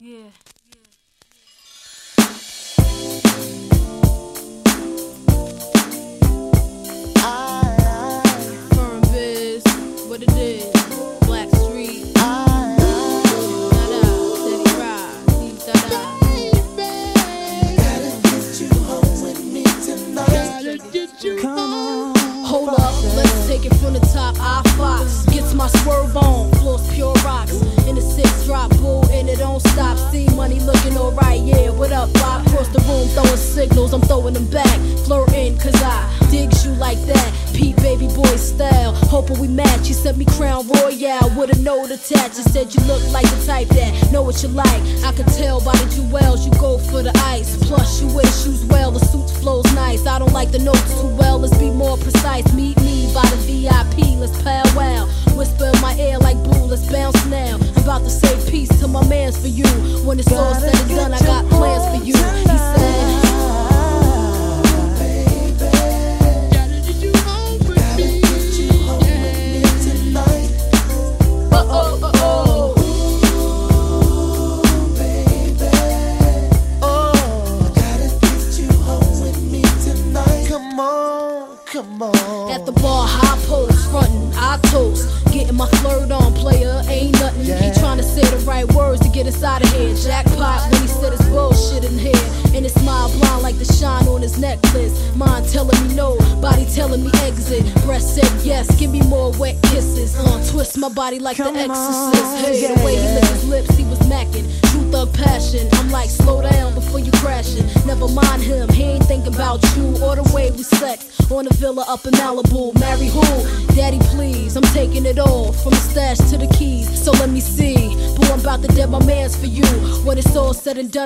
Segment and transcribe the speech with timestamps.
[0.00, 0.32] 月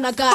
[0.09, 0.34] acá.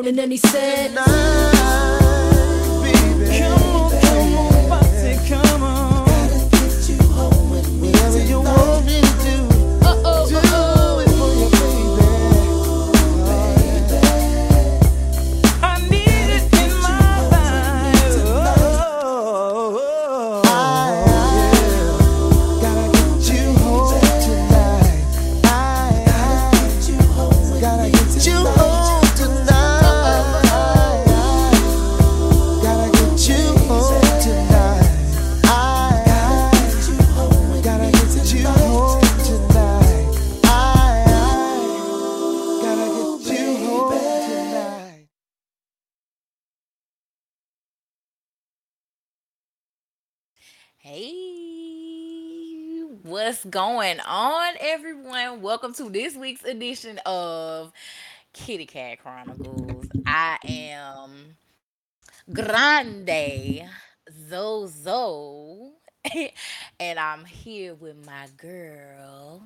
[0.00, 0.71] And then he said,
[53.42, 55.42] What's going on, everyone?
[55.42, 57.72] Welcome to this week's edition of
[58.32, 59.88] Kitty Kat Chronicles.
[60.06, 61.34] I am
[62.32, 63.68] Grande
[64.28, 65.72] Zozo,
[66.78, 69.42] and I'm here with my girl.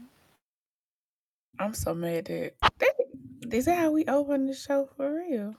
[1.59, 2.53] I'm so mad that,
[3.41, 5.55] this that how we open the show for real?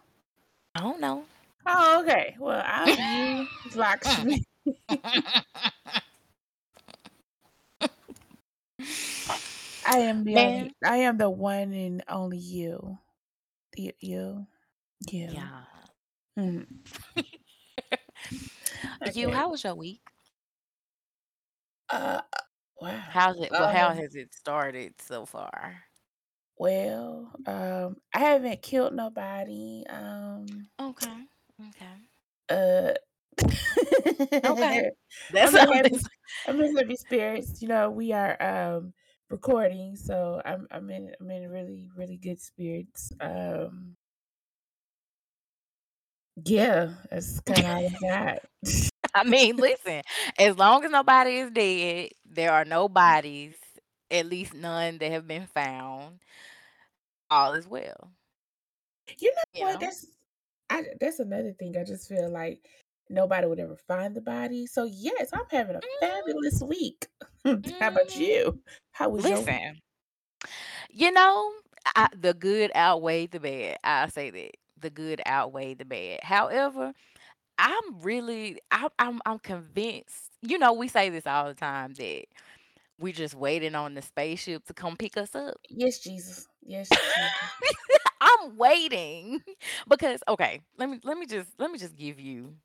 [0.76, 1.24] I don't know.
[1.66, 2.36] Oh, okay.
[2.38, 4.44] Well, I'm you, Lakshmi.
[9.88, 10.38] I am the Man.
[10.38, 13.00] only, I am the one and only you.
[13.76, 14.48] You, you,
[15.12, 15.30] you.
[15.34, 15.62] Yeah.
[16.40, 16.68] Mm.
[19.14, 20.02] You, how was your week?
[21.90, 22.22] Uh,
[22.82, 23.02] wow.
[23.10, 23.54] How's it?
[23.58, 25.84] Well, how um has it started so far?
[26.58, 29.86] well, um, I haven't killed nobody.
[29.90, 31.28] Um, Okay.
[31.70, 31.96] Okay.
[32.50, 32.94] uh,
[34.46, 34.92] Okay.
[35.30, 35.98] That's I'm all in happy.
[36.46, 37.62] I'm in spirits.
[37.62, 38.42] You know, we are.
[38.42, 38.94] Um,
[39.30, 43.12] recording, so I'm I'm in I'm in really really good spirits.
[43.20, 43.96] Um,
[46.46, 48.40] yeah, that's kind of I.
[49.14, 50.02] I mean, listen,
[50.38, 53.56] as long as nobody is dead, there are no bodies,
[54.12, 56.20] at least none that have been found.
[57.30, 58.12] All is well.
[59.20, 59.80] You know You what?
[59.80, 59.80] know?
[59.80, 60.06] That's
[60.70, 61.78] I that's another thing.
[61.78, 62.68] I just feel like
[63.10, 64.68] nobody would ever find the body.
[64.68, 67.08] So yes, I'm having a Mhm, fabulous week.
[67.80, 68.16] How about mhm.
[68.16, 68.62] you?
[68.92, 69.64] How was your week?
[70.90, 71.52] You know,
[71.96, 73.78] I, the good outweigh the bad.
[73.84, 76.20] I say that the good outweigh the bad.
[76.24, 76.94] However,
[77.58, 80.32] I'm really, I, I'm, I'm convinced.
[80.42, 82.26] You know, we say this all the time that
[83.00, 85.58] we're just waiting on the spaceship to come pick us up.
[85.70, 86.48] Yes, Jesus.
[86.62, 87.34] Yes, Jesus.
[88.22, 89.42] I'm waiting
[89.90, 92.56] because okay, let me let me just let me just give you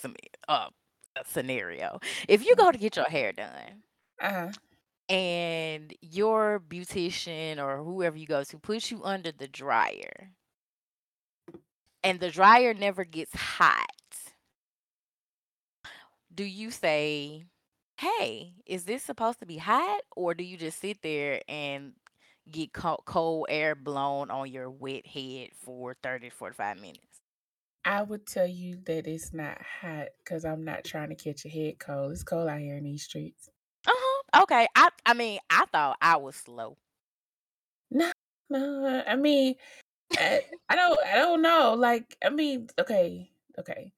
[0.00, 0.14] some
[0.48, 0.68] uh
[1.26, 1.98] scenario.
[2.28, 3.82] If you go to get your hair done
[4.20, 4.52] Uh-huh.
[5.08, 10.30] and your beautician or whoever you go to puts you under the dryer
[12.02, 13.86] and the dryer never gets hot,
[16.34, 17.44] do you say,
[17.98, 21.94] "Hey, is this supposed to be hot?" or do you just sit there and
[22.50, 27.13] get co- cold air blown on your wet head for 30 to 45 minutes?
[27.84, 31.48] I would tell you that it's not hot because I'm not trying to catch a
[31.48, 32.12] head cold.
[32.12, 33.50] It's cold out here in these streets.
[33.86, 34.42] Uh-huh.
[34.42, 34.66] Okay.
[34.74, 36.76] I I mean, I thought I was slow.
[37.90, 38.10] No,
[38.50, 39.02] no.
[39.06, 39.56] I mean,
[40.18, 41.00] I, I don't.
[41.06, 41.74] I don't know.
[41.74, 43.94] Like, I mean, okay, okay.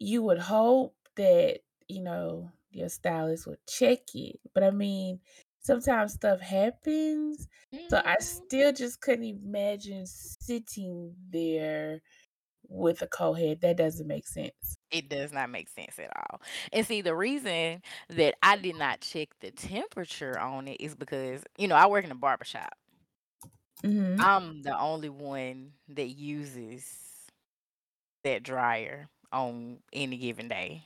[0.00, 5.20] You would hope that you know your stylist would check it, but I mean,
[5.60, 7.48] sometimes stuff happens.
[7.90, 8.20] So I Mhm.
[8.20, 12.02] still just couldn't imagine sitting there
[12.68, 13.60] with a co head.
[13.62, 14.78] That doesn't make sense.
[14.90, 16.40] It does not make sense at all.
[16.72, 21.42] And see, the reason that I did not check the temperature on it is because,
[21.58, 22.74] you know, I work in a barbershop.
[23.84, 27.30] hmm I'm the only one that uses
[28.22, 30.84] that dryer on any given day.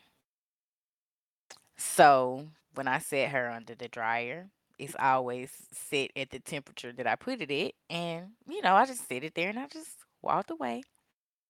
[1.76, 7.06] So when I set her under the dryer, it's always set at the temperature that
[7.06, 7.72] I put it at.
[7.94, 9.90] And, you know, I just sit it there and I just
[10.22, 10.82] walked away.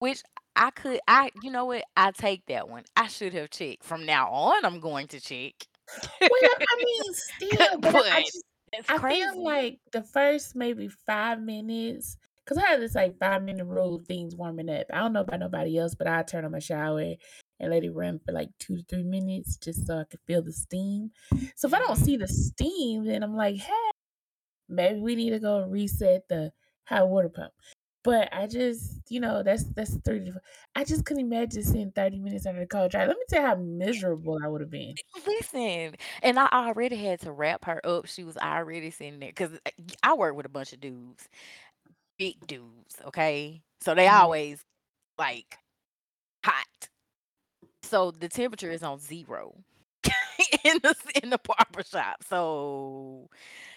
[0.01, 0.23] Which
[0.55, 1.85] I could I you know what?
[1.95, 2.83] I take that one.
[2.97, 3.83] I should have checked.
[3.83, 5.53] From now on, I'm going to check.
[6.29, 8.43] Well, I mean, still, but I, I just
[8.89, 13.65] I feel like the first maybe five minutes, because I have this like five minute
[13.65, 14.87] rule of things warming up.
[14.93, 17.01] I don't know about nobody else, but I turn on my shower
[17.59, 20.43] and let it run for like two to three minutes just so I can feel
[20.43, 21.11] the steam.
[21.55, 22.17] So if I don't see Mhm.
[22.17, 23.91] the steam, then I'm like, hey,
[24.69, 26.53] maybe we need to go reset the
[26.85, 27.53] hot water pump.
[28.03, 30.25] But I just, you know, that's that's three.
[30.25, 30.41] to-
[30.75, 33.07] I just couldn't imagine sitting 30 minutes under the cold dryer.
[33.07, 34.99] Let me tell you how miserable I would have been.
[35.27, 38.07] Listen, and I already had to wrap her up.
[38.07, 39.51] She was already sitting there because
[40.03, 41.29] I work with a bunch of dudes,
[42.17, 42.95] big dudes.
[43.07, 44.13] Okay, so they Mhm.
[44.13, 44.63] always
[45.17, 45.57] like
[46.45, 46.89] hot.
[47.83, 49.55] So the temperature is on zero
[50.63, 52.23] in the in the barber shop.
[52.27, 53.29] So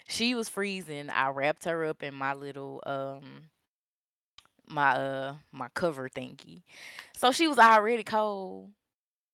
[0.08, 1.10] she was freezing.
[1.10, 3.44] I wrapped her up in my little um
[4.68, 6.62] my uh my cover thingy.
[7.16, 8.70] So she was already cold.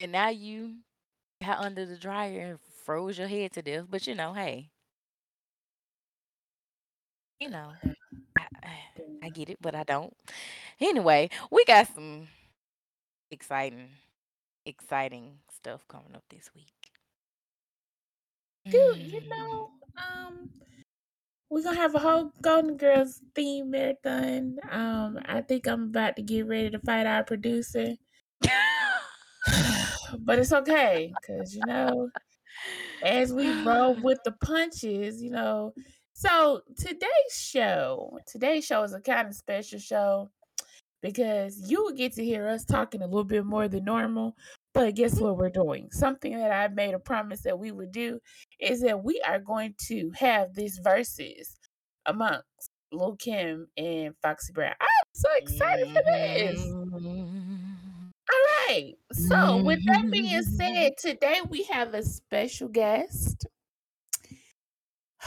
[0.01, 0.77] And now you
[1.45, 3.87] got under the dryer and froze your head to death.
[3.91, 4.71] But you know, hey,
[7.41, 7.73] you know,
[8.63, 8.71] I,
[9.23, 10.15] I get it, but I don't.
[10.81, 12.29] Anyway, we got some
[13.31, 13.89] exciting,
[14.67, 16.93] exciting stuff coming up this week.
[18.71, 19.29] Dude, you Mm.
[19.31, 20.51] know, um,
[21.51, 24.59] we're gonna have a whole Golden Girls theme marathon.
[24.71, 27.97] Um, I think I'm about to get ready to fight our producer,
[30.21, 32.09] but it's okay because you know,
[33.03, 35.75] as we roll with the punches, you know.
[36.13, 40.31] So today's show, today's show is a kind of special show
[41.03, 44.37] because you will get to hear us talking a little bit more than normal.
[44.73, 45.89] But guess what we're doing?
[45.91, 48.21] Something that I made a promise that we would do
[48.61, 51.57] is that we are going to have these verses
[52.07, 52.45] amongst
[52.93, 54.75] Lil Kim and Foxy Brown.
[54.81, 56.61] I'm so excited for this.
[56.61, 58.13] Mhm.
[58.33, 58.95] All right.
[59.13, 63.47] So, with that being said, today we have a special guest.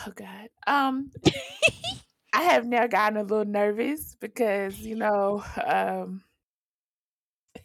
[0.08, 0.50] Oh God.
[0.68, 1.12] Um,
[2.34, 6.24] I have now gotten a little nervous because you know, um,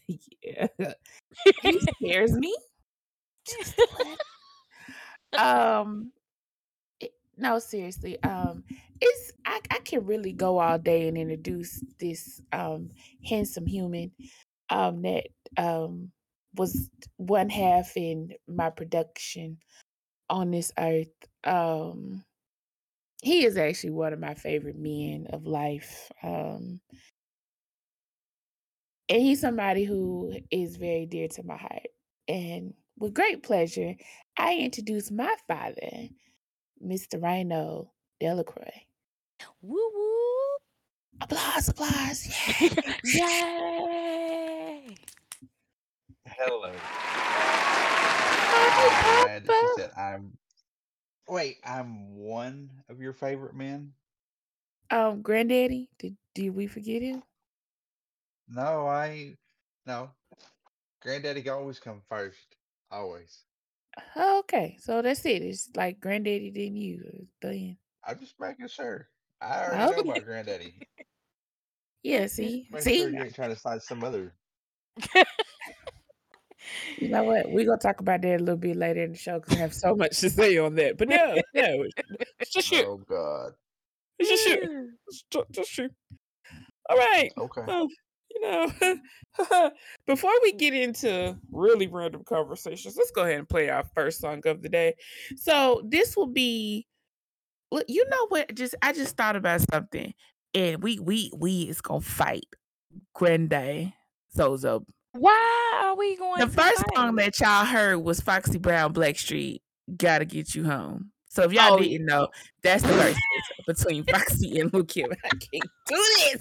[0.08, 0.68] yeah,
[1.62, 2.54] he scares me.
[3.46, 4.16] Just a little.
[5.36, 6.12] um,
[7.00, 8.22] it- no, seriously.
[8.22, 8.64] Um,
[9.00, 12.90] it's I, I can really go all day and introduce this um
[13.24, 14.12] handsome human
[14.70, 16.10] um that um
[16.56, 19.58] was one half in my production
[20.30, 21.08] on this earth.
[21.44, 22.24] Um,
[23.22, 26.10] he is actually one of my favorite men of life.
[26.22, 26.80] Um,
[29.08, 31.88] and he's somebody who is very dear to my heart.
[32.28, 33.94] And with great pleasure,
[34.38, 36.08] I introduce my father,
[36.84, 37.22] Mr.
[37.22, 38.82] Rhino Delacroix.
[39.62, 40.58] Woo woo.
[41.20, 42.28] Applause, applause.
[43.04, 43.26] Yeah.
[43.26, 44.96] Yay.
[46.26, 46.72] Hello.
[48.50, 49.72] Hi, glad that Papa.
[49.76, 50.36] said I'm.
[51.28, 53.92] Wait, I'm one of your favorite men.
[54.90, 57.22] Um, Granddaddy, did did we forget him?
[58.48, 59.36] No, I.
[59.86, 60.10] No,
[61.02, 62.56] Granddaddy can always come first.
[62.90, 63.44] Always.
[64.16, 65.42] Oh, okay, so that's it.
[65.42, 67.76] It's like Granddaddy didn't you then.
[68.04, 69.08] I'm just making sure.
[69.40, 70.74] I already know about Granddaddy.
[72.04, 74.32] Yeah, see, see, sure you ain't trying to slide some other.
[77.00, 77.50] you know what?
[77.50, 79.74] We're gonna talk about that a little bit later in the show because I have
[79.74, 80.96] so much to say on that.
[80.96, 81.84] But no, no,
[82.38, 82.84] it's, just you.
[82.84, 83.52] Oh God.
[84.20, 84.90] It's just you.
[85.08, 85.90] It's just you.
[86.88, 87.30] All right.
[87.36, 87.88] Okay.
[88.30, 89.70] You know,
[90.06, 94.42] before we get into really random conversations, let's go ahead and play our first song
[94.46, 94.94] of the day.
[95.36, 96.86] So this will be,
[97.88, 98.54] you know what?
[98.54, 100.14] Just I just thought about something,
[100.54, 102.46] and we we we is gonna fight
[103.14, 103.92] Grande
[104.36, 104.84] Sozo.
[105.12, 106.96] Why are we going The first fight?
[106.96, 109.60] song that y'all heard was Foxy Brown Blackstreet.
[109.96, 111.12] Gotta get you home.
[111.30, 112.28] So if y'all Oh, didn't know,
[112.62, 113.22] that's the verses
[113.66, 115.10] between Foxy and Lil Kim.
[115.24, 116.40] I can't do this.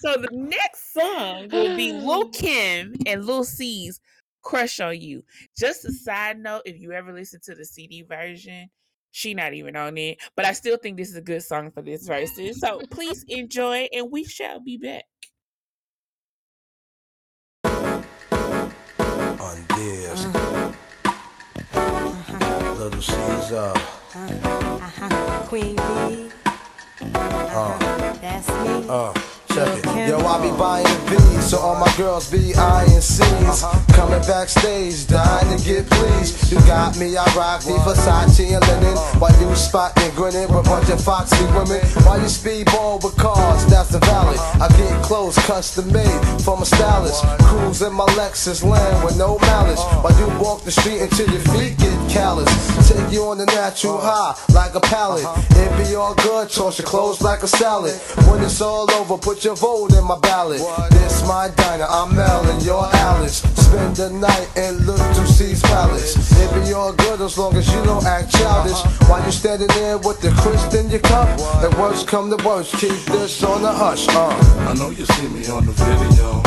[0.00, 4.00] So the next song will be Lil Kim and Lil Cease
[4.42, 5.22] Crush on You.
[5.56, 8.68] Just a side note, if you ever listen to the CD version,
[9.12, 10.18] she not even on it.
[10.36, 12.60] But I still think this is a good song for this verses.
[12.60, 15.04] So please enjoy and we shall be back.
[19.42, 20.26] on this.
[22.78, 23.72] Little Caesar.
[24.14, 25.44] Uh-huh.
[25.46, 26.30] Queen Bee.
[27.14, 27.78] Uh,
[28.20, 29.31] That's me.
[29.56, 30.08] Uh.
[30.08, 33.64] Yo, I be buying V's, so all my girls be I and C's.
[33.94, 36.52] Coming backstage, dying to get pleased.
[36.52, 38.96] You got me, I rock the Versace and linen.
[39.20, 41.80] While you spotting and grinning with a bunch of foxy women.
[42.04, 44.36] While you speedball with cars, that's the valley.
[44.60, 47.24] I get clothes custom made from a stylist.
[47.46, 49.82] Cruise in my Lexus land with no malice.
[50.02, 52.52] While you walk the street until your feet get callous.
[52.88, 54.34] Take you on the natural uh-huh.
[54.34, 55.24] high like a pallet.
[55.24, 55.62] Uh-huh.
[55.62, 57.96] It be all good, toss your clothes like a salad.
[58.28, 60.60] When it's all over, put your vote in my ballot.
[60.90, 63.38] This my diner, I'm Mel and you're Alice.
[63.56, 66.14] Spend the night and Look to C's Palace.
[66.38, 68.72] It be all good as long as you don't act childish.
[68.72, 69.06] Uh-huh.
[69.08, 71.28] While you standing there with the crisp in your cup.
[71.64, 74.06] And worst come to worst, keep this on the hush.
[74.08, 74.28] Uh.
[74.68, 76.42] I know you see me on the video.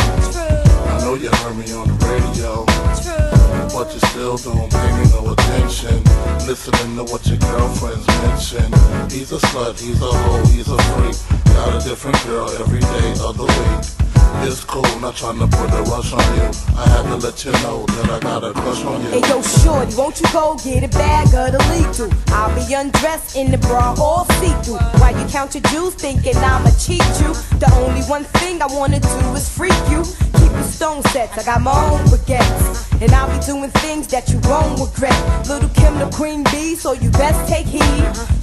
[0.94, 3.35] I know you heard me on the radio.
[3.74, 6.04] But you still don't pay me no attention.
[6.48, 8.72] Listening to what your girlfriends mention.
[9.10, 11.18] He's a slut, he's a hoe, he's a freak.
[11.54, 14.06] Got a different girl every day of the week.
[14.44, 16.52] It's cool, not trying to put a rush on you.
[16.78, 19.10] I had to let you know that I got a crush on you.
[19.10, 22.12] Hey yo, shorty, won't you go get a bag of the lethal?
[22.28, 24.78] I'll be undressed in the bra all see-through.
[25.00, 27.34] While you count your jewels, thinking I'ma cheat you.
[27.58, 30.04] The only one thing I wanna do is freak you.
[30.38, 33.02] Keep your stone sets, I got my own baguettes.
[33.02, 35.48] And I'll be doing things that you won't regret.
[35.48, 37.82] Little Kim the queen bee, so you best take heed.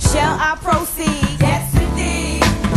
[0.00, 1.41] Shall I proceed?
[1.41, 1.62] Yes.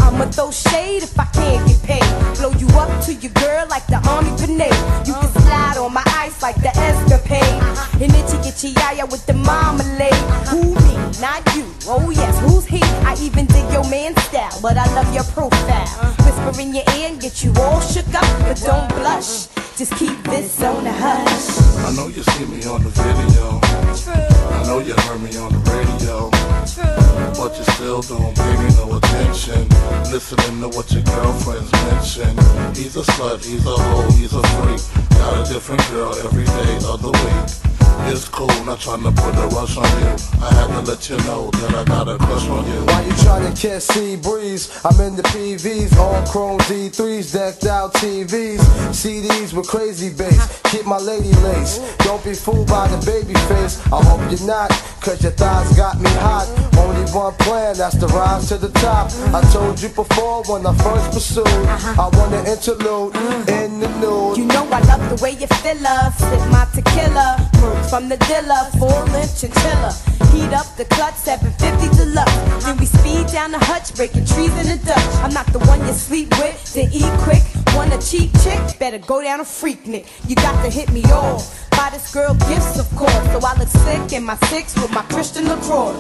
[0.06, 2.38] I'ma throw shade if I can't get paid.
[2.38, 4.82] Blow you up to your girl like the army grenade.
[5.08, 7.62] You can slide on my ice like the escapade.
[8.02, 10.14] And itchy itchy yaya with the marmalade.
[10.50, 10.96] Who me?
[11.20, 11.66] Not you.
[11.88, 12.82] Oh yes, who's he?
[13.06, 15.90] I even dig your man's style, but I love your profile.
[16.24, 19.48] Whisper in your ear and get you all shook up, but don't blush.
[19.78, 21.48] Just keep this on the hush.
[21.86, 23.60] I know you see me on the video.
[24.00, 24.14] True.
[24.14, 26.30] I know you heard me on the radio.
[26.64, 27.06] True.
[27.38, 29.68] But you still don't pay me no attention.
[30.12, 32.38] Listening to what your girlfriends mention.
[32.76, 34.82] He's a slut, he's a hoe, he's a freak.
[35.12, 37.75] Got a different girl every day of the week.
[38.08, 40.16] It's cool, not trying to put a rush on you.
[40.42, 42.86] I had to let you know that I got a crush on you.
[42.86, 47.94] Why you tryna catch sea breeze, I'm in the PVs, all chrome D3s, decked out
[47.96, 48.60] TVs,
[48.92, 50.62] CDs with crazy bass.
[50.66, 51.80] Keep my lady lace.
[52.00, 53.82] Don't be fooled by the baby face.
[53.88, 54.70] I hope you're not,
[55.02, 56.46] cause your thighs got me hot.
[56.78, 59.12] Only one plan, that's to rise to the top.
[59.34, 62.02] I told you before when I first pursued, uh-huh.
[62.04, 63.16] I want to interlude
[63.50, 64.38] in the nude.
[64.38, 68.18] You know I love the way you fill up, sip my tequila, Merc from the
[68.18, 69.92] dealer, full length chinchilla.
[70.32, 72.66] Heat up the clutch, 750 deluxe.
[72.66, 75.16] Then we speed down the hutch, breaking trees in the Dutch.
[75.24, 77.55] I'm not the one you sleep with, then eat quick.
[77.76, 78.80] Want a cheap chick?
[78.80, 80.08] Better go down a freaknik.
[80.28, 81.70] You got to hit me off.
[81.72, 83.14] Buy this girl gifts, of course.
[83.32, 85.96] So I look sick in my six with my Christian LaCroix.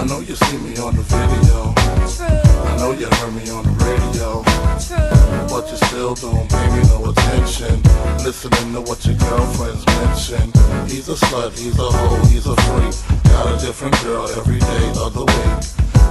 [0.00, 1.74] I know you see me on the video.
[2.08, 2.44] True.
[2.64, 4.42] I know you heard me on the radio.
[4.80, 5.48] True.
[5.48, 7.82] But you still don't pay me no attention.
[8.24, 10.50] Listening to what your girlfriends mention.
[10.88, 12.94] He's a slut, he's a hoe, he's a freak.
[13.24, 15.93] Got a different girl every day of the week.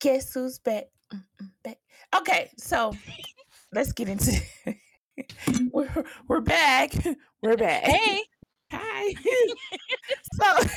[0.00, 0.84] Guess who's back?
[1.62, 1.78] Back.
[2.16, 2.92] Okay, so
[3.72, 4.40] let's get into
[5.72, 6.92] we're we're back.
[7.42, 7.84] We're back.
[7.84, 8.22] Hey.
[8.70, 9.14] Hi.
[10.34, 10.68] so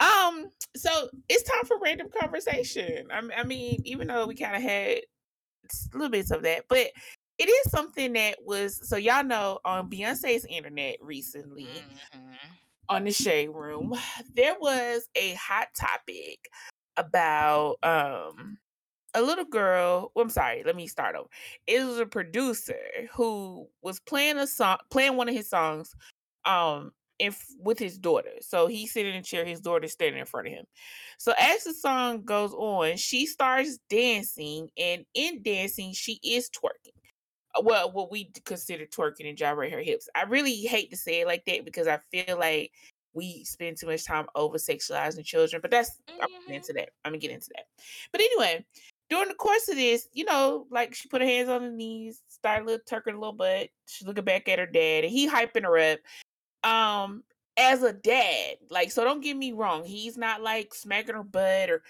[0.00, 3.08] um so it's time for random conversation.
[3.10, 4.98] I, I mean, even though we kind of had
[5.94, 6.88] little bits of that, but
[7.38, 11.66] it is something that was so y'all know on Beyonce's internet recently
[12.14, 12.36] Mhm.
[12.90, 13.94] on the shade room
[14.34, 16.38] there was a hot topic
[17.00, 18.58] about um
[19.14, 21.28] a little girl well, i'm sorry let me start over.
[21.66, 22.78] It was a producer
[23.14, 25.94] who was playing a song playing one of his songs
[26.44, 28.30] um if with his daughter.
[28.40, 30.64] So he's sitting in a chair his daughter's standing in front of him.
[31.18, 36.94] So as the song goes on she starts dancing and in dancing she is twerking.
[37.54, 40.08] Uh, well what we consider twerking and gyrating her hips.
[40.14, 42.72] I really hate to say it like that because i feel like
[43.14, 46.54] we spend too much time over sexualizing children, but that's I'm get Mhm.
[46.56, 46.90] into that.
[47.04, 47.66] I'm gonna get into that.
[48.12, 48.64] But anyway,
[49.08, 52.22] during the course of this, you know, like she put her hands on her knees,
[52.28, 53.70] started little turking a little butt.
[53.86, 55.98] She's looking back at her dad, and he hyping her up.
[56.64, 57.24] Um,
[57.56, 61.70] as a dad, like, so don't get me wrong, he's not like smacking her butt
[61.70, 61.82] or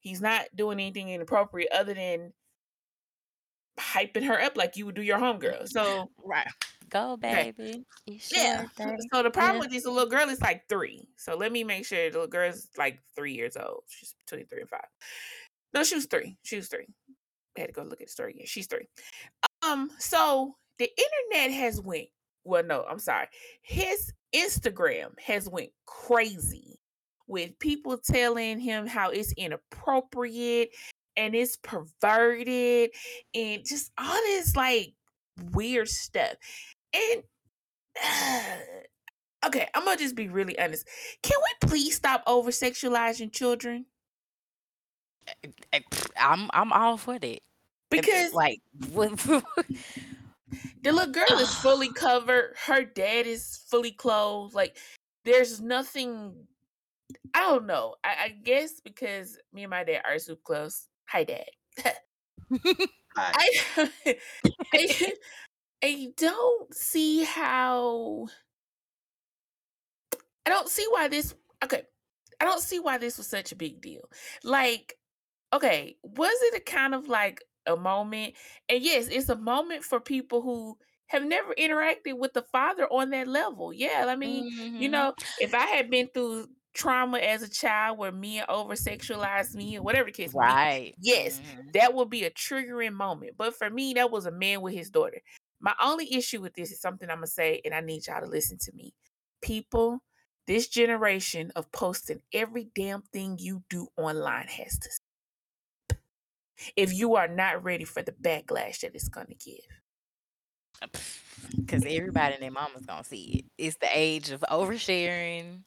[0.00, 2.32] he's not doing anything inappropriate other than
[3.78, 5.68] hyping her up like you would do your homegirl.
[5.68, 6.46] So Right.
[6.88, 7.52] Go, Okay.
[7.56, 7.84] baby.
[8.06, 8.66] Yeah.
[9.12, 9.60] So, the problem Yeah.
[9.60, 11.08] with this little girl is like three.
[11.16, 13.84] So let me make sure the little girl's like three years old.
[13.88, 14.86] She's between three and five.
[15.74, 16.36] No, she was three.
[16.42, 16.86] She was three.
[17.56, 18.46] I had to go look at the story again.
[18.46, 18.88] She's three.
[19.62, 20.90] Um, so the
[21.30, 22.08] internet has went.
[22.44, 23.26] Well, no, I'm sorry.
[23.62, 26.78] His Instagram has went crazy
[27.26, 30.70] with people telling him how it's inappropriate
[31.16, 32.90] and it's perverted
[33.34, 34.94] and just all this like
[35.52, 36.34] weird stuff.
[36.94, 37.22] And
[39.46, 40.86] okay, I'm gonna just be really honest.
[41.22, 43.86] Can we please stop over sexualizing children?
[45.72, 45.80] Eh,
[46.16, 47.40] I'm I'm all for that.
[47.90, 49.42] Because like the
[50.84, 54.54] little girl is fully covered, her dad is fully clothed.
[54.54, 54.76] Like
[55.24, 56.34] there's nothing
[57.34, 57.94] I don't know.
[58.04, 60.86] I, I guess because me and my dad are super close.
[61.06, 61.46] Hi dad.
[63.16, 63.48] Hi.
[63.76, 63.90] I,
[64.74, 65.12] I
[65.82, 68.28] I don't see how
[70.46, 71.82] I don't see why this okay.
[72.40, 74.02] I don't see why this was such a big deal.
[74.44, 74.98] Like,
[75.52, 78.36] okay, was it a kind of like a moment?
[78.68, 83.10] And yes, it's a moment for people who have never interacted with the father on
[83.10, 83.72] that level.
[83.72, 84.46] Yeah, I mean,
[84.78, 84.90] you Mhm.
[84.90, 89.78] know, if I had been through trauma as a child where men over sexualized me
[89.78, 90.96] or whatever the case be, Right.
[90.98, 91.74] yes, Mhm.
[91.74, 93.36] that would be a triggering moment.
[93.38, 95.20] But for me, that was a man with his daughter.
[95.60, 98.26] My only issue with this is something I'm gonna say, and I need y'all to
[98.26, 98.94] listen to me.
[99.42, 100.00] People,
[100.46, 105.98] this generation of posting every damn thing you do online has to stop.
[106.76, 110.90] If you are not ready for the backlash that it's gonna give.
[111.56, 113.44] Because everybody and their mama's gonna see it.
[113.56, 115.60] It's the age of oversharing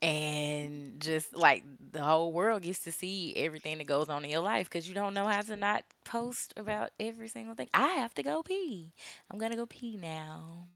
[0.00, 4.40] and just like the whole world gets to see everything that goes on in your
[4.40, 7.68] life because you don't know how to not post about every single thing.
[7.74, 8.92] I have to go pee.
[9.30, 10.68] I'm gonna go pee now.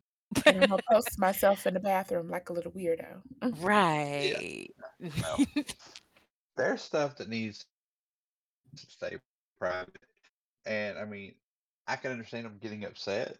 [0.47, 3.23] and I'm gonna post myself in the bathroom like a little weirdo.
[3.43, 3.55] Mm.
[3.61, 4.71] Right.
[5.01, 5.47] Well,
[6.57, 7.65] there's stuff that needs
[8.77, 9.19] to stay
[9.59, 9.99] private.
[10.67, 11.35] And I mean,
[11.87, 13.39] I can understand him getting upset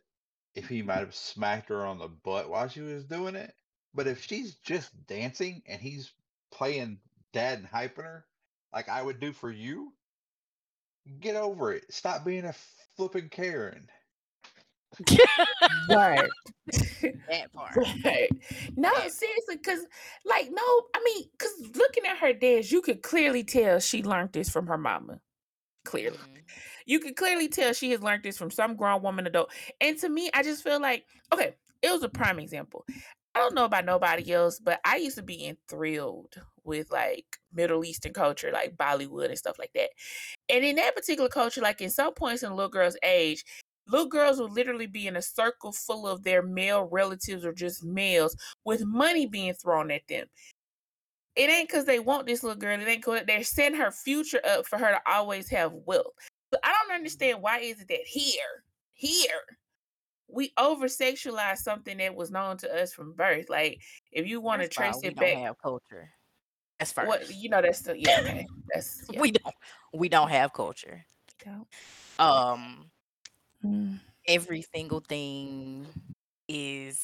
[0.55, 3.55] if he might have smacked her on the butt while she was doing it.
[3.95, 6.13] But if she's just dancing and he's
[6.51, 6.99] playing
[7.33, 8.25] dad and hyping her,
[8.73, 9.93] like I would do for you,
[11.21, 11.85] get over it.
[11.93, 12.55] Stop being a
[12.97, 13.89] flipping Karen.
[15.89, 16.29] Right.
[17.29, 17.77] that part.
[18.05, 18.29] Right.
[18.77, 19.81] No, seriously, because
[20.25, 20.63] like no,
[20.95, 24.67] I mean, because looking at her dance, you could clearly tell she learned this from
[24.67, 25.21] her mama.
[25.85, 26.19] Clearly.
[26.19, 26.43] Mhm.
[26.87, 29.51] You could clearly tell she has learned this from some grown woman adult.
[29.81, 32.85] And to me, I just feel like, okay, it was a prime example.
[33.35, 37.85] I don't know about nobody else, but I used to be enthralled with like Middle
[37.85, 39.91] Eastern culture, like Bollywood and stuff like that.
[40.49, 43.45] And in that particular culture, like in some points in a little girl's age,
[43.89, 47.83] little girls will literally be in a circle full of their male relatives or just
[47.83, 50.27] males with money being thrown at them.
[51.35, 52.79] It ain't because they want this little girl.
[52.79, 56.13] It ain't because they're setting her future up for her to always have wealth.
[56.53, 59.59] So I don't understand why is it that here, here,
[60.33, 63.49] we over sexualize something that was known to us from birth.
[63.49, 66.11] Like if you want to all, trace we it don't back, have culture.
[66.79, 67.07] That's first.
[67.09, 68.47] what you know, that's the yeah, okay.
[68.73, 69.21] That's yeah.
[69.21, 69.55] We don't.
[69.93, 71.05] We don't have culture.
[71.45, 71.67] don't.
[72.19, 72.91] Um,
[73.65, 74.01] Mm.
[74.27, 75.87] every single thing
[76.49, 77.01] is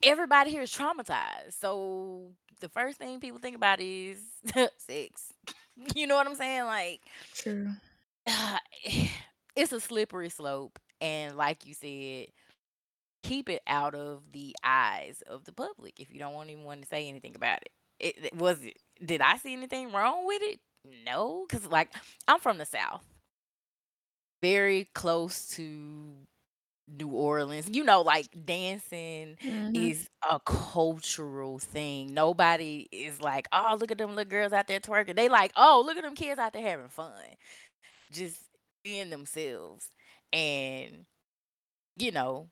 [0.00, 1.54] everybody here is traumatized.
[1.58, 4.20] So the first thing people think about is
[4.78, 5.32] sex.
[5.96, 6.66] You know what I'm saying?
[6.66, 7.00] Like
[7.34, 7.70] True.
[9.56, 12.26] it's a slippery slope and like you said
[13.22, 16.86] keep it out of the eyes of the public if you don't want anyone to
[16.86, 17.70] say anything about it.
[17.98, 20.60] It, it was it did I see anything wrong with it?
[21.04, 21.90] No, cuz like
[22.28, 23.04] I'm from the south.
[24.42, 26.12] Very close to
[26.88, 27.68] New Orleans.
[27.70, 29.72] You know like dancing Mhm.
[29.74, 32.14] is a cultural thing.
[32.14, 35.82] Nobody is like, "Oh, look at them little girls out there twerking." They like, "Oh,
[35.86, 37.12] look at them kids out there having fun."
[38.10, 38.40] Just
[38.84, 39.90] being themselves
[40.32, 41.06] and
[41.96, 42.48] you know,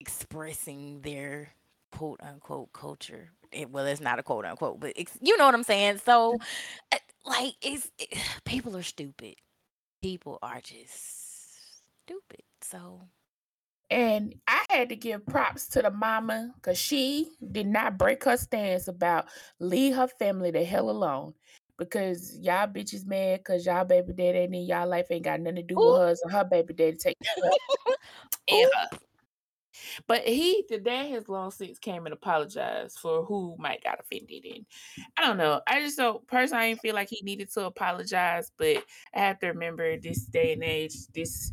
[0.00, 1.50] expressing their
[1.92, 3.30] quote unquote culture.
[3.52, 6.00] It, well, it's not a quote unquote, but you know what I'm saying.
[6.04, 6.38] So,
[6.92, 9.36] uh, like, it's it, people are stupid.
[10.02, 10.94] People are just
[12.06, 12.42] stupid.
[12.62, 13.02] So,
[13.90, 18.36] And I had to give props to the mama because she did not break her
[18.36, 19.26] stance about
[19.60, 21.34] leave her family the hell alone.
[21.80, 25.56] Because y'all bitches mad because y'all baby daddy ain't in y'all life ain't got nothing
[25.56, 25.92] to do Ooh.
[25.92, 27.52] with hers or her baby daddy take care of
[28.50, 28.98] her her.
[30.06, 34.44] But he, the dad has long since came and apologized for who might got offended.
[34.44, 34.66] And
[35.16, 35.60] I don't know.
[35.66, 39.38] I just don't personally I didn't feel like he needed to apologize, but I have
[39.40, 41.52] to remember this day and age, this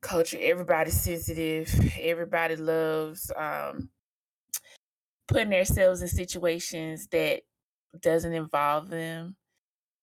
[0.00, 3.88] culture, everybody's sensitive, everybody loves um
[5.26, 7.40] putting themselves in situations that
[8.00, 9.36] doesn't involve them.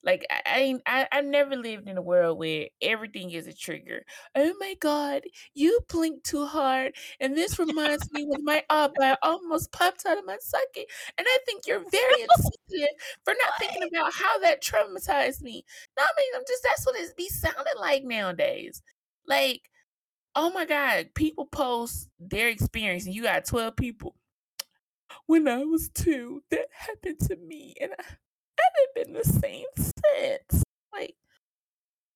[0.03, 4.03] Like I, I I, I've never lived in a world where everything is a trigger.
[4.35, 5.23] Oh my god,
[5.53, 6.95] you blinked too hard.
[7.19, 10.87] And this reminds me when my eyebrow almost popped out of my socket.
[11.19, 15.63] And I think you're very insensitive for not thinking about how that traumatized me.
[15.97, 18.81] No, I mean I'm just that's what it be sounding like nowadays.
[19.27, 19.61] Like,
[20.35, 24.15] oh my god, people post their experience and you got 12 people.
[25.27, 30.63] When I was two, that happened to me, and I haven't been the same since.
[30.93, 31.15] Like,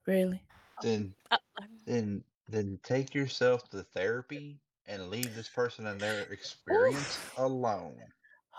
[0.05, 0.41] really?
[0.81, 1.38] Then uh,
[1.86, 7.95] then then take yourself to therapy and leave this person and their experience alone.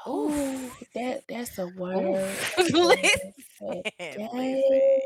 [0.07, 1.97] Oh, that that's a word.
[2.17, 2.59] oof.
[2.59, 4.29] of the listen, day.
[4.33, 5.01] listen.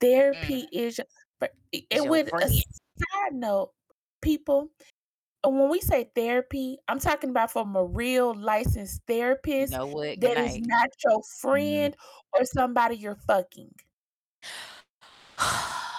[0.00, 1.06] Therapy is, your-
[1.40, 3.72] but- Is and your with a side note,
[4.20, 4.68] people.
[5.44, 9.02] And when we say therapy, I'm talking about from a real licensed
[9.58, 10.20] You therapist know what?
[10.20, 10.60] Good that is night.
[10.60, 11.90] not your Mm-hmm.
[11.92, 11.96] friend
[12.32, 13.74] or somebody you're fucking.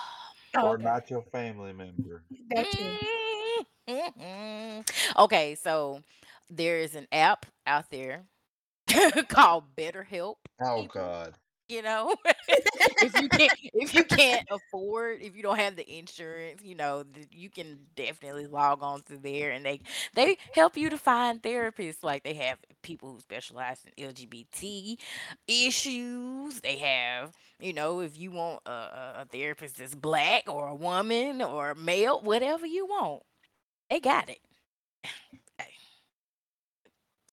[0.56, 0.78] Oh, Or okay.
[0.78, 2.24] not your family member.
[2.50, 2.98] That too.
[3.88, 4.90] Mhm.
[5.18, 6.02] okay, so
[6.50, 8.26] there is an app out there
[9.30, 10.38] called BetterHelp.
[10.60, 11.38] Oh People, God.
[11.68, 12.16] You know,
[13.02, 17.04] if you can't if you can't afford, if you don't have the insurance, you know,
[17.32, 19.80] you can definitely log on to there, and they
[20.14, 22.04] they help you to find therapists.
[22.04, 24.98] Like they have people who specialize in LGBT
[25.48, 26.60] issues.
[26.62, 30.76] They have, you know, if you want a, a a therapist that's black or a
[30.76, 33.24] woman or a male, whatever you want,
[33.90, 34.40] they got it.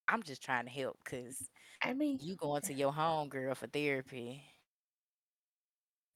[0.09, 1.49] I'm just trying to help because
[1.83, 4.45] I mean, you going to your home girl for therapy.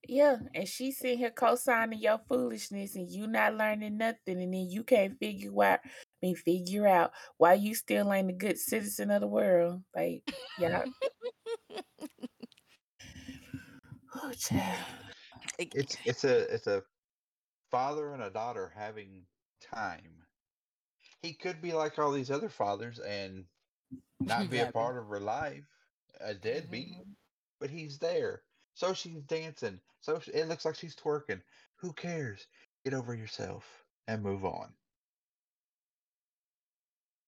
[0.07, 4.69] yeah, and she sitting here co-signing your foolishness, and you not learning nothing, and then
[4.69, 5.89] you can't figure out, I
[6.21, 9.83] mean, figure out why you still ain't a good citizen of the world.
[9.95, 10.23] Like,
[10.59, 10.83] yeah.
[14.15, 14.85] oh, child.
[15.59, 16.83] It's it's a it's a
[17.71, 19.23] father and a daughter having
[19.73, 20.23] time.
[21.23, 23.45] He could be like all these other fathers and
[24.25, 25.65] not be a part of her life,
[26.19, 27.15] a deadbeat, Mhm.
[27.59, 28.43] but he's there.
[28.75, 29.81] So she's dancing.
[30.01, 31.41] So sh- it looks like she's twerking.
[31.77, 32.47] Who cares?
[32.83, 34.73] Get over yourself and move on.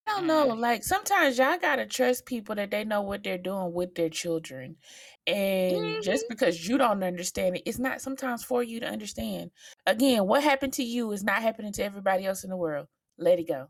[0.08, 0.48] I don't know.
[0.48, 0.60] Mm.
[0.60, 4.78] Like sometimes y'all gotta trust people that they know what they're doing with their children,
[5.28, 6.30] and just Mhm.
[6.30, 9.52] because you don't understand it, it's not sometimes for you to understand.
[9.86, 12.88] Again, what happened to you is not happening to everybody else in the world.
[13.18, 13.68] Let it go.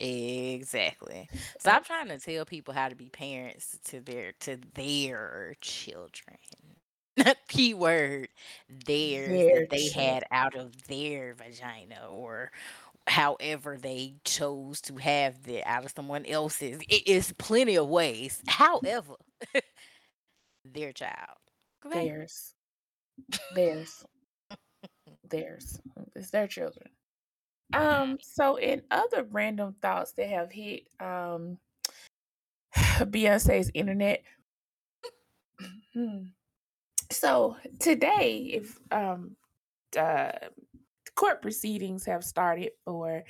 [0.00, 1.28] Exactly.
[1.58, 6.38] So I'm trying to tell people how to be parents to their to their children.
[7.48, 8.28] Keyword
[8.68, 10.14] theirs Their that they children.
[10.14, 12.52] had out of their vagina or
[13.08, 16.80] however they chose to have it out of someone else's.
[16.88, 18.42] It is plenty of ways.
[18.46, 19.14] However,
[20.64, 21.38] their child.
[21.92, 22.54] Theirs.
[23.50, 24.04] Theirs.
[25.28, 25.80] Theirs.
[26.16, 26.88] It's their children.
[27.72, 31.58] Um, so in other random thoughts that have hit um
[32.74, 34.22] Beyonce's internet.
[35.94, 36.24] Hmm.
[37.10, 39.36] So today, if um
[39.98, 40.32] uh
[41.14, 43.24] court proceedings have started for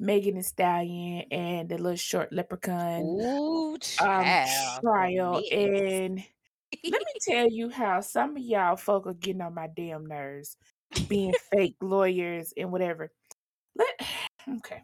[0.00, 4.24] Megan Thee Stallion and the little short leprechaun Ooh, um
[4.80, 5.52] trial Yes.
[5.52, 6.24] and
[6.84, 10.56] let me tell you how some of y'all folk are getting on my damn nerves
[11.08, 13.10] being fake lawyers and whatever.
[13.76, 13.88] Let
[14.58, 14.82] okay.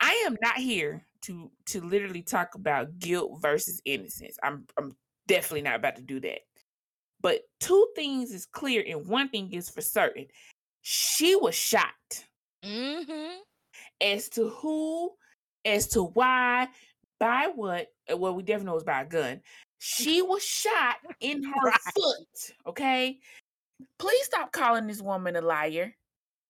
[0.00, 4.38] I am not here to to literally talk about guilt versus innocence.
[4.42, 6.40] I'm I'm definitely not about to do that.
[7.20, 10.26] But two things is clear and one thing is for certain.
[10.82, 11.90] She was shot.
[12.64, 13.38] mm-hmm.
[14.00, 15.12] As to who,
[15.64, 16.68] as to why,
[17.18, 19.40] by what, well, we definitely know it was by a gun.
[19.78, 21.80] She was shot in her Right.
[21.94, 22.54] foot.
[22.68, 23.18] Okay.
[23.98, 25.94] Please stop calling this woman a liar.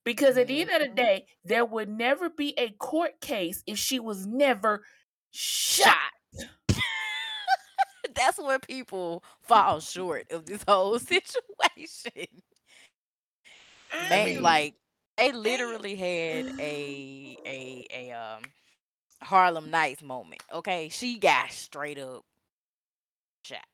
[0.07, 0.97] Because at the end of the Mhm.
[0.97, 4.87] day, there would never be a court case if she was never
[5.33, 6.13] shot.
[8.15, 12.29] That's where people fall short of this whole situation.
[13.93, 14.77] I Man, like
[15.19, 18.43] they literally had a a a um
[19.23, 20.43] Harlem Nights moment.
[20.53, 22.25] Okay, she got straight up
[23.45, 23.67] shot.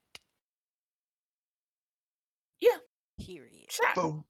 [2.61, 2.79] Yeah.
[3.19, 3.71] Period.
[3.71, 3.95] shot.
[3.95, 4.25] Boom.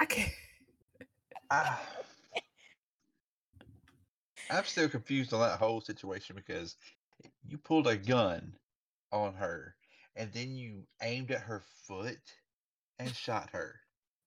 [0.00, 0.32] I can't.
[1.50, 1.80] Ah.
[4.50, 6.76] I'm still confused on that whole situation because
[7.46, 8.52] you pulled a gun
[9.12, 9.74] on her
[10.16, 12.18] and then you aimed at her foot
[12.98, 13.80] and shot her.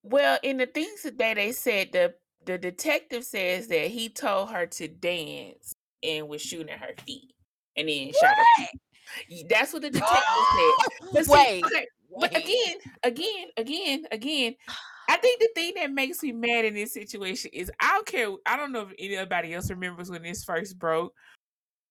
[0.03, 2.13] Well, in the things today, they said the
[2.45, 7.33] the detective says that he told her to dance and was shooting at her feet,
[7.77, 8.65] and then shot her.
[9.29, 9.47] feet.
[9.49, 11.11] That's what the detective said.
[11.13, 11.87] But see, Wait, okay,
[12.19, 14.55] but again, again, again, again,
[15.09, 18.29] I think the thing that makes me mad in this situation is I don't care.
[18.45, 21.13] I don't know if anybody else remembers when this first broke,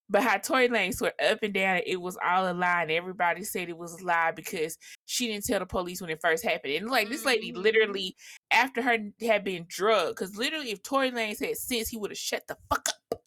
[0.09, 3.45] but how Tory Lanez swear up and down it was all a lie, and everybody
[3.45, 6.75] said it was a lie because she didn't tell the police when it first happened.
[6.75, 7.63] And like this lady, Mhm.
[7.63, 8.17] literally
[8.51, 12.19] after her had been drugged, because literally if Tory Lanez had sense, he would have
[12.19, 13.23] shut the fuck up.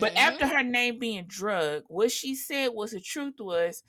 [0.00, 0.18] But Mhm.
[0.18, 3.82] after her name being drugged, what she said was the truth was,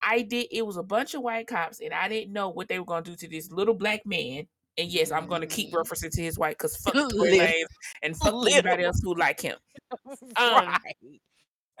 [0.00, 0.48] I did.
[0.50, 3.02] It was a bunch of white cops, and I didn't know what they were gonna
[3.02, 4.46] do to this little black man.
[4.76, 5.82] And yes, I'm gonna keep Mhm.
[5.84, 7.62] referencing to his wife because fuck Tory Lanez
[8.02, 9.56] and fuck anybody else who like him.
[10.36, 10.96] Um, right.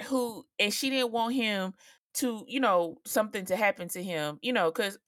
[0.06, 1.74] Who and she didn't want him
[2.14, 4.98] to, you know, something to happen to him, you know, because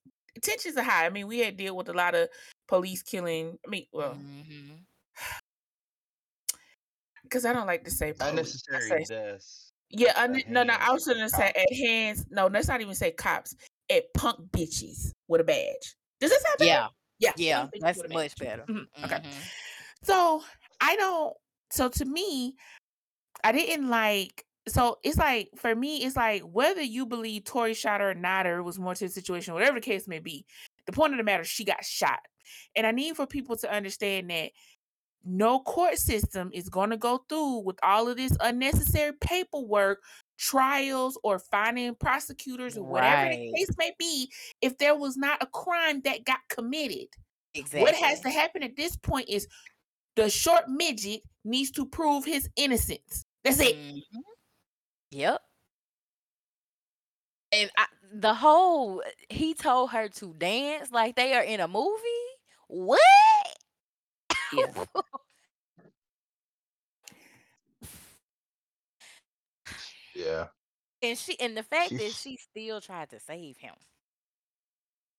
[0.43, 1.07] tensions are high.
[1.07, 2.29] I mean, we had deal with a lot of
[2.69, 3.59] police killing.
[3.67, 4.17] I mean, well,
[7.23, 8.31] because I don't like to say police.
[8.31, 9.73] Unnecessary say deaths.
[9.91, 10.75] Yeah, un- no, no.
[10.79, 12.25] I was gonna say at hands.
[12.31, 13.55] No, let's not even say cops.
[13.89, 15.95] At punk bitches with a badge.
[16.21, 16.67] Does this happen?
[16.67, 18.65] Yeah, Yeah, yeah, that's much better.
[18.69, 19.17] Mhm, Okay.
[19.17, 19.51] Mhm.
[20.03, 20.45] So
[20.81, 21.37] I don't.
[21.71, 22.57] So to me,
[23.45, 24.45] I didn't like.
[24.69, 28.47] So it's like for me, it's like whether you believe Tory shot her or not,
[28.47, 30.45] or it was more to the situation, whatever the case may be.
[30.87, 32.21] The point of the matter, she got shot,
[32.75, 34.53] and I need for people to understand that
[35.27, 40.03] no court system is going to go through with all of this unnecessary paperwork,
[40.39, 44.31] trials, or finding prosecutors or whatever the case may be
[44.63, 47.09] if there was not a crime that got committed.
[47.55, 47.83] Exactly.
[47.83, 49.49] What has to happen at this point is
[50.15, 53.25] the short midget needs to prove his innocence.
[53.45, 53.77] That's it.
[53.77, 54.03] Mhm.
[55.11, 55.43] Yep.
[57.53, 62.27] And I, the whole he told her to dance like they are in a movie.
[62.69, 63.01] What?
[64.53, 64.85] Yeah.
[70.15, 70.47] Yeah.
[71.03, 73.75] and she and the fact that she still tried to save him.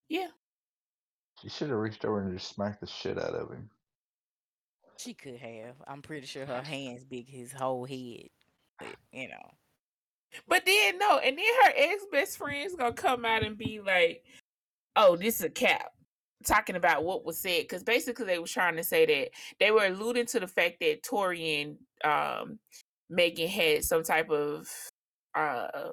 [0.10, 0.30] Yeah.
[1.42, 3.70] She should have reached over and just smacked the shit out of him.
[4.98, 5.76] She could have.
[5.88, 8.30] I'm pretty sure her hands big his whole head.
[8.80, 9.52] But you know.
[10.48, 14.24] But then no, and then her ex best friend's gonna come out and be like,
[14.96, 15.92] "Oh, this is a cap."
[16.46, 19.86] Talking about what was said because basically they were trying to say that they were
[19.86, 22.60] alluding to the fact that Tory and um,
[23.10, 24.68] Megan had some type of
[25.36, 25.90] uh,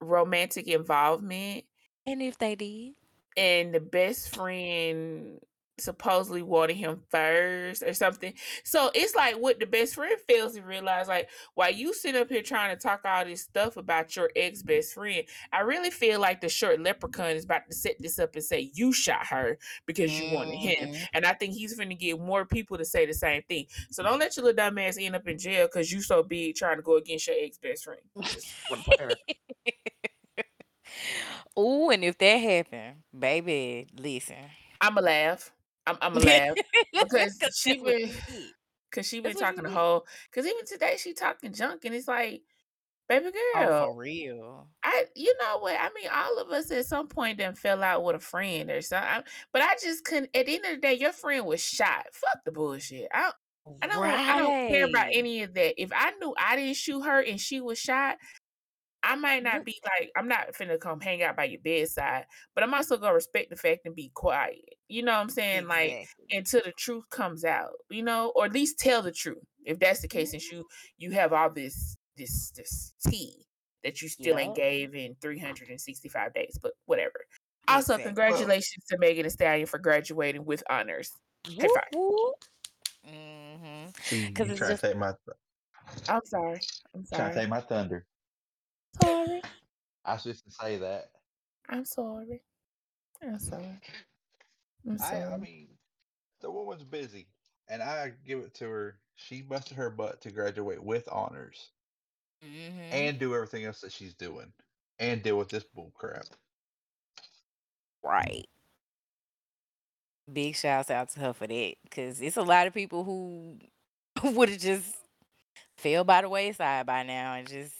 [0.00, 1.64] romantic involvement,
[2.06, 2.92] And if they did.
[3.36, 5.38] and the best friend
[5.78, 8.34] supposedly wanted him first or something.
[8.62, 12.28] So it's like what the best friend fails to realize, like, while you sit up
[12.28, 16.20] here trying to talk all this stuff about your ex best friend, I really feel
[16.20, 19.58] like the short leprechaun is about to set this up and say you shot her
[19.86, 20.90] because you wanted him.
[20.90, 21.06] Mhm.
[21.14, 23.66] And I think he's gonna get more people to say the same thing.
[23.90, 26.56] So don't let your little dumb ass end up in jail because you so big
[26.56, 28.00] trying to go against your ex best friend.
[28.22, 29.10] Just wanna put her-
[31.58, 34.36] Ooh, and if that happened, baby, listen.
[34.80, 35.52] I'ma laugh.
[35.86, 36.56] I'm I'ma laugh.
[36.92, 38.10] Because 'Cause she been-
[38.92, 40.06] Cause she been That's what you talking the whole.
[40.32, 42.42] Cause even today she talking junk, and it's like,
[43.08, 44.68] baby Oh, girl, for real.
[44.84, 46.08] I you know what I mean.
[46.12, 49.24] All of us at some point done fell out with a friend or something.
[49.52, 50.30] But I just couldn't.
[50.34, 52.06] At the end of the day, your friend was shot.
[52.12, 53.08] Fuck the bullshit.
[53.12, 53.22] I
[53.66, 53.98] don't, I don't.
[53.98, 55.74] want- I don't care about any of that.
[55.82, 58.16] If I knew I didn't shoot her and she was shot.
[59.06, 62.64] I might not be like I'm not finna come hang out by your bedside, but
[62.64, 64.64] I'm also gonna respect the fact and be quiet.
[64.88, 65.68] You know what I'm saying?
[65.68, 69.44] Like until the truth comes out, you know, or at least tell the truth.
[69.64, 70.64] If that's the case, since you
[70.96, 73.46] you have all this this this tea
[73.82, 77.26] that you still ain't gave in 365 days, but whatever.
[77.68, 78.04] Also, Exactly.
[78.04, 81.10] congratulations to Megan Thee Stallion for graduating with honors.
[81.46, 82.34] High Whoop,
[83.06, 83.90] Mm-hmm.
[84.02, 85.12] See, 'Cause you it's trying just- to take my
[86.08, 86.60] I'm sorry.
[86.94, 87.34] I'm trying to sorry.
[87.34, 88.06] take my thunder.
[89.02, 89.42] Sorry.
[90.04, 91.10] I was just to say that.
[91.68, 92.42] I'm sorry.
[93.22, 93.80] I'm sorry.
[94.86, 95.24] I'm I.
[95.24, 95.68] I mean,
[96.40, 97.26] the woman's busy,
[97.68, 98.96] and I give it to her.
[99.16, 101.70] She busted her butt to graduate with honors
[102.44, 102.92] Mm-hmm.
[102.92, 104.52] and do everything else that she's doing,
[104.98, 106.26] and deal with this bull crap.
[108.02, 108.46] Right.
[110.30, 111.74] Big shouts out to her for that.
[111.90, 113.58] Cause it's a lot of people who
[114.22, 114.94] would have just
[115.78, 117.72] fell by the wayside by now and just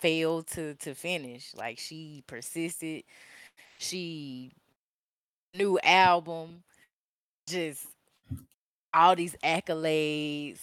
[0.00, 1.54] failed to to finish.
[1.56, 3.04] Like she persisted.
[3.78, 4.52] She
[5.54, 6.62] new album,
[7.46, 7.86] just
[8.92, 10.60] all these accolades,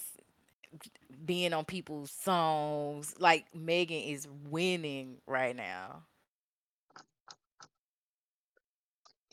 [1.24, 3.14] being on people's songs.
[3.18, 6.04] Like Megan is winning right now.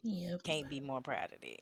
[0.04, 0.38] Yeah.
[0.44, 1.62] can't be more proud of it.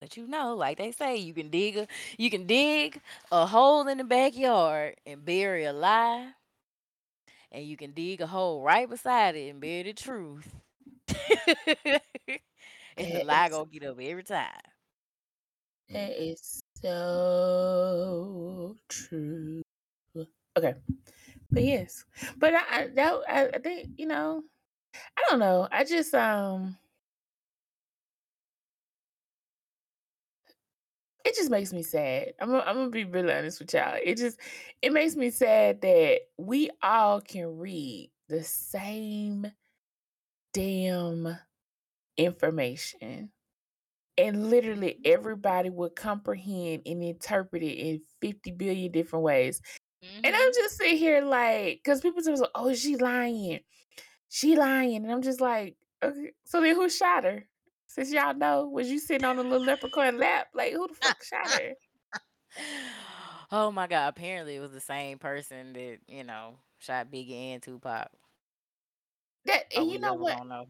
[0.00, 1.86] But you know, like they say, you can dig a
[2.18, 6.32] you can dig a hole in the backyard and bury a lie,
[7.52, 10.54] and you can dig a hole right beside it and bury the truth.
[12.98, 14.50] and the lie gonna get up every time.
[15.90, 19.62] That is so true.
[20.56, 20.74] Okay,
[21.52, 22.04] but yes,
[22.38, 24.42] but I I- that I, I think you know,
[25.16, 25.68] I don't know.
[25.72, 26.76] I just um,
[31.24, 32.32] it just makes me sad.
[32.40, 33.96] I'm gonna, I'm gonna be really honest with y'all.
[34.02, 34.38] It just
[34.82, 39.46] it makes me sad that we all can read the same
[40.52, 41.36] damn
[42.16, 43.30] information
[44.20, 49.62] and literally everybody would comprehend and interpret it in 50 billion different ways.
[50.24, 50.50] And I'm mm-hmm.
[50.54, 53.60] just sitting here like, because people just like, oh, she lying.
[54.28, 54.96] She lying.
[54.96, 57.46] And I'm just like, okay, so then who shot her?
[57.90, 60.46] Since y'all know, was you sitting on a little leprechaun lap?
[60.54, 61.74] Like, who the uh, fuck shot uh, her?
[63.50, 64.10] oh my god!
[64.10, 68.08] Apparently, it was the same person that you know shot Biggie and Tupac.
[69.46, 70.46] That Are and we you know what?
[70.46, 70.66] Know?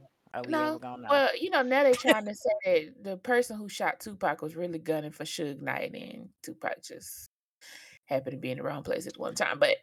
[0.49, 0.81] No?
[1.11, 4.57] Well, you know, now they're trying to say that the person who shot Tupac was
[4.57, 7.29] really gunning for Suge Knight and Tupac just
[8.07, 9.59] happened to be in the wrong place at one time.
[9.59, 9.77] But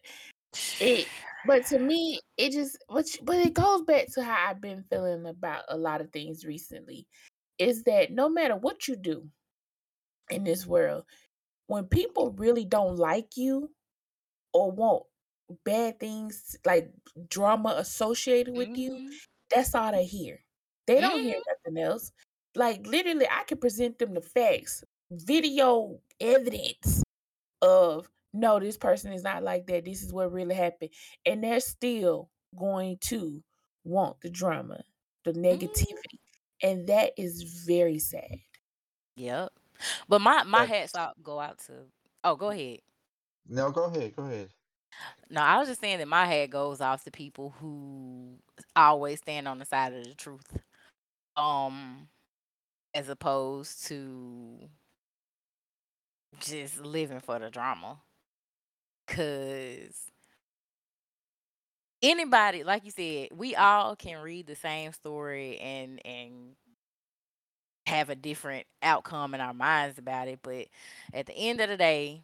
[0.79, 1.11] it
[1.43, 5.25] but to me, it just but but it goes back to how I've been feeling
[5.25, 7.07] about a lot of things recently.
[7.57, 9.29] Is that no matter what you do
[10.29, 11.05] in this world,
[11.67, 13.71] when people really don't like you
[14.53, 15.05] or want
[15.65, 16.91] bad things like
[17.29, 19.19] drama associated with you, Mhm.
[19.49, 20.43] that's all they hear.
[20.87, 21.41] They don't hear Mm-hmm.
[21.47, 22.11] nothing else.
[22.55, 27.03] Like literally, I can present them the facts, video evidence
[27.61, 29.85] of no, this person is not like that.
[29.85, 30.91] This is what really happened,
[31.25, 33.43] and they're still going to
[33.83, 34.81] want the drama,
[35.25, 35.45] the Mm-hmm.
[35.65, 36.19] negativity.
[36.63, 38.37] And that is very sad.
[39.15, 39.49] Yep.
[40.09, 41.73] But my my But- hats off go out to.
[42.23, 42.79] Oh, go ahead.
[43.47, 44.15] No, go ahead.
[44.15, 44.49] Go ahead.
[45.29, 48.39] No, I was just saying that my hat goes off to people who
[48.75, 50.57] always stand on the side of the truth.
[51.35, 52.07] Um
[52.95, 54.67] as opposed to
[56.39, 57.99] just living for the drama.
[59.07, 60.11] Cause
[62.01, 66.55] anybody, like you said, we all can read the same story and and
[67.87, 70.39] have a different outcome in our minds about it.
[70.41, 70.67] But
[71.13, 72.23] at the end of the day,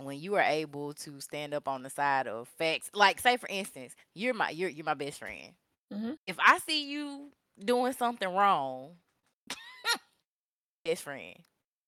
[0.00, 3.48] when you are able to stand up on the side of facts, like say for
[3.48, 5.52] instance, you're my you're you're my best friend.
[5.90, 6.16] Mhm.
[6.26, 7.30] If I see you
[7.64, 8.96] doing something wrong,
[10.84, 11.34] best friend,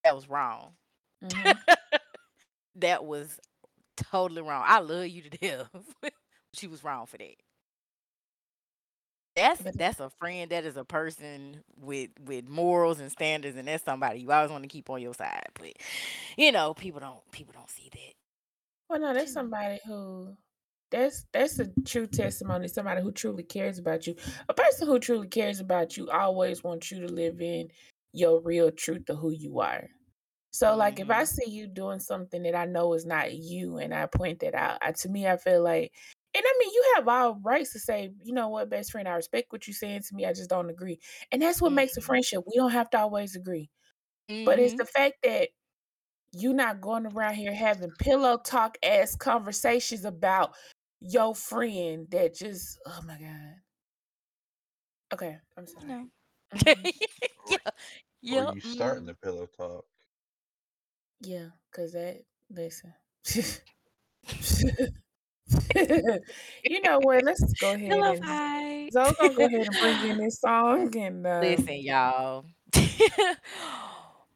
[0.03, 0.73] that was wrong.
[1.21, 1.57] Mhm.
[2.75, 3.39] that was
[4.11, 4.63] totally wrong.
[4.65, 5.69] I love you to death.
[6.53, 7.35] she was wrong for that.
[9.35, 10.51] That's that's a friend.
[10.51, 14.63] That is a person with with morals and standards, and that's somebody you always want
[14.63, 15.47] to keep on your side.
[15.53, 15.73] But
[16.37, 18.13] you know, people don't people don't see that.
[18.89, 20.35] Well, no, that's somebody who
[20.91, 22.67] that's that's a true testimony.
[22.67, 24.15] Somebody who truly cares about you.
[24.49, 27.69] A person who truly cares about you always wants you to live in
[28.11, 29.87] your real truth of who you are.
[30.51, 33.93] So, like, if I see you doing something that I know is not you, and
[33.93, 35.93] I point that out, I, to me, I feel like,
[36.33, 39.13] and I mean, you have all rights to say, you know what, best friend, I
[39.15, 40.25] respect what you're saying to me.
[40.25, 40.99] I just don't agree,
[41.31, 42.01] and that's what makes a Mhm.
[42.01, 42.43] friendship.
[42.47, 43.69] We don't have to always agree.
[44.45, 44.79] But it's Mhm.
[44.79, 45.49] the fact that
[46.33, 50.55] you're not going around here having pillow talk ass conversations about
[51.01, 53.55] your friend that just oh my god.
[55.13, 55.85] Okay, I'm sorry.
[55.87, 56.09] No.
[57.45, 57.57] Yeah.
[58.31, 59.85] Or you starting the pillow talk?
[61.21, 62.93] Yeah, cause that listen.
[66.63, 67.23] you know what?
[67.23, 68.23] Let's go ahead Pillow and
[68.89, 72.45] so I'm gonna go ahead and bring in this song and um, Listen, y'all.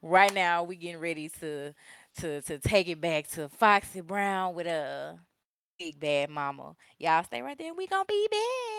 [0.02, 1.74] right now, we getting ready to
[2.20, 5.18] to to take it back to Foxy Brown with a
[5.80, 6.76] big bad mama.
[7.00, 7.74] Y'all stay right there.
[7.74, 8.73] We gonna be back.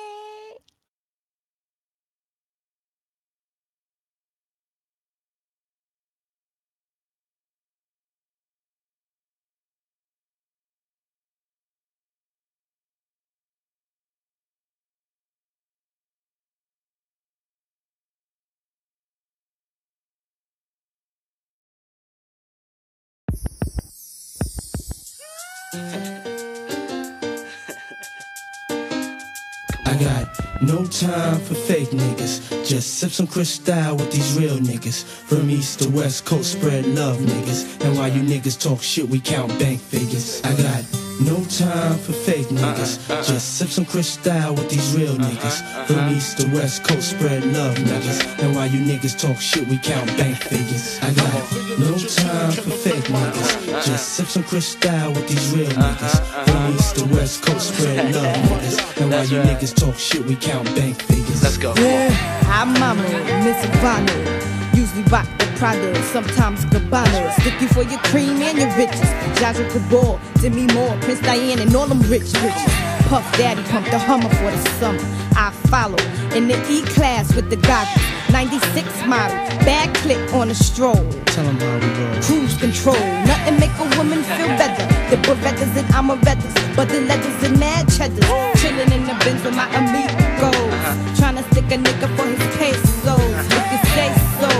[30.75, 32.66] No time for fake niggas.
[32.66, 35.05] Just sip some crystal with these real niggas.
[35.05, 37.85] From east to west coast, spread love niggas.
[37.85, 40.43] And while you niggas talk shit, we count bank figures.
[40.43, 42.99] I got no time for fake niggas.
[43.27, 45.87] Just sip some crystal with these real niggas.
[45.87, 48.43] From east to west coast, spread love niggas.
[48.43, 50.99] And while you niggas talk shit, we count bank figures.
[51.03, 53.87] I got no time for fake niggas.
[53.87, 56.21] Just sip some crystal with these real niggas.
[56.47, 59.01] From east to west coast, spread love niggas.
[59.01, 61.43] And while you niggas talk shit, we count bank figures.
[61.43, 61.75] Let's go.
[61.77, 62.11] Yeah,
[62.49, 63.03] I'm Mama,
[63.45, 64.77] Miss Ivana.
[64.77, 67.33] Usually rock the Prada, sometimes Gabbana.
[67.41, 69.01] Sticky for your cream and your riches.
[69.39, 72.75] Zsa Zsa Gabor, Demi Moore, Prince Diane, and all them rich riches.
[73.09, 75.01] Puff Daddy pump the Hummer for the summer.
[75.37, 75.99] I follow
[76.37, 78.24] in the E class with the goggles.
[78.35, 81.07] 96 model, bad click on a stroll.
[81.26, 82.20] Tell 'em how we roll.
[82.26, 84.87] Cruise control, nothing make a woman feel better.
[85.11, 88.26] The Berettas and Amarettas, but the letters and mad cheddars.
[88.61, 90.82] Chillin' in the Benz with my amigos.
[91.16, 93.35] Tryna stick a nigga for his pesos.
[93.57, 94.11] If you say
[94.41, 94.51] so,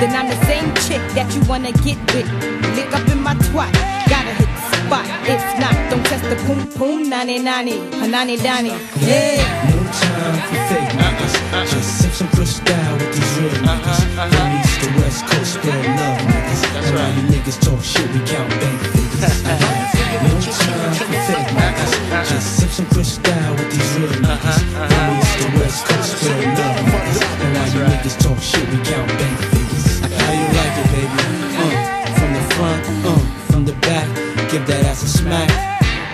[0.00, 2.28] then I'm the same chick that you wanna get with.
[2.76, 3.72] Lick up in my twat,
[4.12, 5.06] gotta hit the spot.
[5.34, 8.72] If not, don't test the poom poom, nani nani, hanani dani.
[9.10, 9.68] Yeah.
[9.70, 11.34] No time for fake niggas.
[11.70, 11.77] Just sip
[12.18, 13.78] some crystal with uh-huh, these real uh-huh.
[13.78, 14.34] niggas.
[14.34, 16.62] From east to west coast, spread love niggas.
[16.74, 19.22] And while you niggas talk shit, we count bank figures.
[19.22, 20.26] I have uh-huh.
[20.26, 21.92] no time for fake niggas.
[22.26, 24.58] Just sip some crystal with these real niggas.
[24.66, 27.20] From east to west coast, spread love niggas.
[27.38, 29.86] And while you niggas talk shit, we count bank figures.
[30.02, 31.22] How you like it, baby?
[31.54, 31.70] Uh,
[32.18, 34.06] from the front, uh, from the back,
[34.50, 35.68] give that ass a smack.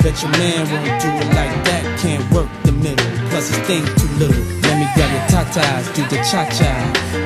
[0.04, 1.82] Bet your man won't do it like that.
[2.04, 4.44] Can't work the middle, plus his thing too little.
[4.62, 6.70] Let me grab your tatas, do the cha cha,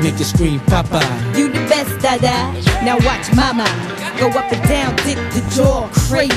[0.03, 1.05] make you scream papa.
[1.37, 2.37] You the best, dada.
[2.83, 3.69] Now watch mama
[4.17, 6.33] go up and down, dip the jaw, crazy.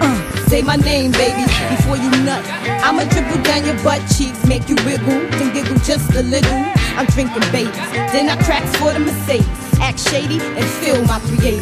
[0.00, 1.42] Uh, say my name, baby,
[1.74, 2.44] before you nut.
[2.86, 6.62] I'ma dribble down your butt cheeks, make you wiggle, then giggle just a little.
[6.94, 9.65] I'm drinking babies, then I cracks for the Mercedes.
[9.80, 11.58] Act shady and feel my 380.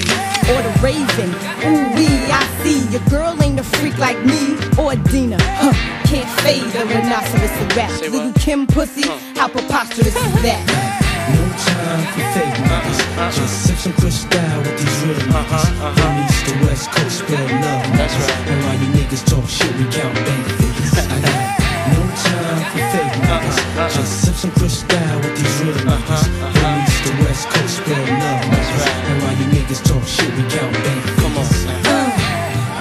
[0.52, 1.30] Or the raven,
[1.64, 5.38] ooh wee, I see your girl ain't a freak like me or Dina.
[5.40, 5.72] Huh,
[6.04, 7.90] can't fade a rhinoceros a rap.
[8.02, 11.04] Lil Kim pussy, how preposterous is that?
[11.32, 13.00] No time for fake niggas.
[13.16, 13.30] Uh-huh.
[13.32, 15.80] Just sip some crystal with these real uh-huh, niggas.
[15.80, 15.94] Uh-huh.
[15.96, 17.96] From east to west coast, spread love.
[17.96, 18.48] That's right.
[18.48, 21.40] And while you niggas talk shit, we count bank figures.
[21.84, 23.94] I got no time for fake niggas.
[23.94, 26.24] Just sip some crystal with these real niggas.
[26.56, 28.44] From east to west coast, spread love.
[28.48, 29.04] That's right.
[29.10, 31.04] And while you niggas talk shit, we count bank.
[31.20, 31.46] Come on.
[31.84, 32.08] Uh,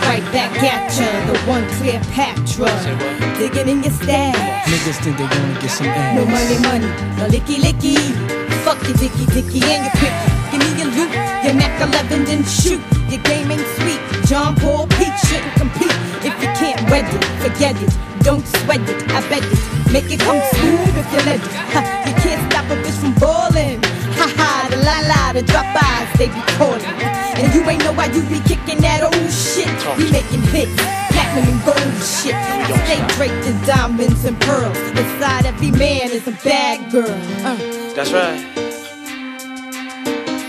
[0.08, 2.72] right back at ya, the one Cleopatra.
[3.38, 4.68] Digging in your stash.
[4.72, 6.16] Niggas think they gonna get some ass.
[6.16, 8.00] No money, money, no licky licky.
[8.64, 10.44] Fuck your dicky dicky and your picky.
[10.52, 11.12] Give me your loot,
[11.44, 12.80] your Mac 11, then shoot.
[13.10, 14.00] Your game ain't sweet.
[14.26, 14.83] John Paul
[16.94, 17.90] wed it, forget it.
[18.22, 19.60] Don't sweat it, I bet it.
[19.92, 21.54] Make it come smooth if you let it.
[21.74, 23.82] Ha, you can't stop a bitch from ballin'.
[24.20, 26.86] Ha ha, the la la, the drop eyes, they be calling.
[27.40, 29.74] And you ain't know why you be kicking that old shit.
[29.98, 30.78] We making hits,
[31.10, 32.38] platinum and gold shit.
[32.86, 34.78] Stay draped in diamonds and pearls.
[35.02, 37.18] Inside every man is a bad girl.
[37.42, 37.58] Uh.
[37.96, 38.63] That's right.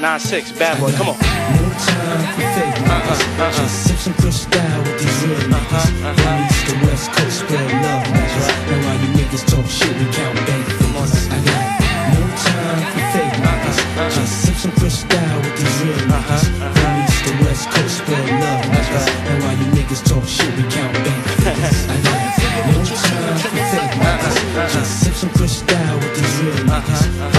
[0.04, 1.16] 9-6, bad boy, come on.
[1.16, 3.56] No time for fake niggas.
[3.56, 5.96] Just sip some crystal with these real niggas.
[6.20, 8.04] From east to west coast, spread love.
[8.04, 11.24] And while you niggas talk shit, we count bank figures.
[11.32, 11.80] I got
[12.12, 13.80] no time for fake niggas.
[14.12, 16.52] Just sip some crystal with these real niggas.
[16.52, 18.60] From east to west coast, spread love.
[18.60, 21.80] And while you niggas talk shit, we count bank figures.
[21.88, 22.20] I got
[22.68, 24.36] no time for fake niggas.
[24.68, 27.33] Just sip some crystal with these real niggas.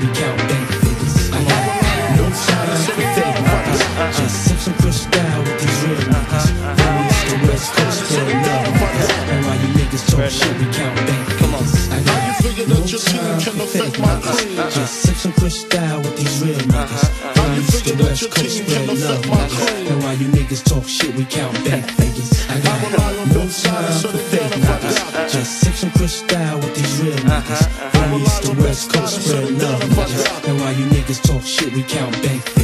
[0.00, 1.14] We count bank figures.
[1.30, 1.64] I got
[2.16, 3.82] no time for fake niggas.
[4.16, 6.46] Just sip some crystal with these real niggas.
[6.80, 9.28] From east to west coast, spread love.
[9.30, 11.90] And while you niggas talk shit, we count bank figures.
[11.90, 12.20] I got
[12.68, 14.74] no time for fake niggas.
[14.74, 17.04] Just sip some crystal with these real niggas.
[17.36, 19.26] From east to west coast, spread love.
[19.90, 22.30] And while you niggas talk shit, we count bank figures.
[22.48, 22.80] I got
[23.36, 24.16] no time for
[31.44, 32.59] shit, we count bank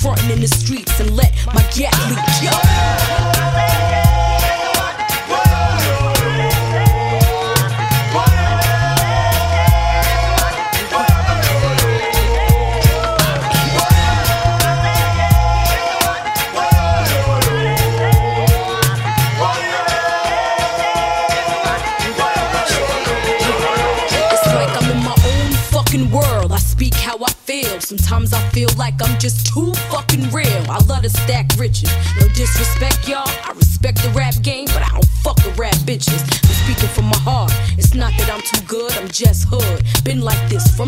[0.00, 0.77] frontin' in the streets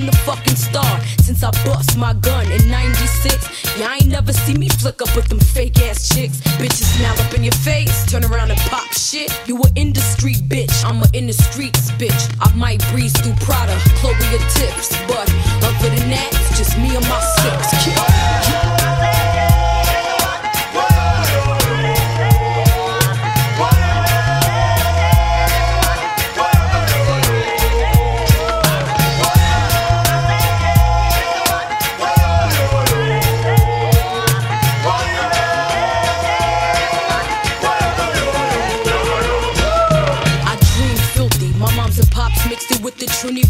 [0.07, 1.03] the fucking start.
[1.21, 3.79] Since I bust my gun in 96.
[3.79, 6.41] Y'all ain't never see me flick up with them fake ass chicks.
[6.61, 9.31] Bitches smile up in your face, turn around and pop shit.
[9.47, 12.23] You a industry bitch, I'm a in the streets bitch.
[12.41, 15.29] I might breeze through Prada, Chloe or tips, but
[15.65, 18.70] other than that, it's just me and my six.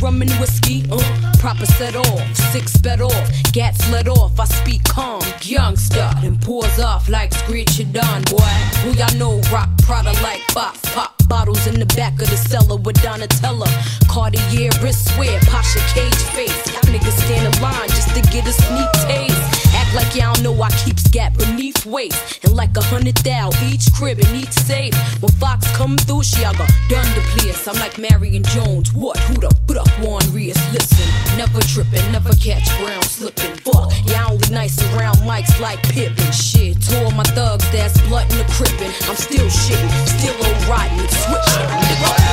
[0.03, 1.33] Uh.
[1.39, 4.41] proper set off, six sped off, gats let off.
[4.41, 8.55] I speak calm, youngster, then pours off like screech it done, boy.
[8.83, 12.77] Who y'all know rock Prada like pop, pop bottles in the back of the cellar
[12.77, 13.69] with Donatella.
[14.09, 16.73] Cartier wristwear, Pasha cage face.
[16.73, 19.70] Y'all niggas stand in line just to get a sneak taste.
[19.95, 22.45] Like y'all know I keep scat beneath waist.
[22.45, 24.95] And like a hundred thou each crib and each safe.
[25.21, 27.67] When Fox come through, she I got done the place.
[27.67, 28.93] I'm like Marion Jones.
[28.93, 29.19] What?
[29.27, 30.59] Who the put up Juan Rios?
[30.73, 33.57] Listen, never tripping, never catch brown slipping.
[33.67, 36.31] Fuck, y'all only nice around mics like Pippen.
[36.33, 38.93] Shit, two of my thugs that's blood in the crippin'.
[39.09, 42.30] I'm still shitting, still on riding, switching.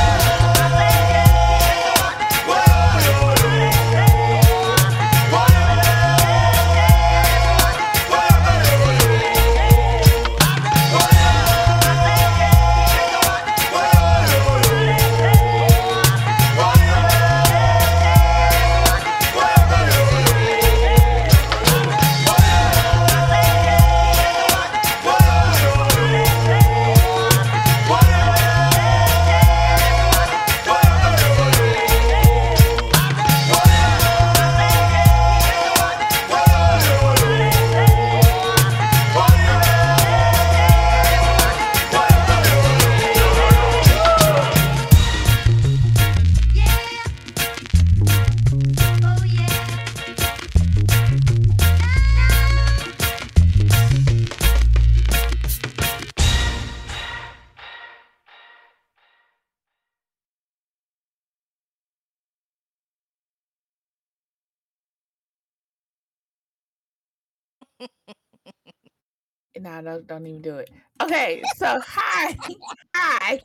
[69.60, 70.70] No, no, don't even do it.
[71.01, 72.36] Okay, so hi,
[72.95, 73.39] hi,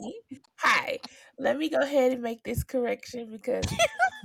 [0.56, 0.98] hi.
[1.38, 3.64] Let me go ahead and make this correction because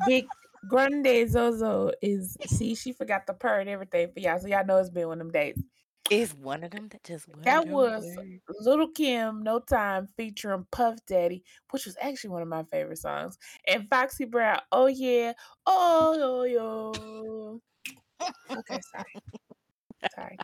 [0.05, 0.25] Big
[0.67, 4.77] Grande Zozo is see she forgot the purr and everything for y'all, so y'all know
[4.77, 5.61] it's been one of them days.
[6.09, 8.39] It's one of them that just That was days.
[8.61, 13.37] Lil Kim, No Time featuring Puff Daddy, which was actually one of my favorite songs,
[13.67, 14.61] and Foxy Brown.
[14.71, 15.33] Oh yeah,
[15.65, 17.61] oh yo yo.
[18.49, 19.13] Okay, sorry,
[20.15, 20.37] sorry.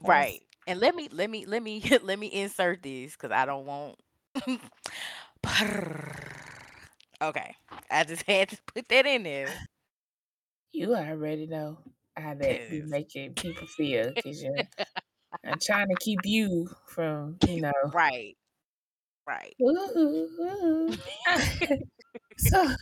[0.00, 0.42] Right.
[0.66, 3.98] And let me let me let me let me insert this because I don't want
[7.22, 7.54] Okay.
[7.90, 9.46] I just had to put that in there.
[10.72, 11.78] You already know
[12.16, 14.68] how that be making people feel because you're
[15.44, 17.72] I'm trying to keep you from, you know.
[17.92, 18.36] right.
[19.26, 19.56] Right.
[19.60, 20.92] Ooh, ooh.
[22.38, 22.74] so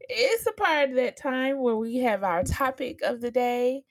[0.00, 3.84] it's a part of that time where we have our topic of the day.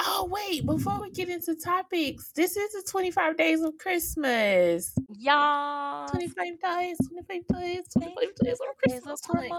[0.00, 4.94] Oh wait, before we get into topics, this is the 25 days of Christmas.
[5.08, 9.20] Y'all 25 days, 25 days, 25 days of Christmas.
[9.28, 9.56] Right.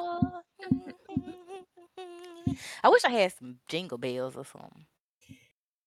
[2.84, 4.86] I wish I had some jingle bells or something.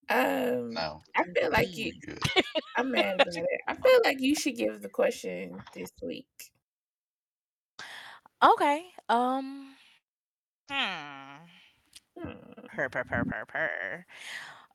[0.08, 1.02] Um No.
[1.14, 1.92] I feel like you
[2.76, 3.60] I'm mad about it.
[3.68, 6.52] I feel like you should give the question this week.
[8.42, 8.92] Okay.
[9.08, 9.76] Um.
[10.68, 11.46] Hmm.
[12.16, 12.61] Hmm.
[12.74, 14.06] Purr, purr, purr, purr, purr.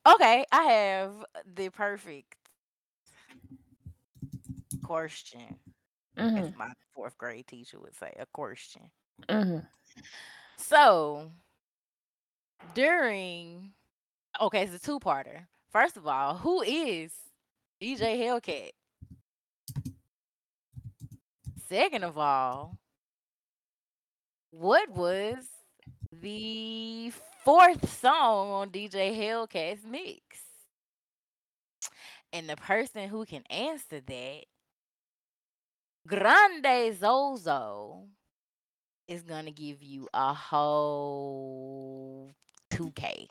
[0.06, 2.36] Okay, I have the perfect
[4.82, 5.58] question,
[6.34, 8.90] as Mhm, my fourth grade teacher would say, a question.
[9.28, 9.66] mhm.
[10.58, 11.32] So
[12.74, 13.74] during,
[14.40, 15.46] okay, it's a two-parter.
[15.70, 17.12] First of all, who is
[17.80, 18.72] DJ Hellcat?
[21.68, 22.78] Second of all,
[24.50, 25.46] what was
[26.12, 27.12] the
[27.48, 30.20] fourth song on DJ Hellcat's mix?
[32.30, 34.40] And the person who can answer that,
[36.06, 38.02] Grande Zozo,
[39.06, 42.34] is gonna give you a whole
[42.70, 43.28] 2K.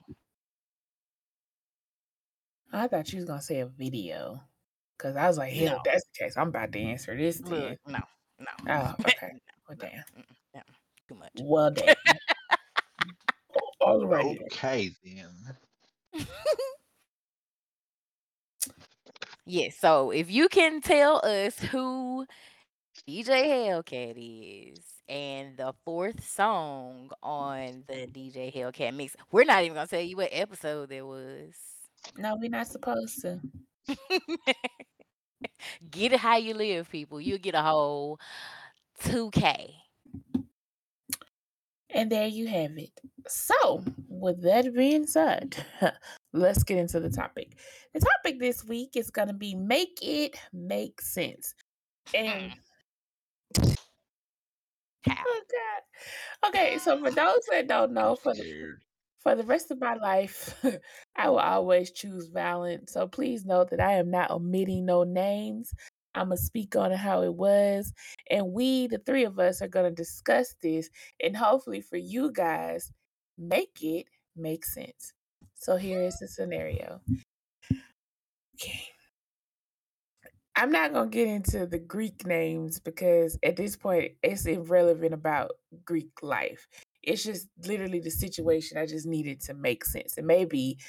[2.73, 4.41] I thought you was gonna say a video.
[4.97, 5.81] Cause I was like, hell, No.
[5.85, 7.39] that's the case, I'm about to answer this.
[7.41, 7.99] Look, no,
[8.39, 8.47] no.
[8.67, 9.33] Oh, okay.
[9.69, 10.03] Well no, damn.
[10.17, 10.61] mm-mm, no,
[11.07, 11.33] too much.
[11.39, 11.93] Well damn.
[13.87, 14.37] All right.
[14.51, 16.25] Okay then.
[19.49, 22.25] Yeah, so if you can tell us who
[23.07, 29.75] DJ Hellcat is and the fourth song on the DJ Hellcat mix, we're not even
[29.75, 31.55] gonna tell you what episode there was.
[32.17, 33.39] No, we're not supposed to.
[35.89, 37.21] get it how you live, people.
[37.21, 38.19] You'll get a whole
[39.05, 39.75] 2K.
[41.97, 42.91] And there you have it.
[43.27, 45.57] So, with that being said,
[46.31, 47.57] let's get into the topic.
[47.95, 51.55] The topic this week is going to be Make It Make Sense.
[52.13, 52.51] And
[53.57, 53.77] mm.
[55.09, 56.49] Oh God.
[56.49, 58.75] Okay, so for those that don't know, for the
[59.19, 60.55] for the rest of my life,
[61.15, 62.93] I will always choose violence.
[62.93, 65.73] So please note that I am not omitting no names.
[66.17, 67.93] I'm gonna speak on how it was,
[68.29, 70.89] and we, the three of us, are gonna discuss this,
[71.23, 72.91] and hopefully for you guys,
[73.37, 74.05] make it
[74.35, 75.13] make sense.
[75.55, 77.01] So here is the scenario.
[78.55, 78.87] Okay.
[80.55, 85.51] I'm not gonna get into the Greek names because at this point it's irrelevant about
[85.85, 86.67] Greek life.
[87.03, 88.77] It's just literally the situation.
[88.77, 90.17] I just needed to make sense.
[90.17, 90.79] And maybe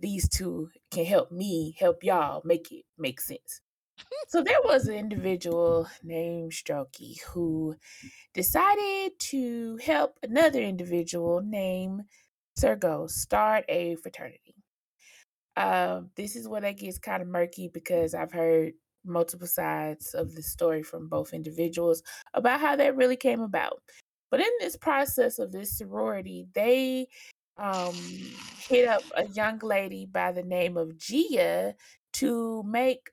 [0.00, 3.60] these two can help me help y'all make it make sense.
[4.28, 7.76] So there was an individual named Strokey who
[8.32, 12.02] decided to help another individual named
[12.58, 14.56] Sergo start a fraternity.
[15.56, 18.72] Um, this is where that gets kind of murky because I've heard
[19.04, 23.82] multiple sides of the story from both individuals about how that really came about.
[24.30, 27.06] But in this process of this sorority, they
[27.56, 27.94] um,
[28.68, 31.74] hit up a young lady by the name of Gia
[32.14, 33.10] to make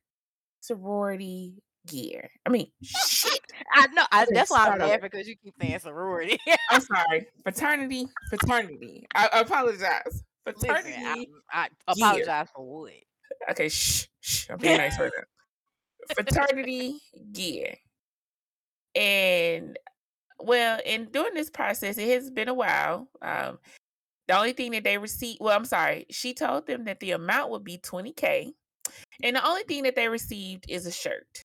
[0.62, 2.30] sorority gear.
[2.46, 3.40] I mean, shit.
[3.74, 4.04] I know.
[4.12, 6.40] I, that's why I'm laughing because you keep saying sorority.
[6.70, 7.28] I'm sorry.
[7.44, 9.06] Fraternity, fraternity.
[9.14, 10.24] I, I apologize.
[10.46, 11.30] Listen, Fraternity.
[11.52, 12.06] I, I gear.
[12.06, 12.94] apologize for what.
[13.52, 14.50] Okay, shh, shh.
[14.50, 16.14] I'm being nice right now.
[16.16, 17.00] Fraternity
[17.34, 17.76] gear.
[18.96, 19.78] And
[20.40, 23.08] well, in doing this process, it has been a while.
[23.22, 23.60] Um,
[24.28, 27.52] the only thing that they received, well, I'm sorry, she told them that the amount
[27.52, 28.54] would be 20K.
[29.24, 31.44] And the only thing that they received is a shirt.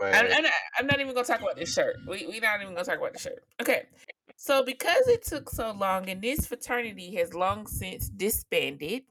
[0.00, 1.96] I'm, I'm, not, I'm not even gonna talk about this shirt.
[2.06, 3.42] We we not even gonna talk about the shirt.
[3.60, 3.86] Okay.
[4.36, 9.02] So because it took so long and this fraternity has long since disbanded,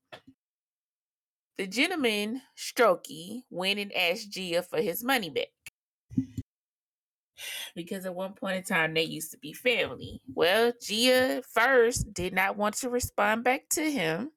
[1.57, 5.47] the gentleman Strokey went and asked Gia for his money back.
[7.75, 10.21] Because at one point in time they used to be family.
[10.33, 14.31] Well, Gia first did not want to respond back to him,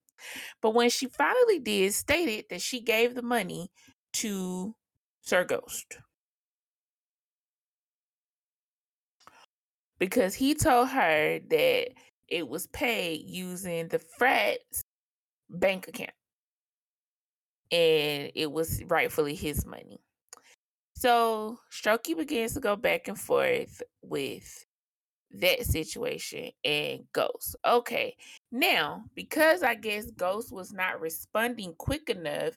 [0.62, 3.70] but when she finally did, stated that she gave the money
[4.14, 4.74] to
[5.22, 5.98] Sir Ghost.
[10.00, 11.88] because he told her that
[12.26, 14.82] it was paid using the frat's
[15.48, 16.10] bank account
[17.70, 20.00] and it was rightfully his money.
[20.96, 24.66] So Strokey begins to go back and forth with
[25.32, 27.56] that situation and Ghost.
[27.66, 28.16] Okay,
[28.50, 32.54] now because I guess Ghost was not responding quick enough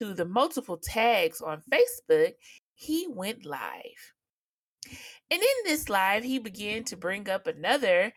[0.00, 2.34] to the multiple tags on Facebook,
[2.74, 4.12] he went live.
[5.30, 8.12] And in this live, he began to bring up another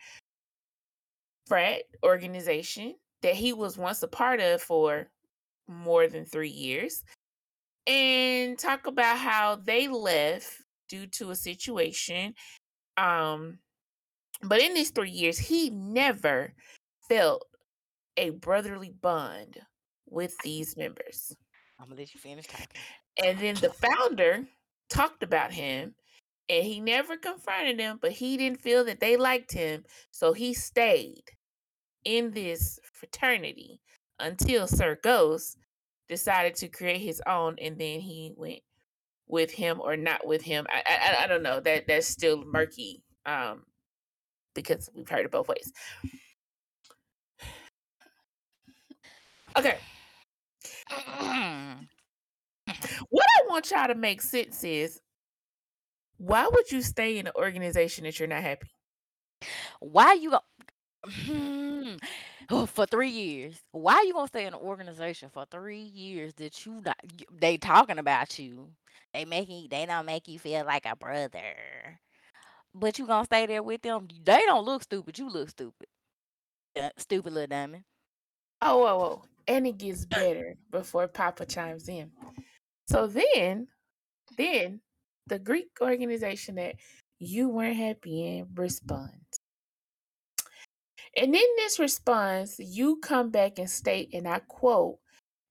[1.46, 5.08] frat organization that he was once a part of for
[5.68, 7.04] more than three years
[7.86, 10.50] and talk about how they left
[10.88, 12.34] due to a situation.
[12.96, 13.58] Um,
[14.42, 16.54] but in these three years, he never
[17.08, 17.44] felt
[18.16, 19.58] a brotherly bond
[20.08, 21.36] with these members.
[21.78, 22.66] I'm gonna let you finish talking.
[23.22, 24.44] And then the founder
[24.88, 25.94] talked about him
[26.48, 29.84] and he never confronted them, but he didn't feel that they liked him.
[30.10, 31.24] So he stayed
[32.04, 33.80] in this fraternity
[34.18, 35.58] until Sir Ghost
[36.08, 38.60] decided to create his own and then he went
[39.26, 40.66] with him or not with him.
[40.70, 41.60] I I, I don't know.
[41.60, 43.02] That that's still murky.
[43.26, 43.64] Um
[44.56, 45.72] because we've heard it both ways.
[49.56, 49.78] Okay.
[53.10, 55.00] What I want y'all to make sense is
[56.18, 58.68] why would you stay in an organization that you're not happy?
[59.80, 60.40] Why you go?
[61.08, 61.96] Hmm.
[62.50, 63.60] Oh, for three years.
[63.72, 66.98] Why you gonna stay in an organization for three years that you not?
[67.32, 68.68] They talking about you.
[69.14, 72.00] They making they don't make you feel like a brother.
[72.78, 74.06] But you gonna stay there with them?
[74.22, 75.18] They don't look stupid.
[75.18, 75.88] You look stupid.
[76.78, 77.84] Uh, stupid little diamond.
[78.60, 79.22] Oh, whoa, whoa.
[79.48, 82.10] And it gets better before Papa chimes in.
[82.86, 83.68] So then,
[84.36, 84.80] then
[85.26, 86.74] the Greek organization that
[87.18, 89.40] you weren't happy in responds.
[91.16, 94.98] And in this response, you come back and state, and I quote,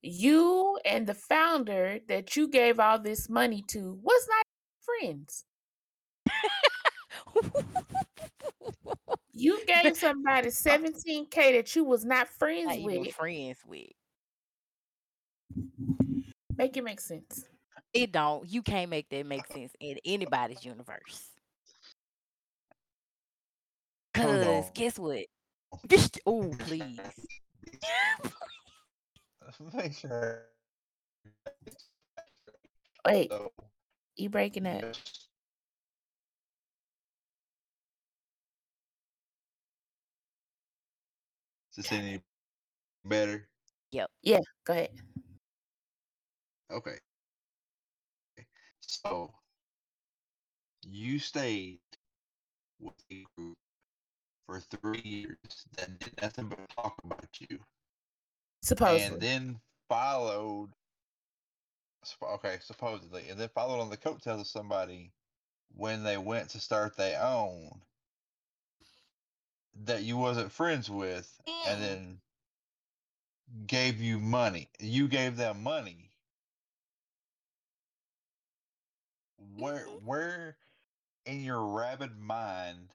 [0.03, 4.45] you and the founder that you gave all this money to was not
[4.83, 5.45] friends.
[9.37, 13.13] You gave somebody 17K that you was not friends Not even with.
[13.13, 13.89] friends with.
[16.57, 17.43] Make it make sense.
[17.93, 18.49] It don't.
[18.49, 21.31] You can't make that make sense in anybody's universe.
[24.13, 25.25] Cause guess what?
[26.25, 26.99] oh please.
[29.73, 30.45] Make sure.
[33.05, 33.31] Wait,
[34.15, 34.83] you breaking up.
[41.77, 42.21] Is this any
[43.03, 43.47] better?
[43.91, 44.09] Yep.
[44.21, 44.89] Yeah, go ahead.
[46.71, 46.97] Okay.
[48.79, 49.33] So
[50.87, 51.79] you stayed
[52.79, 53.57] with a group
[54.45, 57.59] for three years that did nothing but talk about you.
[58.61, 59.13] Supposedly.
[59.13, 59.59] And then
[59.89, 60.69] followed
[62.21, 65.11] okay, supposedly, and then followed on the coattails of somebody
[65.75, 67.81] when they went to start their own
[69.83, 71.29] that you wasn't friends with
[71.67, 71.81] and mm.
[71.81, 72.17] then
[73.67, 74.69] gave you money.
[74.79, 76.11] You gave them money.
[79.57, 80.05] Where mm-hmm.
[80.05, 80.57] where
[81.25, 82.89] in your rabid mind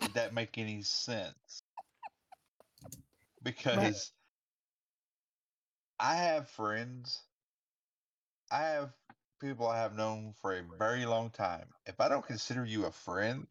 [0.00, 1.62] did that make any sense?
[3.42, 4.12] Because
[6.00, 7.22] I have friends.
[8.50, 8.92] I have
[9.40, 11.66] people I have known for a very long time.
[11.86, 13.46] If I don't consider you a friend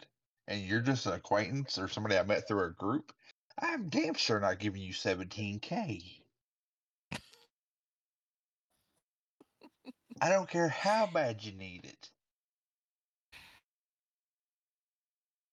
[0.47, 3.13] and you're just an acquaintance or somebody I met through a group,
[3.59, 6.19] I'm damn sure not giving you 17K.
[10.21, 12.09] I don't care how bad you need it.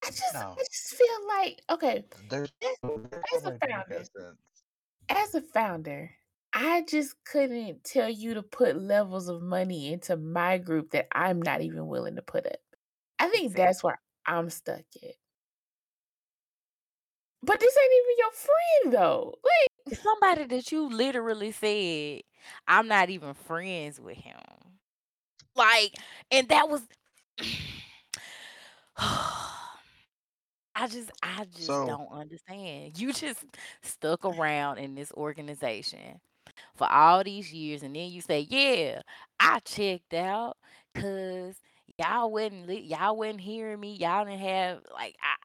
[0.05, 0.57] I just, No.
[0.59, 4.37] I just feel like okay, There's as, a way to make founder,
[5.09, 6.11] as a founder,
[6.53, 11.43] I just couldn't tell you to put levels of money into my group that I'm
[11.43, 12.57] not even willing to put up.
[13.19, 15.15] I think that's where I'm stuck at.
[17.43, 19.35] But this ain't even your friend though.
[19.45, 22.23] Like Somebody that you literally said,
[22.69, 24.37] I'm not even friends with him.
[25.57, 25.95] Like,
[26.31, 26.83] and that was
[30.75, 32.99] I just I just So- don't understand.
[32.99, 33.45] You just
[33.83, 36.21] stuck around in this organization
[36.75, 39.03] for all these years and then you say, "Yeah,
[39.39, 40.57] I checked out
[40.95, 41.57] cuz
[41.99, 43.95] y'all wouldn't li- y'all wouldn't hear me.
[43.95, 45.37] Y'all didn't have like I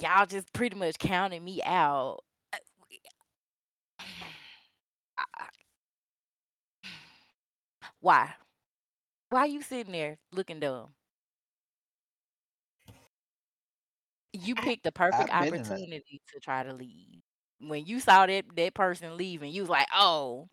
[0.00, 2.20] y'all just pretty much counted me out."
[5.18, 5.44] Uh,
[8.00, 8.34] Why?
[9.30, 10.94] Why you sitting there looking dumb?
[14.32, 15.82] You picked the perfect I've been in that.
[15.82, 17.22] opportunity to try to leave.
[17.60, 20.48] When you saw that that person leaving, you was like, "Oh,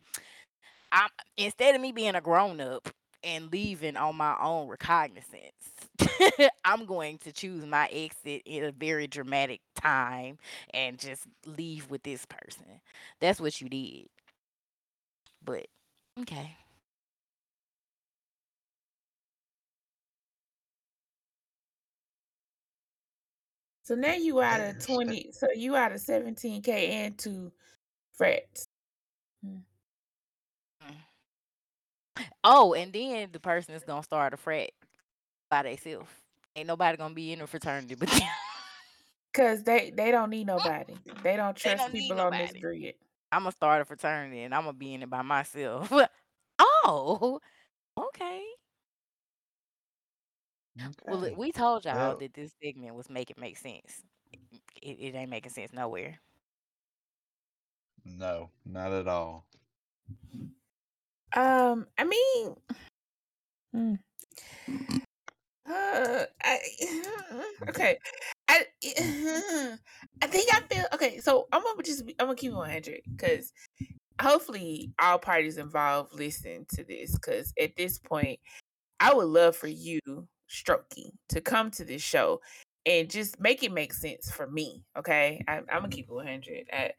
[0.92, 2.90] I'm instead of me being a grown up
[3.24, 5.72] and leaving on my own recognizance,
[6.66, 10.38] I'm going to choose my exit in a very dramatic time
[10.74, 12.82] and just leave with this person."
[13.20, 14.08] That's what you did.
[15.44, 15.68] But
[16.22, 16.58] okay.
[23.84, 27.52] so now you out of 20, so you out of 17k and two
[28.14, 28.68] frats.
[29.44, 29.60] Hmm.
[32.44, 34.72] Oh, and then the person is gonna start a frat
[35.50, 36.10] by themselves.
[36.56, 38.22] Ain't nobody gonna be in a fraternity but them.
[39.34, 40.94] Cause they they don't need nobody.
[41.24, 42.60] They don't They trust don't people on this nobody.
[42.60, 42.96] grid.
[43.32, 45.92] I'm gonna start a fraternity and I'm gonna be in it by myself.
[46.60, 47.40] oh,
[47.98, 48.44] okay.
[51.06, 54.04] Well, we told y'all Well- that this segment was making make sense.
[54.82, 56.20] It, it ain't making sense nowhere.
[58.06, 59.46] No, not at all.
[61.36, 62.56] Um, I mean,
[63.74, 63.96] hmm.
[65.66, 66.60] Uh, I
[67.70, 67.98] okay.
[68.50, 68.64] I
[70.22, 71.20] I think I feel okay.
[71.20, 73.54] So I'm gonna just I'm gonna keep it 100 because
[74.22, 78.40] hopefully all parties involved listen to this because at this point
[79.00, 80.00] I would love for you,
[80.50, 82.42] Strokey, to come to this show
[82.86, 84.84] and just make it make sense for me.
[84.98, 86.68] Okay, I, I'm gonna keep it 100.
[86.72, 86.90] Uh,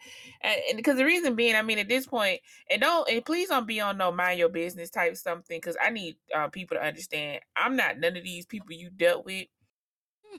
[0.42, 3.66] and because the reason being, I mean, at this point, and don't and please don't
[3.66, 7.40] be on no mind your business type something because I need uh, people to understand
[7.56, 9.46] I'm not none of these people you dealt with.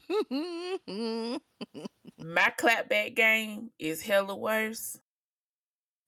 [2.18, 5.00] My clapback game is hella worse.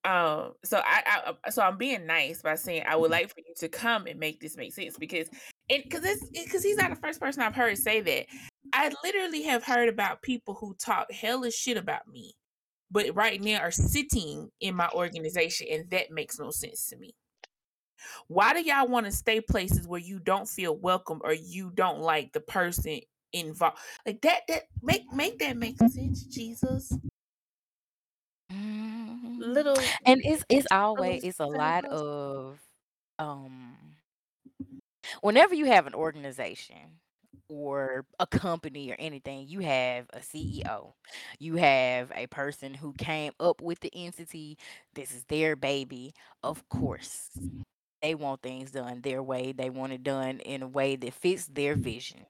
[0.04, 3.40] Um, so I, I I- so I'm being nice by saying I would like for
[3.40, 5.28] you to come and make this make sense because
[5.68, 8.26] it because it's because he's not the first person I've heard say that.
[8.74, 12.36] I literally have heard about people who talk hella shit about me,
[12.91, 17.15] but right now are sitting in my organization, and that makes no sense to me.
[18.28, 21.99] Why do y'all want to stay places where you don't feel welcome or you don't
[21.99, 22.99] like the person
[23.34, 23.78] involved?
[24.05, 26.93] Like that that make make that make sense, Jesus.
[28.49, 32.59] Little and it's it's always it's a lot of
[33.20, 33.76] um
[35.22, 36.99] whenever you have an organization
[37.50, 40.93] or a company or anything you have a ceo
[41.39, 44.58] you have a person who came up with the entity.
[44.93, 46.14] This is their baby.
[46.43, 47.30] Of course
[48.02, 49.52] they want things done their way.
[49.52, 52.26] They want it done in a way that fits their vision.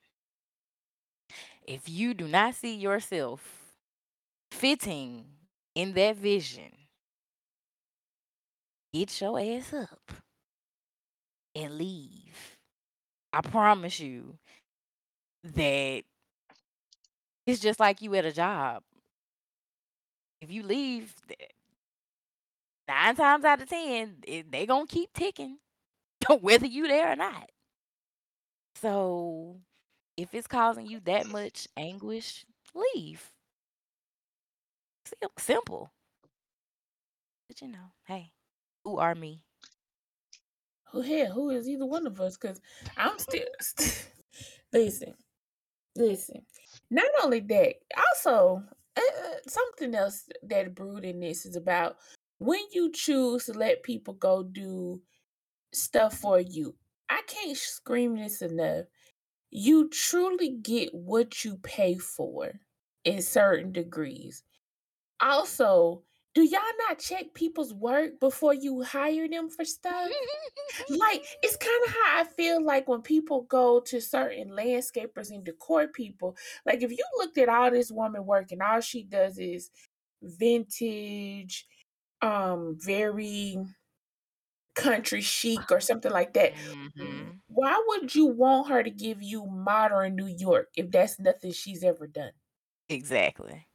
[1.67, 3.75] If you do not see yourself
[4.51, 5.25] fitting
[5.75, 6.71] in that vision,
[8.93, 10.11] get your ass up
[11.55, 12.57] and leave.
[13.33, 14.37] I promise you
[15.43, 16.03] that
[17.45, 18.83] it's just like you at a job.
[20.41, 21.15] If you leave,
[22.87, 25.57] nine times out of ten, it, they gonna keep ticking,
[26.41, 27.49] whether you there or not.
[28.75, 29.57] So
[30.17, 33.31] if it's causing you that much anguish, leave.
[35.05, 35.91] Sim- Simple.
[37.47, 38.31] But you know, hey,
[38.83, 39.41] who are me?
[40.91, 41.27] Who here?
[41.27, 42.37] Who is either one of us?
[42.37, 42.61] Because
[42.97, 43.45] I'm still.
[44.73, 45.13] listen,
[45.97, 46.41] listen.
[46.89, 48.63] Not only that, also
[48.95, 51.97] uh, uh, something else that brewed in this is about
[52.39, 55.01] when you choose to let people go do
[55.73, 56.75] stuff for you.
[57.09, 58.85] I can't scream this enough.
[59.49, 62.51] You truly get what you pay for
[63.05, 64.43] in certain degrees.
[65.21, 66.03] Also,
[66.37, 70.13] do y'all not check people's work before you hire them for stuff?
[70.89, 75.43] like it's kind of how I feel like when people go to certain landscapers and
[75.45, 76.37] decor people.
[76.65, 79.71] Like if you looked at all this woman work and all she does is
[80.23, 81.67] vintage,
[82.21, 83.57] um, very
[84.75, 86.53] country chic or something like that.
[86.55, 87.41] Mhm.
[87.47, 91.83] Why would you want her to give you modern New York if that's nothing she's
[91.83, 92.33] ever done?
[92.89, 93.66] Exactly.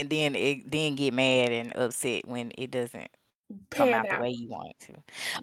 [0.00, 3.10] And then it then get mad and upset when it doesn't
[3.70, 4.22] come Pan out the out.
[4.22, 4.94] way you want it to.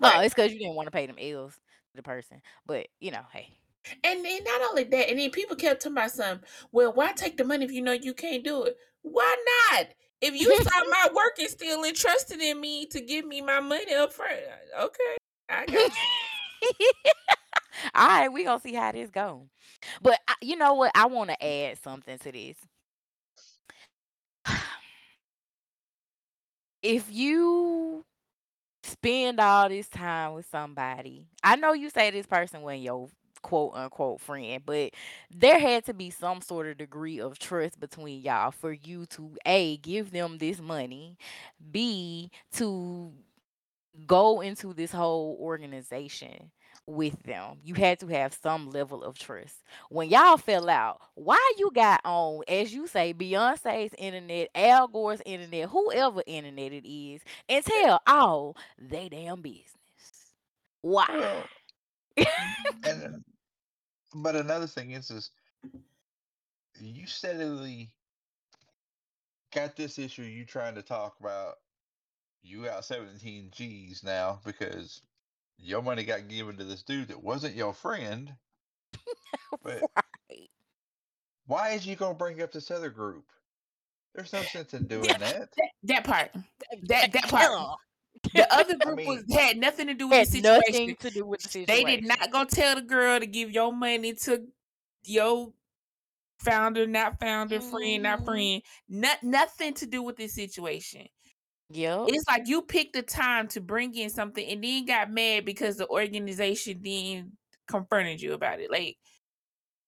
[0.04, 0.26] Oh, Right.
[0.26, 2.42] it's because you didn't want to pay them ills to the person.
[2.66, 3.50] But you know, hey.
[4.04, 6.48] And then not only that, and then people kept talking about something.
[6.72, 8.78] Well, why take the money if you know you can't do it?
[9.04, 9.36] Why
[9.72, 9.88] not?
[10.22, 13.94] If you saw my work and still interested in me to give me my money
[13.94, 14.40] up front,
[14.78, 15.18] uh, okay,
[15.50, 16.08] I got you.
[17.96, 19.48] All right, we gonna see how this go.
[20.02, 20.92] But I, you know what?
[20.96, 22.58] I want to add something to this.
[26.82, 28.06] If you
[28.84, 33.10] spend all this time with somebody, I know you say this person wasn't your
[33.42, 34.94] quote unquote friend, but
[35.32, 39.36] there had to be some sort of degree of trust between y'all for you to
[39.46, 41.18] a give them this money,
[41.72, 43.14] b to
[44.06, 46.52] go into this whole organization
[46.88, 47.58] with them.
[47.64, 49.64] You had to have some level of trust.
[49.90, 55.22] When y'all fell out, why you got on, as you say, Beyonce's internet, Al Gore's
[55.26, 59.74] internet, whoever internet it is, and tell all they damn business.
[60.82, 61.44] Why?
[62.84, 63.10] And uh,
[64.16, 65.32] but another thing is, is
[66.80, 67.92] you steadily
[69.54, 71.56] got this issue you trying to talk about.
[72.44, 75.02] You got 17 G's now because
[75.58, 78.34] your money got given to this dude that wasn't your friend.
[79.64, 79.82] But
[80.30, 80.50] right.
[81.46, 83.26] why is you gonna bring up this other group?
[84.16, 85.50] There's no sense in doing That, that.
[85.56, 86.32] That, that part,
[86.88, 87.50] that that part.
[87.50, 87.78] Ugh.
[88.34, 90.96] The other I group was had nothing to do with had the nothing situation.
[91.02, 91.86] to do with the situation.
[91.86, 94.48] They did not go tell the girl to give your money to
[95.04, 95.54] your
[96.40, 98.26] founder, not founder, friend, not Mhm.
[98.26, 98.62] friend.
[98.90, 101.08] Not nothing to do with this situation.
[101.70, 102.10] Yep.
[102.10, 105.78] It's like you picked the time to bring in something and then got mad because
[105.78, 107.38] the organization then
[107.68, 108.72] confronted you about it.
[108.72, 108.98] Like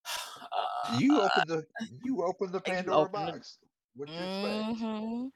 [0.84, 1.66] you opened the
[2.04, 3.60] you opened the Pandora open the box.
[3.96, 4.68] What you expect?
[4.78, 5.28] hmm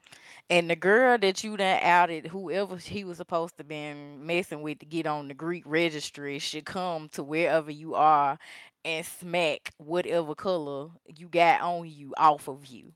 [0.50, 4.80] And the girl that you done outed, whoever he was supposed to been messing with
[4.80, 8.38] to get on the Greek registry, should come to wherever you are
[8.84, 12.92] and smack whatever color you got on you off of you.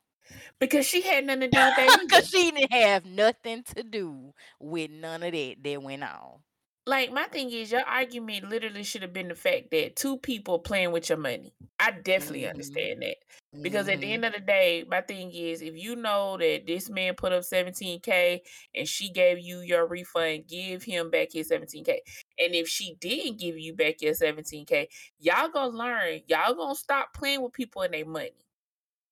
[0.59, 2.01] Because she had nothing to do with that.
[2.09, 6.41] Cause she didn't have nothing to do with none of that that went on.
[6.87, 10.59] Like my thing is your argument literally should have been the fact that two people
[10.59, 11.55] playing with your money.
[11.79, 13.17] I definitely hmm understand that.
[13.63, 16.65] Because at the hmm end of the day, my thing is if you know that
[16.67, 18.43] this man put up 17k
[18.75, 22.01] and she gave you your refund, give him back his 17k.
[22.39, 26.21] And if she didn't give you back your 17k, y'all gonna learn.
[26.29, 28.33] Y'all gonna stop playing with people and their money.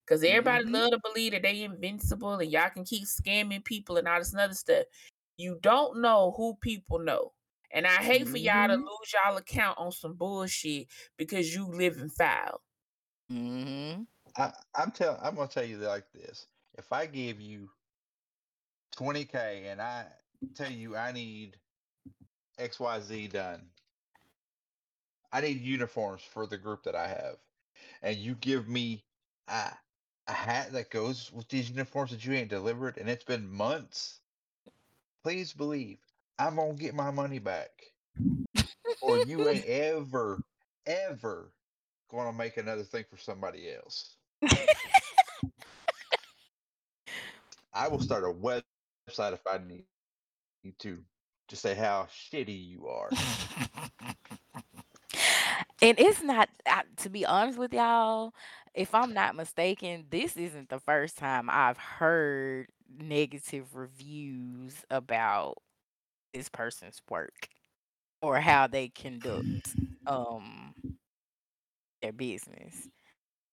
[0.06, 3.96] Cause everybody hmm love to believe that they invincible and y'all can keep scamming people
[3.96, 4.84] and all this other stuff.
[5.36, 7.32] You don't know who people know.
[7.72, 11.66] And I hate for y'all to hmm lose y'all account on some bullshit because you
[11.66, 12.62] live in foul.
[13.28, 14.02] hmm
[14.36, 16.46] I, I'm tell I'm gonna tell you like this.
[16.74, 17.70] If I give you
[18.96, 20.12] 20k and I
[20.54, 21.60] tell you I need
[22.58, 23.70] XYZ done,
[25.32, 27.38] I need uniforms for the group that I have,
[28.02, 29.06] and you give me
[29.48, 29.72] a,
[30.28, 34.20] a hat that goes with these uniforms that you ain't delivered, and it's been months.
[35.22, 35.98] Please believe
[36.38, 37.70] I'm gonna get my money back,
[39.02, 40.40] or you ain't ever,
[40.86, 41.52] ever
[42.10, 44.16] gonna make another thing for somebody else.
[47.72, 49.84] I will start a website if I need
[50.80, 50.98] to
[51.48, 53.10] to say how shitty you are.
[55.82, 58.32] and it's not I, to be honest with y'all
[58.76, 62.68] if i'm not mistaken this isn't the first time i've heard
[63.00, 65.56] negative reviews about
[66.34, 67.48] this person's work
[68.22, 69.74] or how they conduct
[70.06, 70.74] um
[72.02, 72.88] their business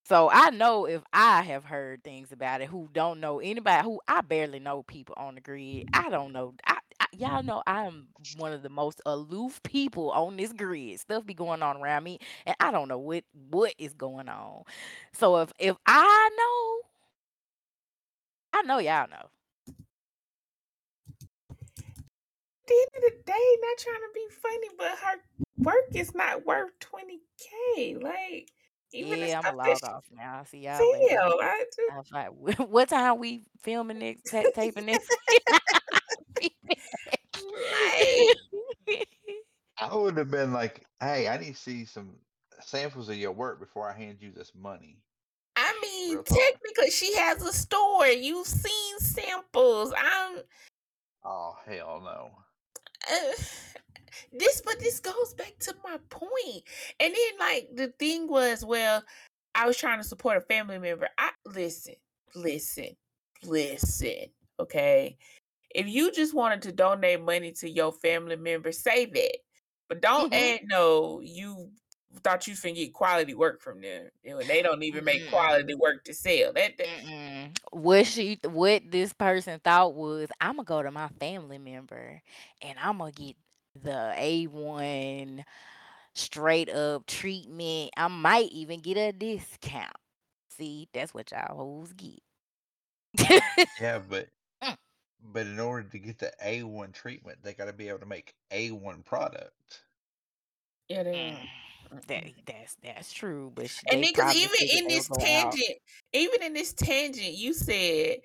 [0.06, 4.02] so I know if I have heard things about it who don't know anybody who
[4.08, 5.88] I barely know people on the grid.
[5.94, 6.56] I don't know.
[6.68, 11.00] I, I, y'all know I'm one of the most aloof people on this grid.
[11.00, 14.64] Stuff be going on around me, and I don't know what what is going on.
[15.14, 16.30] So if if I
[18.54, 19.30] know, I know y'all know.
[22.68, 25.20] the end of the day, not trying to be funny, but her
[25.64, 28.02] work is not worth 20k.
[28.02, 28.52] Like,
[28.94, 30.44] even Yeah, I'm a that log off now.
[30.46, 31.20] See y'all later.
[31.42, 35.12] I just I was like, what time we filming this, ta- taping this?
[36.44, 38.38] like
[39.80, 42.16] I would have been like, "Hey, I need to see some
[42.62, 44.98] samples of your work before I hand you this money."
[45.56, 46.38] I mean, Real talk.
[46.38, 48.08] technically, she has a store.
[48.08, 49.94] You've seen samples.
[49.98, 50.40] I'm
[51.26, 52.32] Oh hell no!
[53.12, 53.34] uh,
[54.32, 56.64] this, but this goes back to my point.
[57.00, 59.04] And then, like, the thing was, well,
[59.56, 61.08] I was trying to support a family member.
[61.18, 61.96] I listen,
[62.36, 62.96] listen,
[63.44, 64.26] listen.
[64.60, 65.18] Okay,
[65.74, 69.38] if you just wanted to donate money to your family member, say that.
[69.90, 70.34] But don't Mhm.
[70.34, 71.22] add no.
[71.22, 71.72] You
[72.24, 76.04] thought you finna get quality work from them, and they don't even make quality work
[76.06, 76.54] to sell.
[76.54, 76.90] That, that
[77.72, 82.22] What she, what this person thought was, I'm gonna go to my family member
[82.62, 83.36] and I'm gonna get
[83.82, 85.44] the A1
[86.14, 87.92] straight up treatment.
[87.98, 89.96] I might even get a discount.
[90.50, 92.20] See, that's what y'all hoes get.
[93.80, 94.30] Yeah, but.
[95.24, 98.36] But in order to get the A1 treatment, they got to be able to make
[98.52, 99.84] A1 product.
[100.90, 101.38] yeah, they
[101.92, 105.10] Mm, that that's that's true, but sh- And they then, cause even in this would
[105.10, 105.60] go out.
[105.60, 105.78] tangent,
[106.14, 108.18] even in this tangent, you said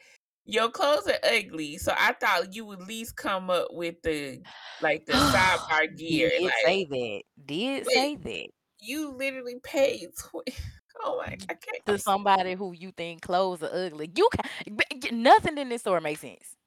[0.45, 1.79] your clothes are ugly.
[1.79, 4.43] So I thought you would at least come up with the
[4.81, 6.31] like the sidebar gear.
[6.39, 7.23] Did Like, say that.
[7.47, 8.49] Did say that
[8.81, 10.09] you literally paid.
[10.17, 10.49] Tw-
[11.05, 11.87] oh my, I can't.
[11.87, 14.11] To somebody who you think clothes are ugly.
[14.15, 16.58] You can nothing in this store makes sense.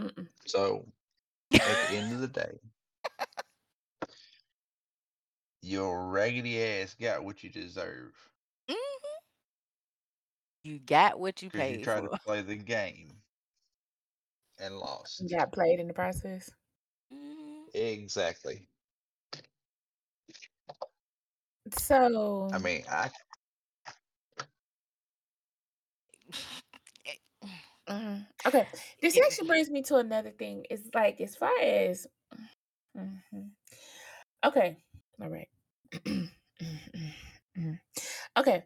[0.00, 0.28] Mm-mm.
[0.46, 0.86] So
[1.52, 2.58] at the end of the day,
[5.62, 8.14] your raggedy ass got what you deserve
[8.68, 8.76] Mhm.
[10.64, 12.08] You got what you because you tried for.
[12.10, 13.08] to play the game
[14.58, 15.20] and lost.
[15.20, 16.50] You got played in the process.
[17.12, 17.64] Mhm.
[17.74, 18.68] Exactly.
[21.78, 23.10] So I mean, I
[27.88, 28.26] Mhm.
[28.46, 28.66] Okay,
[29.02, 30.64] this actually brings me to another thing.
[30.70, 32.06] It's like as far as
[32.96, 33.50] Mhm.
[34.44, 34.76] okay,
[35.20, 35.48] all right.
[37.56, 37.80] Mhm.
[38.36, 38.64] okay,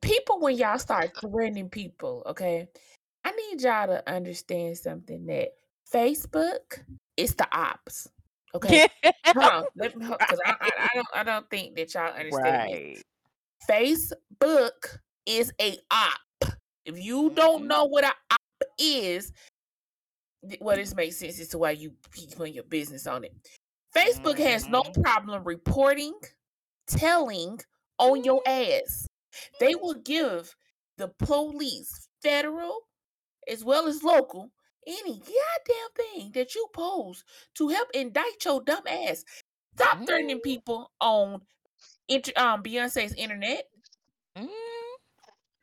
[0.00, 2.68] people when y'all start threatening people, okay,
[3.24, 5.50] I need y'all to understand something that
[5.92, 6.82] Facebook
[7.16, 8.08] is the ops.
[8.54, 13.02] Okay, because I, I I don't I don't think that y'all understand this.
[13.68, 13.88] right.
[13.92, 16.18] Facebook is a op.
[16.88, 17.68] If you don't Mhm.
[17.68, 18.40] know what an op
[18.78, 19.32] is,
[20.60, 23.32] well, this makes sense as to why you you put your business on it.
[23.94, 25.02] Facebook has no Mhm.
[25.02, 26.18] problem reporting,
[26.86, 27.60] telling
[27.98, 29.06] on your ass.
[29.60, 30.54] They will give
[30.96, 32.80] the police, federal
[33.48, 34.52] as well as local,
[34.86, 37.24] any goddamn thing that you pose
[37.56, 39.24] to help indict your dumb ass.
[39.76, 40.42] Stop threatening Mhm.
[40.42, 41.42] people on
[42.36, 43.64] um Beyonce's internet
[44.36, 44.77] Mhm.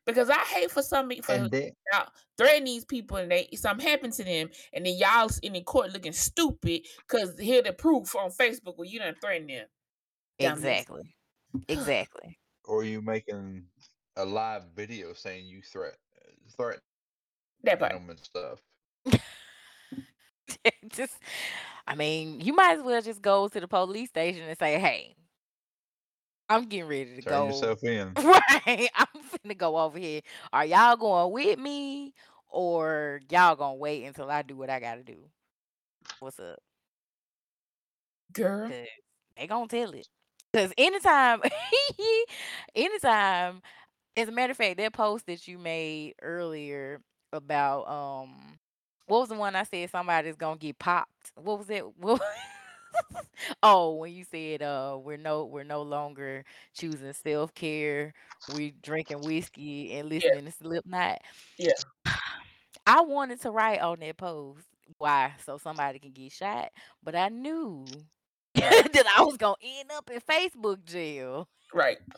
[0.06, 2.06] Because I hate for some for and then y'all
[2.38, 5.92] threaten these people and they something happened to them and then y'all in the court
[5.92, 9.66] looking stupid because here the proof on Facebook where you done threaten them.
[10.38, 11.14] Exactly.
[11.68, 12.38] Exactly.
[12.64, 13.64] or you making
[14.16, 16.80] a live video saying you threat uh, threat
[17.64, 17.92] That part.
[17.92, 18.60] them and stuff.
[20.88, 21.14] just
[21.86, 25.14] I mean, you might as well just go to the police station and say, "Hey,
[26.48, 28.16] I'm getting ready to Turn go." yourself in.
[28.24, 28.88] Right.
[28.94, 29.06] I'm
[29.44, 30.20] finna go over here.
[30.52, 32.14] Are y'all going with me
[32.48, 35.16] or y'all gonna wait until I do what I gotta do?
[36.20, 36.58] What's up?
[38.32, 38.68] Girl.
[38.68, 38.86] 'Cause
[39.36, 40.06] they gonna tell it.
[40.54, 41.42] Cause anytime,
[42.74, 43.62] anytime,
[44.16, 47.00] as a matter of fact, that post that you made earlier
[47.32, 48.58] about um,
[49.06, 51.32] what was the one I said somebody's gonna get popped?
[51.36, 51.84] What was it?
[51.98, 52.22] What?
[53.62, 56.44] oh, when you said uh, we're no, we're no longer
[56.74, 58.12] choosing self care.
[58.54, 61.18] We drinking whiskey and Yeah, listening to Slipknot.
[61.58, 61.72] yeah.
[62.86, 64.62] I wanted to write on that post
[64.98, 66.70] why so somebody can get shot,
[67.02, 67.84] but I knew
[68.54, 71.48] that I was gonna end up in Facebook jail.
[71.74, 71.98] Right.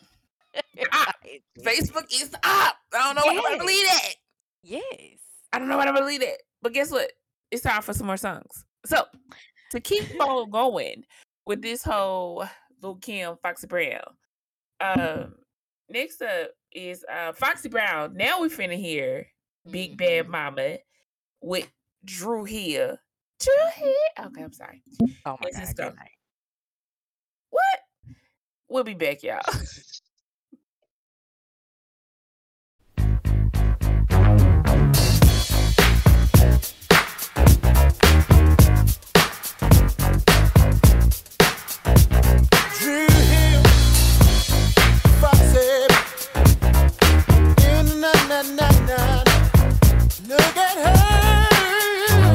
[0.93, 1.13] Ah,
[1.61, 2.43] Facebook is up.
[2.43, 4.15] I don't know why I believe that.
[4.63, 4.83] Yes.
[5.53, 6.39] I don't know why I believe that.
[6.63, 7.13] But guess what?
[7.51, 8.65] It's time for some more songs.
[8.87, 9.05] So
[9.70, 11.05] to keep on going
[11.47, 12.47] with this whole
[12.82, 14.03] Lil Kim Foxy Brown.
[14.81, 15.35] Um
[15.89, 18.15] next up is uh Foxy Brown.
[18.16, 19.27] Now we finna hear
[19.70, 20.78] Big Bad Mama
[21.43, 21.69] with
[22.05, 22.97] Dru Hill.
[23.40, 24.27] Dru Hill.
[24.27, 24.82] Okay, I'm sorry.
[25.27, 25.65] Oh my It's god.
[25.65, 26.11] just good go- night.
[27.51, 27.81] What?
[28.69, 29.40] We'll be back, y'all.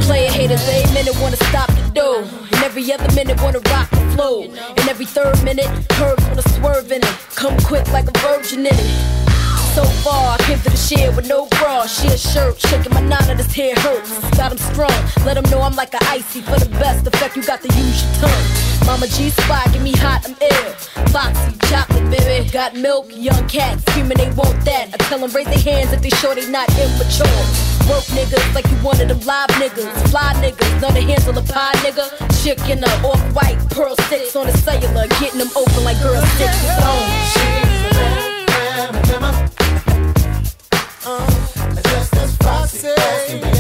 [0.02, 2.28] Player haters, they minute wanna stop the dough.
[2.52, 4.44] And every other minute wanna rock the flow.
[4.44, 7.16] And every third minute, curves wanna swerve in it.
[7.36, 9.23] Come quick like a virgin in it.
[9.74, 11.88] So far, I came to the shed with no bra.
[11.88, 14.14] She a shirt, shaking my of this hair hurts.
[14.38, 14.94] Got him strong,
[15.26, 16.42] let him know I'm like a icy.
[16.42, 18.46] For the best effect, you got to use your tongue.
[18.86, 20.74] Mama G spot, get me hot, I'm ill.
[21.10, 22.48] Foxy, chocolate, baby.
[22.52, 24.94] Got milk, young cats screaming they want that.
[24.94, 27.42] I tell them raise their hands if they sure they not immature.
[27.90, 29.90] Work niggas like you of them live niggas.
[30.12, 32.06] Fly niggas, know the handle the pie nigga.
[32.44, 35.08] Chicken up, off white, pearl sticks on the cellular.
[35.18, 36.62] Getting them open like girl sticks.
[41.06, 41.28] Uh,
[41.84, 43.53] just as I say.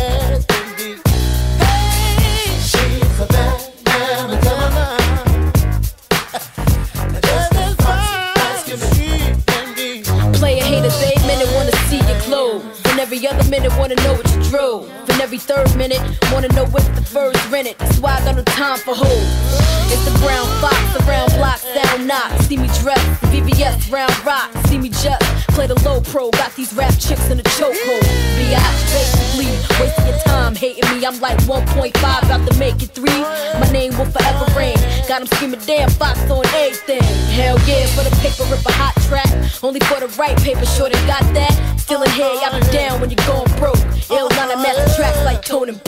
[13.26, 14.90] Every other minute wanna know what you drove.
[15.10, 16.02] And every third minute
[16.32, 17.78] wanna know if the furs rented.
[17.78, 19.64] That's why I got no time for hoes.
[19.92, 20.78] It's the brown fox
[21.08, 22.32] around block sound knock.
[22.42, 23.00] See me dress,
[23.32, 24.50] VVS round rock.
[24.68, 26.32] See me just play the low pro.
[26.32, 28.04] Got these rap chicks in a chokehold.
[28.38, 31.06] Biatch basically wasting your time hating me.
[31.06, 31.94] I'm like 1.5
[32.24, 33.22] about to make it three.
[33.60, 34.78] My name will forever reign.
[35.08, 37.04] Got 'em screaming damn fox on everything.
[37.38, 39.32] Hell yeah, for the paper rip a hot track.
[39.62, 41.54] Only for the right paper, sure they got that.
[41.78, 43.78] Still in here, be down when you're going broke.
[44.10, 45.84] Ill line of master tracks like Tone and.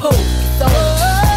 [0.60, 1.35] So, Hey,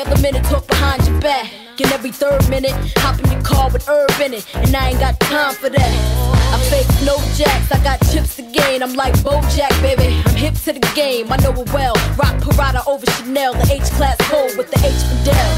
[0.00, 1.50] other minute talk behind your back.
[1.80, 4.46] And every third minute, hop in your car with herb in it.
[4.54, 6.37] And I ain't got time for that.
[6.52, 8.82] I fake no jacks, I got chips to gain.
[8.82, 10.20] I'm like Bojack, baby.
[10.26, 11.94] I'm hip to the game, I know it well.
[12.16, 15.48] Rock Prada over Chanel, the H class code with the H Fidel.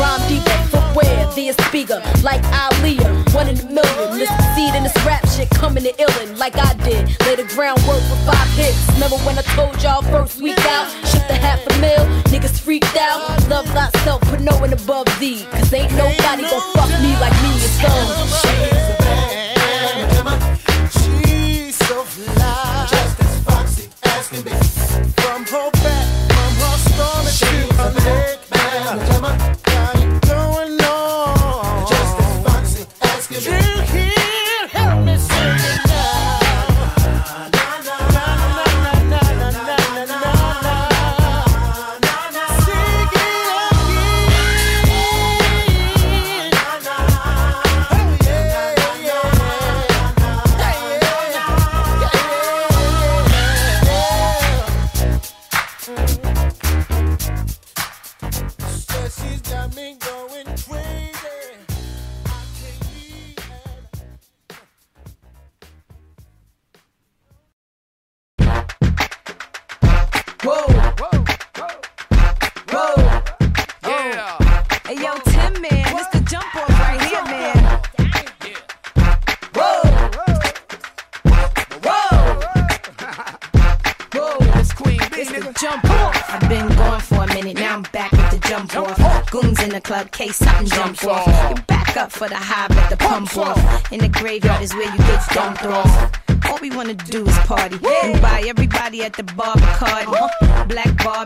[0.00, 3.34] Rhyme deeper, footwear, via speaker, like Aaliyah.
[3.34, 4.18] One in a million.
[4.18, 7.08] This seed in this rap shit coming to illin' like I did.
[7.26, 8.76] Lay the groundwork for five hits.
[8.94, 10.88] Remember when I told y'all first week out?
[11.06, 13.20] Shipped a half a mil, niggas freaked out.
[13.48, 15.46] Love thyself, put no one above thee.
[15.52, 17.52] Cause ain't nobody gon' fuck me like me.
[17.62, 18.29] It's on.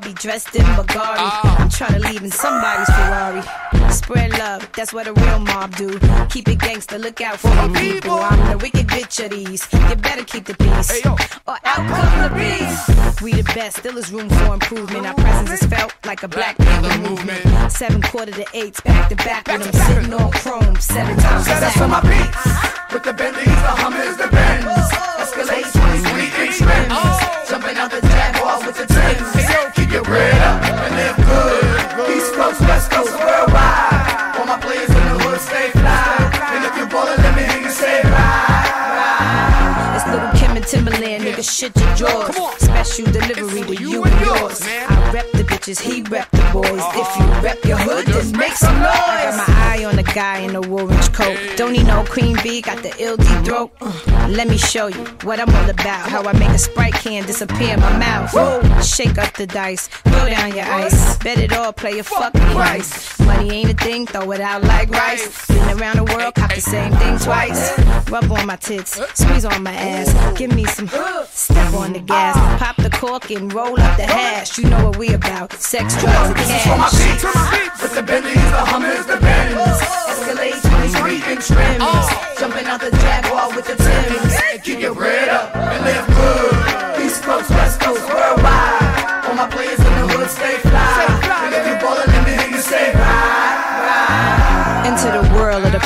[0.05, 1.17] Barbie dressed in Bulgari.
[1.17, 1.57] Ah.
[1.61, 3.43] I'm trying to leave in somebody's Ferrari.
[3.91, 5.99] Spread love, that's what a real mob do.
[6.29, 8.13] Keep it gangster, look out for the people.
[8.13, 9.67] I'm the wicked bitch of these.
[9.73, 13.23] You better keep the peace, or out come the beast.
[13.23, 15.07] We the best, still is room for improvement.
[15.07, 17.73] Our presence is felt like a black panther movement.
[17.73, 21.47] Seven quarter to eights, back to back with them sitting on chrome seven times.
[21.47, 22.93] that's to my beats.
[22.93, 23.47] With the Bentleys,
[45.67, 46.83] rep bitches, he rep the boys.
[46.95, 48.87] If you rep your hood, then make some noise.
[48.87, 50.94] I got my eye on the guy in the coat.
[51.75, 53.73] Don't need no cream bee, got the ill deep throat.
[53.81, 56.09] Uh, let me show you what I'm all about.
[56.09, 58.33] How I make a sprite can disappear in my mouth.
[58.33, 58.63] Whoa.
[58.81, 61.19] Shake up the dice, throw down your ice.
[61.19, 63.19] Bet it all, play a fucking price.
[63.19, 65.47] Money ain't a thing, throw it out like rice.
[65.49, 67.77] Been around the world, cop the same thing twice.
[68.09, 70.39] Rub on my tits, squeeze on my ass.
[70.39, 72.37] Give me some, step on the gas.
[72.63, 74.59] Pop the cork and roll up the hash.
[74.59, 76.47] You know what we about, sex, drugs, and cash.
[76.47, 77.71] This is for my cash.
[77.73, 77.83] beats.
[77.83, 79.83] With the Bentleys, the Hummers, the Benz.
[80.15, 82.07] Escalade 23 inch rims.
[82.39, 84.63] Jumping out the Jaguar with the Timbs.
[84.63, 87.05] Keep your bread up and live good.
[87.07, 89.25] East Coast, West Coast, worldwide.
[89.25, 89.84] All my players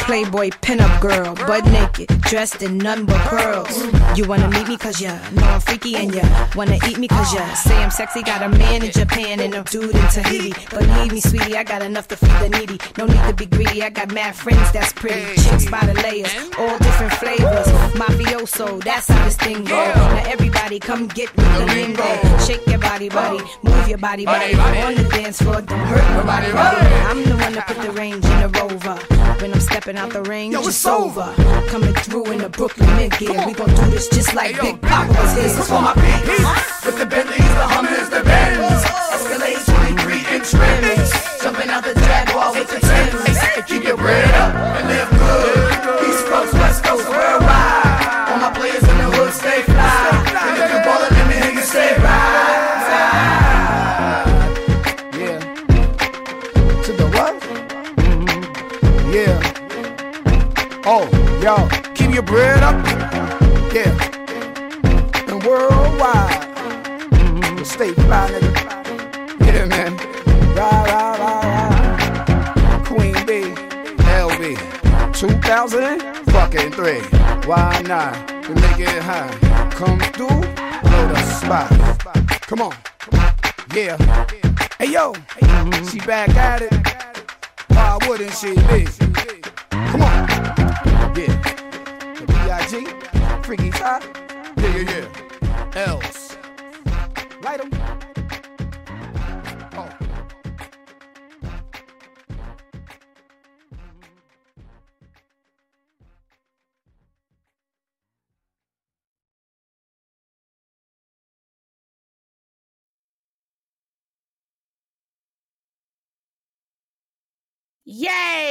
[0.08, 3.76] Playboy pinup girl, butt naked, dressed in none but pearls.
[4.16, 6.24] You wanna meet me cause ya know I'm freaky and ya
[6.56, 8.22] wanna eat me cause ya say I'm sexy.
[8.22, 10.54] Got a man in Japan and a dude in Tahiti.
[10.70, 12.78] Believe me, sweetie, I got enough to feed the needy.
[12.96, 15.20] No need to be greedy, I got mad friends that's pretty.
[15.42, 17.66] Chicks by the layers, all different flavors.
[18.00, 19.76] Mafioso, that's how this thing go.
[19.76, 22.38] Now everybody come get with the lingo.
[22.46, 24.54] Shake your body, body, move your body, body.
[24.54, 26.86] On the dance floor, don't hurt nobody, body.
[27.10, 28.98] I'm the one that put the range in the rover.
[29.42, 31.34] When I'm stepping out the range, Yo, it's it's over.
[31.68, 33.44] Coming through in the Brooklyn mid gear.
[33.46, 35.42] We gon' do this just like Big Papa was here.
[35.42, 36.86] This is for my beats.
[36.86, 39.07] With the Bentleys, the Hummers, the Benz.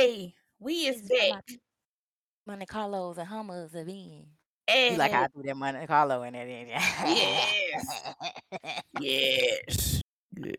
[0.08, 0.34] Yay!
[0.60, 1.44] We is back.
[2.46, 4.26] Monte Carlos and Hummers are in.
[4.68, 6.76] And You like how I threw that Monte Carlo in there, didn't you?
[7.06, 8.14] Yes.
[9.02, 10.02] yes.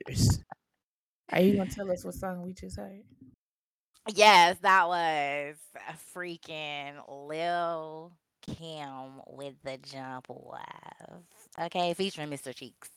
[0.06, 0.38] Yes.
[1.32, 3.02] Are you gonna tell us what song we just heard?
[4.14, 5.56] Yes, that was
[5.88, 8.12] a freaking Lil
[8.42, 11.22] Kim with the Jump Off.
[11.60, 12.54] Okay, featuring Mr.
[12.54, 12.88] Cheeks.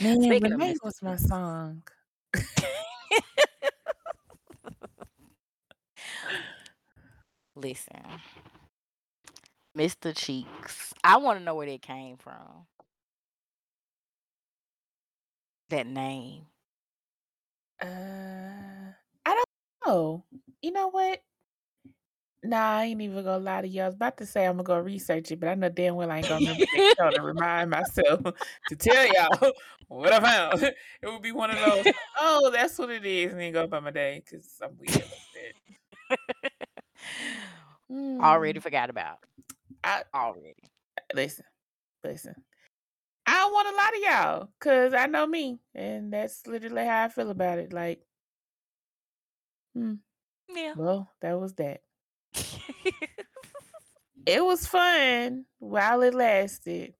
[0.00, 0.84] Man, Speaking of Renee Mr.
[0.84, 1.82] was my song.
[7.60, 8.00] Listen,
[9.76, 10.14] Mr.
[10.14, 10.94] Cheeks.
[11.02, 12.66] I want to know where they came from.
[15.70, 16.46] That name.
[17.82, 18.92] Uh,
[19.26, 19.46] I don't
[19.86, 20.24] know.
[20.62, 21.20] You know what?
[22.44, 23.82] Nah, I ain't even gonna lie to you.
[23.82, 26.10] I was about to say I'm gonna go research it, but I know damn well
[26.10, 28.22] I ain't gonna remember that show to remind myself
[28.68, 29.52] to tell y'all
[29.88, 30.62] what I found.
[31.02, 33.80] It would be one of those, oh, that's what it is, and then go by
[33.80, 36.47] my day because I'm weird like that.
[38.20, 39.18] Already Mm, forgot about.
[39.84, 40.54] I Already.
[41.14, 41.44] listen,
[42.04, 42.34] listen.
[43.26, 47.04] I don't want a lot of y'all because I know me, and that's literally how
[47.04, 47.72] I feel about it.
[47.72, 48.02] Like
[49.74, 49.94] Hmm.
[50.54, 50.74] Yeah.
[50.76, 51.82] Well, that was that.
[54.26, 56.94] It was fun while it lasted.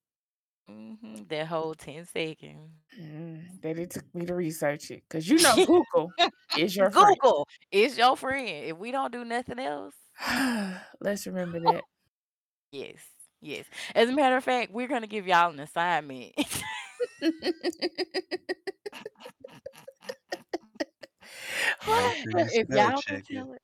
[0.68, 2.70] hmm That whole 10 seconds.
[2.98, 6.12] Mm, that it took me to research it because you know Google
[6.56, 7.16] is your friend.
[7.20, 8.48] Google is your friend.
[8.48, 9.94] If we don't do nothing else,
[11.00, 11.84] Let's remember that.
[12.72, 12.96] yes,
[13.40, 13.64] yes.
[13.94, 16.32] As a matter of fact, we're gonna give y'all an assignment.
[22.24, 23.62] Make if y'all can tell it,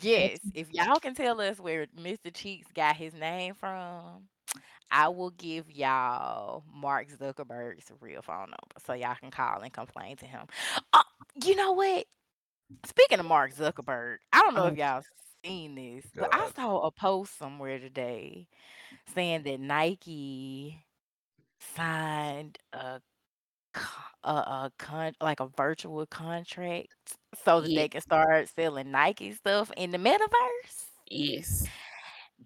[0.00, 2.32] yes, if y'all can tell us where Mr.
[2.32, 4.28] Cheeks got his name from,
[4.90, 10.16] I will give y'all Mark Zuckerberg's real phone number so y'all can call and complain
[10.18, 10.46] to him.
[10.92, 11.02] Uh,
[11.44, 12.06] you know what?
[12.86, 15.02] Speaking of Mark Zuckerberg, I don't know if Oh, y'all
[15.44, 16.54] seen this, but I God.
[16.54, 18.48] saw a post somewhere today
[19.14, 20.84] saying that Nike
[21.76, 23.00] signed a
[23.74, 26.88] co- a, a con like a virtual contract
[27.44, 30.86] so that yeah, they can start selling Nike stuff in the metaverse.
[31.10, 31.66] yes.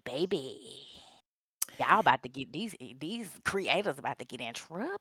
[0.03, 0.87] Baby,
[1.79, 4.91] y'all about to get these eh, these creators about to get in trouble.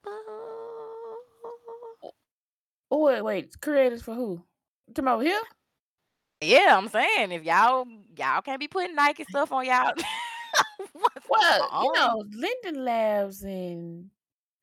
[2.90, 3.60] Oh wait, wait.
[3.60, 4.42] Creators for who?
[4.94, 5.40] Come over here?
[6.44, 9.92] Yeah, I'm saying if y'all y'all can't be putting Nike stuff on y'all.
[10.92, 14.10] What's Well, you know, Linden Labs and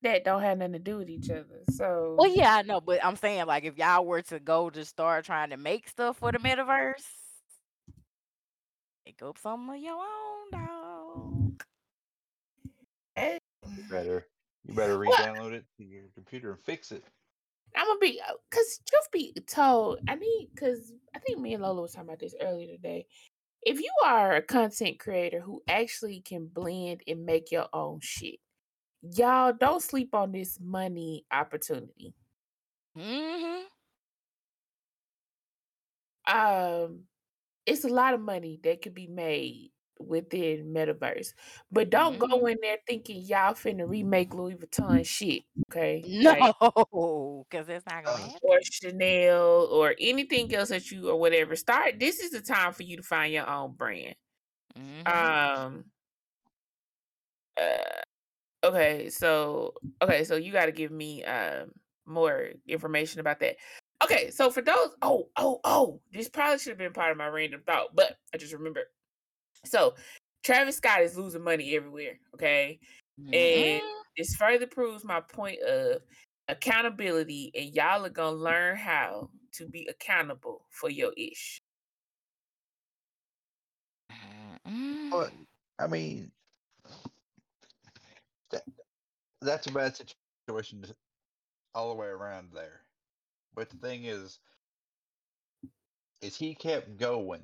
[0.03, 1.61] that don't have nothing to do with each other.
[1.69, 4.85] So Well, yeah, I know, but I'm saying like if y'all were to go to
[4.85, 7.03] start trying to make stuff for the metaverse,
[9.05, 11.63] pick up some of your own dog.
[13.17, 13.37] eh,
[13.77, 14.27] You better
[14.65, 17.03] you better re-download it to your computer and fix it.
[17.75, 21.81] I'm gonna be because truth be told, I need because I think me and Lola
[21.81, 23.05] was talking about this earlier today.
[23.63, 28.39] If you are a content creator who actually can blend and make your own shit,
[29.01, 32.13] y'all don't sleep on this money opportunity.
[32.97, 33.61] Mm-hmm.
[36.35, 37.01] Um,
[37.65, 39.70] it's a lot of money that could be made
[40.07, 41.33] within metaverse,
[41.71, 42.31] but don't Mm-hmm.
[42.31, 45.43] go in there thinking y'all finna remake Louis Vuitton shit.
[45.71, 48.39] Okay, No, because it's not gonna Uh, happen.
[48.43, 51.55] or Chanel or anything else that you or whatever.
[51.55, 51.99] Start.
[51.99, 54.15] This is the time for you to find your own brand.
[54.77, 55.07] Mm-hmm.
[55.07, 55.85] Um.
[57.57, 58.01] Uh,
[58.67, 59.09] okay.
[59.09, 60.23] So okay.
[60.23, 61.71] So you got to give me um
[62.05, 63.57] more information about that.
[64.03, 64.31] Okay.
[64.31, 64.89] So for those.
[65.01, 65.29] Oh.
[65.37, 65.59] Oh.
[65.63, 66.01] Oh.
[66.11, 68.85] This probably should have been part of my random thought, but I just remembered.
[69.65, 69.95] So
[70.43, 72.19] Travis Scott is losing money everywhere.
[72.35, 72.79] Okay.
[73.33, 73.87] And Mm-hmm.
[74.17, 76.01] this further proves my point of
[76.47, 81.61] accountability, and y'all are gonna learn how to be accountable for your ish.
[85.11, 85.31] but
[85.79, 86.31] I mean
[88.51, 88.63] that,
[89.41, 89.95] that's a bad
[90.47, 90.85] situation
[91.73, 92.81] all the way around there.
[93.55, 94.39] But the thing is,
[96.21, 97.43] is he kept going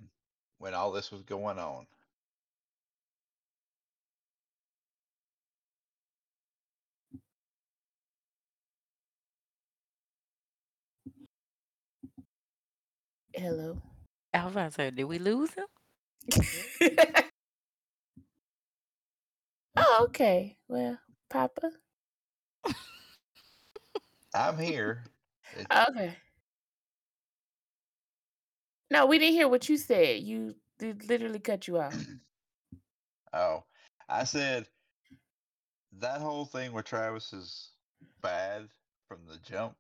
[0.60, 1.86] when all this was going on.
[13.38, 13.78] Hello.
[14.34, 15.68] I was about to say, did we lose him?
[19.78, 20.58] oh, okay.
[20.68, 20.98] Well,
[21.30, 21.70] Papa.
[24.34, 25.04] I'm here.
[25.56, 26.18] It, Okay.
[28.90, 30.24] No, we didn't hear what you said.
[30.24, 31.96] You did literally cut you off.
[33.34, 33.66] oh,
[34.10, 34.68] I said
[36.00, 37.70] that whole thing with Travis is
[38.24, 38.68] bad
[39.08, 39.76] from the jump.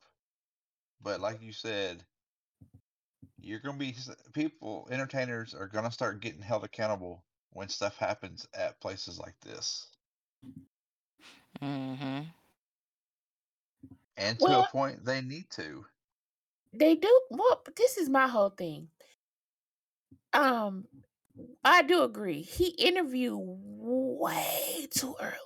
[1.01, 2.03] But like you said,
[3.39, 3.95] you're gonna be
[4.33, 9.89] people, entertainers are gonna start getting held accountable when stuff happens at places like this.
[11.61, 12.29] Mm-hmm.
[14.17, 15.85] And to Well, a point, they need to.
[16.73, 17.21] they do.
[17.29, 18.89] Well, this is my whole thing.
[20.33, 20.87] Um,
[21.63, 22.41] I do agree.
[22.41, 25.37] He interviewed way too early.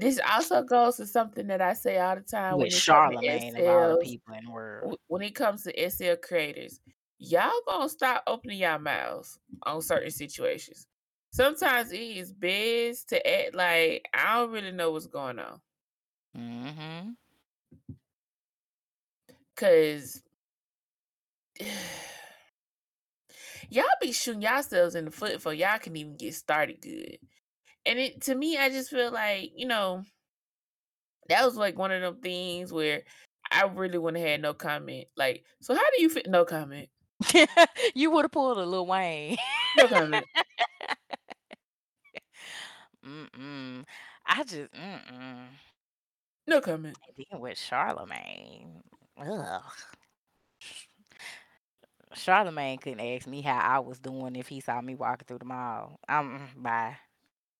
[0.00, 2.80] This also goes to something that I say all the time With it comes to
[2.80, 4.96] Charlemagne of all the people in the world.
[5.08, 6.80] When it comes to SL creators,
[7.18, 10.86] y'all gonna stop opening y'all mouths on certain situations.
[11.30, 15.60] Sometimes it is best to act like I don't really know what's going on.
[16.36, 17.10] Mm-hmm.
[19.56, 20.22] Cause
[23.68, 27.18] y'all be shooting yourselves in the foot before y'all can even get started good.
[27.88, 30.04] And it to me, I just feel like, you know,
[31.30, 33.02] that was like one of them things where
[33.50, 35.06] I really wouldn't have had no comment.
[35.16, 36.90] Like, so how do you fit no comment?
[37.94, 39.38] you would have pulled a Lil Wayne.
[39.78, 40.26] No comment.
[43.06, 43.84] mm-mm.
[44.26, 45.46] I just mm-mm.
[46.46, 46.98] No comment.
[47.16, 48.82] And then with Charlemagne.
[49.18, 49.62] Ugh.
[52.14, 55.46] Charlemagne couldn't ask me how I was doing if he saw me walking through the
[55.46, 55.98] mall.
[56.06, 56.98] I'm bye.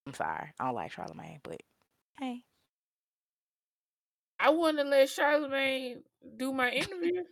[0.09, 0.49] I'm sorry.
[0.59, 1.61] I don't like Charlemagne, but
[2.19, 2.43] hey.
[4.41, 6.03] I want to let Charlemagne
[6.39, 7.25] do my interview.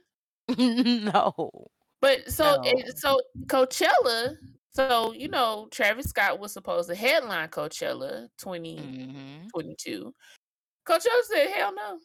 [1.09, 1.33] no.
[2.03, 2.75] But so No.
[2.95, 4.37] so Coachella.
[4.73, 10.03] So you know Travis Scott was supposed to headline Coachella 2022.
[10.03, 10.09] hmm
[10.87, 11.99] Coachella said hell no.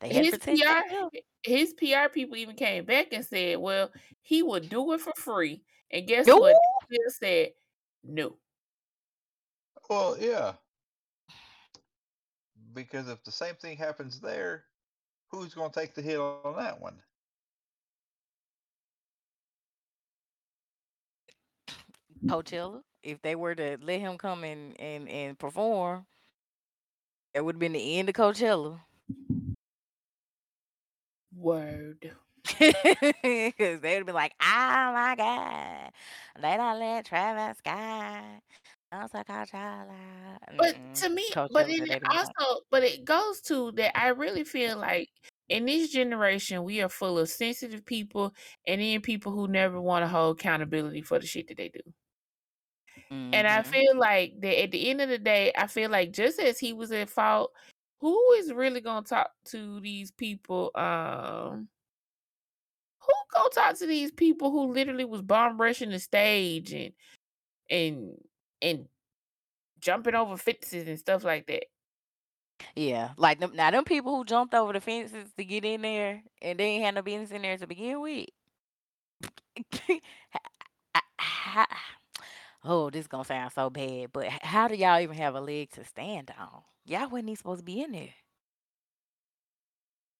[0.00, 3.92] They had to His PR his PR people even came back and said, well,
[4.22, 5.62] he would do it for free.
[5.92, 6.56] And guess what?
[6.90, 7.50] Still said
[8.02, 8.36] no.
[9.88, 10.52] Well, yeah.
[12.74, 14.64] Because if the same thing happens there,
[15.30, 17.00] who's going to take the hit on that one?
[22.28, 22.82] Coachella.
[23.02, 26.06] If they were to let him come and and, and perform,
[27.34, 28.80] it would have been the end of Coachella.
[31.34, 32.12] Word.
[32.58, 35.90] Because they would be like, oh my God,
[36.40, 38.42] they don't let Travis Scott.
[38.92, 40.38] Coachella.
[40.58, 40.92] But Mm-mm.
[40.96, 44.78] to me, but said they it also, but it goes to that I really feel
[44.78, 45.08] like
[45.48, 48.34] in this generation we are full of sensitive people
[48.66, 51.80] and then people who never want to hold accountability for the shit that they do.
[53.32, 53.64] And I Mhm.
[53.64, 56.72] feel like that at the end of the day, I feel like just as he
[56.72, 57.52] was at fault,
[58.00, 60.70] who is really gonna talk to these people?
[60.74, 61.68] Um,
[63.00, 66.92] who gonna talk to these people who literally was bomb rushing the stage and
[67.70, 68.14] and
[68.62, 68.88] and
[69.80, 71.64] jumping over fences and stuff like that?
[72.76, 76.22] Yeah, like them, now them people who jumped over the fences to get in there
[76.40, 78.28] and they ain't had no business in there to begin with.
[82.64, 85.84] Oh, this gonna sound so bad, but how do y'all even have a leg to
[85.84, 86.62] stand on?
[86.84, 88.14] Y'all wasn't even supposed to be in there.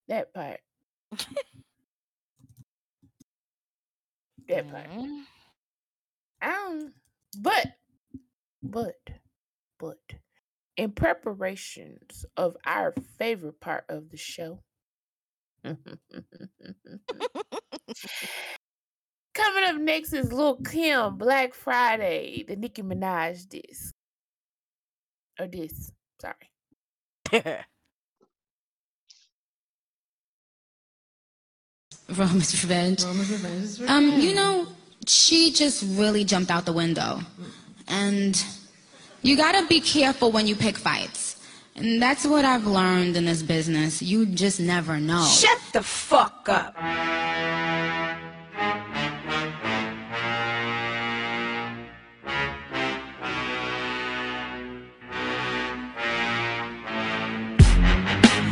[0.09, 0.61] That part.
[4.49, 4.91] That part.
[4.91, 5.27] Mhm.
[6.43, 6.93] Um,
[7.41, 7.67] but,
[8.71, 8.95] but,
[9.79, 9.99] but,
[10.77, 14.63] in preparations of our favorite part of the show,
[15.65, 15.85] coming
[19.65, 23.95] up next is Lil Kim Black Friday, the Nicki Minaj disc.
[25.39, 26.35] Or this, sorry.
[32.09, 33.05] Roman's revenge.
[33.89, 34.67] Um, you know,
[35.07, 37.21] she just really jumped out the window.
[37.89, 38.45] And
[39.23, 41.37] you gotta be careful when you pick fights.
[41.77, 44.01] And that's what I've learned in this business.
[44.01, 45.25] You just never know.
[45.27, 46.75] Shut the fuck up.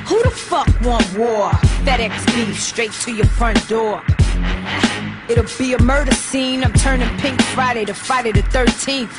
[0.06, 1.51] Who the fuck want war?
[1.85, 4.02] FedEx beef straight to your front door.
[5.28, 6.62] It'll be a murder scene.
[6.62, 9.10] I'm turning Pink Friday to Friday the 13th.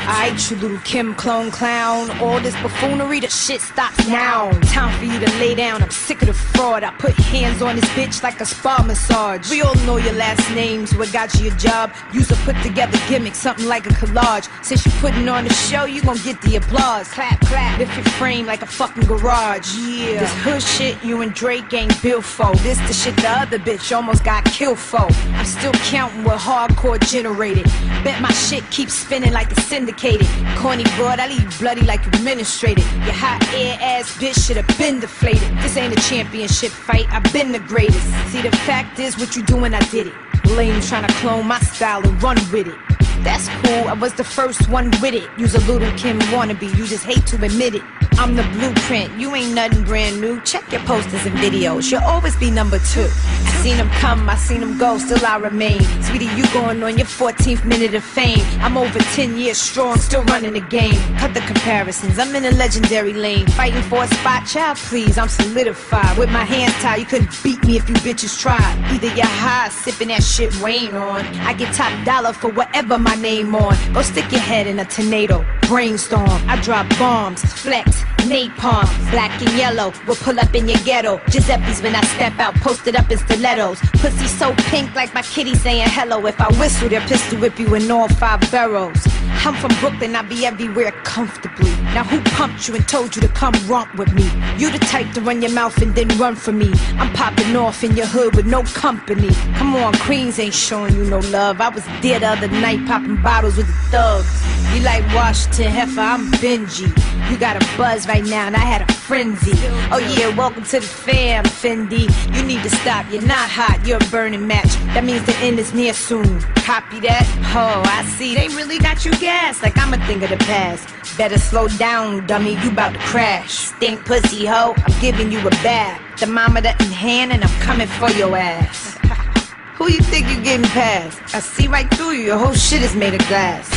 [0.00, 2.10] Alright, you Lil Kim clone clown.
[2.20, 4.50] All this buffoonery, the shit stops now.
[4.62, 5.82] Time for you to lay down.
[5.82, 6.82] I'm sick of the fraud.
[6.82, 9.50] I put hands on this bitch like a spa massage.
[9.50, 10.94] We all know your last names.
[10.96, 11.92] What got you your job?
[12.12, 14.48] Use a put together gimmick, something like a collage.
[14.64, 17.08] Since you're putting on the show, you gon' get the applause.
[17.08, 17.78] Clap, clap.
[17.78, 19.76] Lift your frame like a fucking garage.
[19.76, 20.20] Yeah.
[20.20, 22.54] This hood shit you and Drake ain't built for.
[22.56, 25.06] This the shit the other bitch almost got killed for.
[25.34, 27.64] I'm still counting what hardcore generated.
[28.02, 30.26] Bet my shit keeps spinning like it's syndicated.
[30.56, 32.84] Corny broad, I leave bloody like administrated.
[33.04, 35.48] Your hot air ass bitch should have been deflated.
[35.58, 38.06] This ain't a championship fight, I've been the greatest.
[38.30, 40.14] See, the fact is, what you doing, I did it.
[40.46, 42.78] Lame trying to clone my style and run with it.
[43.22, 45.28] That's cool, I was the first one with it.
[45.38, 47.82] Use a Lil Kim wannabe, you just hate to admit it.
[48.18, 50.40] I'm the blueprint, you ain't nothing brand new.
[50.42, 53.08] Check your posters and videos, you'll always be number two.
[53.10, 55.80] I seen them come, I seen them go, still I remain.
[56.02, 58.44] Sweetie, you going on your 14th minute of fame.
[58.60, 60.94] I'm over 10 years strong, still running the game.
[61.18, 63.46] Cut the comparisons, I'm in a legendary lane.
[63.48, 66.16] Fighting for a spot, child, please, I'm solidified.
[66.16, 68.76] With my hands tied, you couldn't beat me if you bitches tried.
[68.92, 71.24] Either you're high, sipping that shit Wayne on.
[71.38, 73.76] I get top dollar for whatever my name on.
[73.92, 76.28] Go stick your head in a tornado, brainstorm.
[76.48, 79.92] I drop bombs, flex, napalm, black and yellow.
[80.06, 81.18] We'll pull up in your ghetto.
[81.28, 83.80] Giuseppe's when I step out, posted up in stilettos.
[84.00, 86.24] Pussy so pink like my kitty saying hello.
[86.26, 89.06] If I whistle, they'll pistol whip you in all five barrels.
[89.46, 91.70] I'm from Brooklyn, I be everywhere comfortably.
[91.92, 94.24] Now who pumped you and told you to come romp with me?
[94.56, 96.72] You the type to run your mouth and then run for me.
[96.96, 99.28] I'm popping off in your hood with no company.
[99.56, 101.60] Come on, Queens ain't showing you no love.
[101.60, 104.74] I was there the other night popping bottles with the thugs.
[104.74, 106.88] You like Washington Heifer, I'm Benji.
[107.30, 109.52] You got a buzz right now and I had a frenzy.
[109.90, 112.08] Oh yeah, welcome to the fam, Fendi.
[112.36, 114.74] You need to stop, you're not hot, you're a burning match.
[114.94, 116.40] That means the end is near soon.
[116.66, 117.26] Copy that?
[117.54, 120.88] Oh, I see, they really got you gas, like I'm a thing of the past.
[121.16, 123.54] Better slow down, dummy, you about to crash.
[123.54, 126.00] Stink pussy hoe, I'm giving you a bath.
[126.18, 128.98] Thermometer in hand, and I'm coming for your ass.
[129.76, 131.34] Who you think you're getting past?
[131.34, 133.68] I see right through you, your whole shit is made of glass.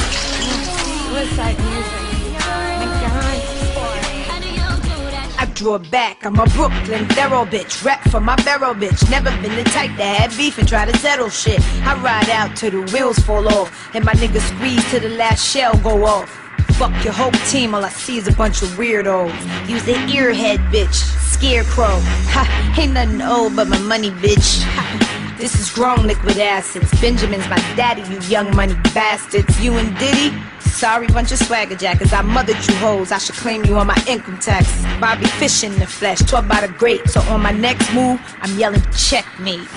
[1.11, 2.06] What's music?
[5.59, 6.23] It back.
[6.23, 7.83] I'm a Brooklyn thorough bitch.
[7.83, 9.09] Rap for my barrel bitch.
[9.09, 11.59] Never been the type to have beef and try to settle shit.
[11.83, 13.95] I ride out till the wheels fall off.
[13.95, 16.46] And my niggas squeeze till the last shell go off.
[16.77, 19.33] Fuck your whole team, all I see is a bunch of weirdos.
[19.67, 20.93] Use the earhead, bitch.
[21.33, 21.99] Scarecrow.
[22.29, 24.61] Ha, ain't nothing old but my money, bitch.
[24.61, 26.91] Ha, this is grown liquid assets.
[27.01, 29.59] Benjamin's my daddy, you young money bastards.
[29.59, 30.31] You and Diddy?
[30.59, 32.13] Sorry, bunch of swagger jackers.
[32.13, 33.11] I mothered you hoes.
[33.11, 34.71] I should claim you on my income tax.
[35.01, 37.09] Bobby Fish in the flesh, talk about a great.
[37.09, 39.67] So on my next move, I'm yelling checkmate.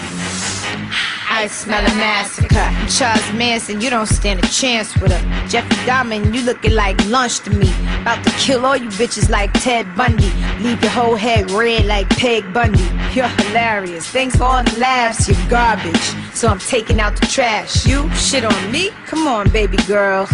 [1.41, 2.71] I smell a massacre.
[2.91, 5.49] Charles Manson, you don't stand a chance with her.
[5.49, 7.73] Jeffrey Dahmer, you looking like lunch to me.
[8.03, 10.31] About to kill all you bitches like Ted Bundy.
[10.61, 12.87] Leave your whole head red like Peg Bundy.
[13.15, 14.07] You're hilarious.
[14.07, 15.97] Thanks for all the laughs, you're garbage.
[16.35, 17.87] So I'm taking out the trash.
[17.87, 18.91] You shit on me?
[19.07, 20.29] Come on, baby girl.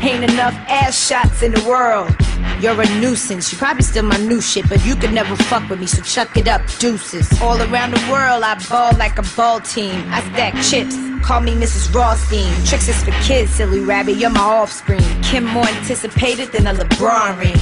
[0.00, 2.14] Ain't enough ass shots in the world.
[2.60, 3.50] You're a nuisance.
[3.50, 6.36] You probably still my new shit, but you could never fuck with me, so chuck
[6.36, 7.28] it up, deuces.
[7.42, 10.04] All around the world, I ball like a ball team.
[10.10, 10.96] I stack chips.
[11.22, 11.94] Call me Mrs.
[11.94, 12.52] Rothstein.
[12.64, 14.16] Tricks is for kids, silly rabbit.
[14.16, 15.02] You're my offspring.
[15.22, 17.54] Kim more anticipated than a LeBron ring.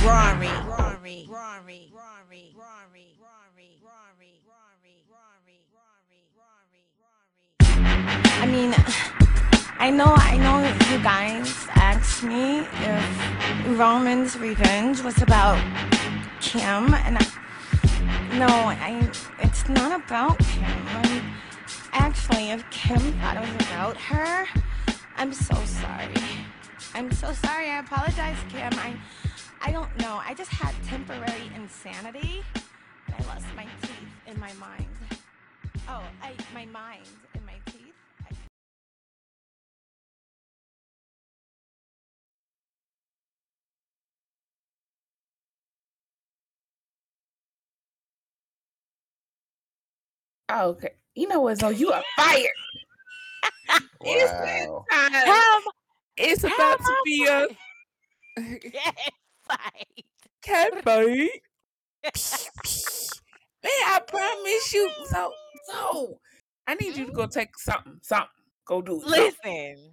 [8.43, 8.75] I mean,
[9.79, 10.61] I know, I know
[10.91, 15.59] you guys asked me if Roman's revenge was about
[16.41, 17.27] Kim, and I,
[18.39, 19.11] no, I,
[19.41, 20.65] it's not about Kim.
[20.65, 21.35] I'm,
[21.93, 24.47] actually, if Kim thought it was about her,
[25.17, 26.15] I'm so sorry.
[26.95, 27.71] I'm so sorry.
[27.71, 28.73] I apologize, Kim.
[28.75, 28.95] I,
[29.63, 30.21] I don't know.
[30.25, 32.43] I just had temporary insanity,
[33.07, 34.87] and I lost my teeth in my mind.
[35.89, 37.95] Oh, I, my mind in my teeth.
[50.49, 51.00] Oh, okay.
[51.21, 51.59] You know what?
[51.59, 52.49] So you are fired.
[54.05, 54.87] It's Wow.
[54.91, 55.13] time.
[55.25, 55.61] How
[56.17, 57.49] It's how about to I be a
[58.73, 59.11] Yes,
[59.49, 60.05] fight.
[60.43, 61.43] cat fight.
[63.63, 64.91] Man, I promise you.
[65.11, 65.33] So,
[65.71, 66.21] so
[66.67, 68.29] I need you to go take something, something.
[68.67, 69.07] Go do it.
[69.09, 69.93] Listen,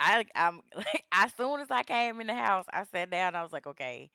[0.00, 3.34] I I'm like, as soon as I came in the house, I sat down.
[3.34, 4.10] I was like, okay,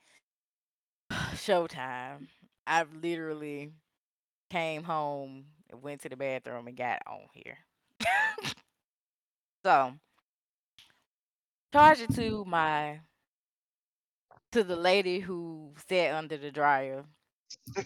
[1.35, 2.27] showtime.
[2.65, 3.71] I literally
[4.49, 7.57] came home, went to the bathroom, and got on here.
[9.63, 9.93] so
[11.71, 12.99] charge it to my
[14.51, 17.05] to the lady who sat under the dryer.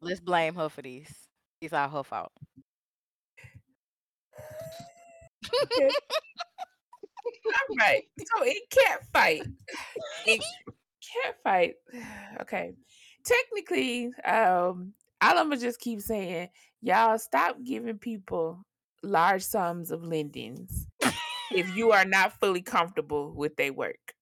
[0.00, 1.10] Let's blame her for this.
[1.60, 2.32] It's all her fault.
[5.64, 5.90] Okay.
[7.46, 8.02] All right.
[8.18, 9.42] So it can't fight.
[10.26, 10.42] It
[11.02, 11.74] can't fight.
[12.42, 12.72] Okay.
[13.24, 16.48] Technically, um, all I'm gonna just keep saying,
[16.80, 18.64] y'all stop giving people
[19.02, 20.86] large sums of lendings
[21.52, 24.14] if you are not fully comfortable with their work.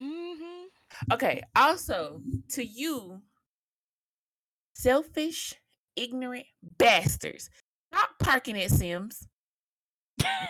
[0.00, 0.64] hmm
[1.12, 1.42] Okay.
[1.56, 2.20] Also,
[2.50, 3.20] to you,
[4.74, 5.54] selfish,
[5.96, 6.46] ignorant
[6.78, 7.50] bastards,
[7.92, 9.26] stop parking at Sims.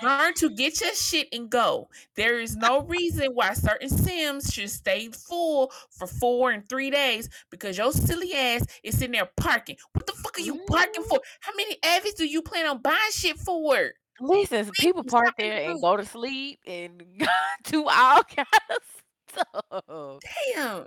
[0.02, 1.88] Learn to get your shit and go.
[2.16, 7.28] There is no reason why certain Sims should stay full for four and three days
[7.50, 9.76] because your silly ass is sitting there parking.
[9.92, 11.08] What the fuck are you parking mm-hmm.
[11.08, 11.20] for?
[11.40, 13.92] How many avies do you plan on buying shit for?
[14.20, 17.02] Listen, people park there and go to sleep and
[17.64, 19.44] do all kinds of
[19.80, 20.20] stuff.
[20.54, 20.86] Damn.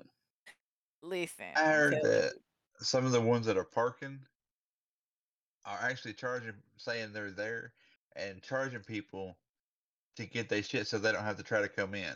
[1.02, 2.32] Listen, I I'm heard telling that
[2.80, 4.20] some of the ones that are parking
[5.66, 7.74] are actually charging, saying they're there
[8.16, 9.38] and charging people
[10.18, 12.14] to get their shit so they don't have to try to come in.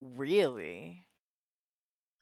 [0.00, 1.04] Really?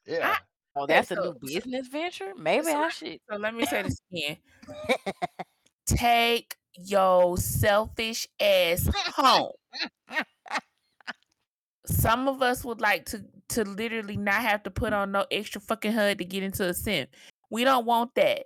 [0.05, 0.35] Yeah.
[0.77, 2.33] Oh, Okay, that's a new business venture?
[2.37, 3.19] Maybe so I let- should.
[3.31, 4.37] So let me say this again.
[5.85, 9.51] Take your selfish ass home.
[11.85, 15.61] Some of us would like to to literally not have to put on no extra
[15.61, 17.07] fucking HUD to get into a sim.
[17.51, 18.43] We don't want that.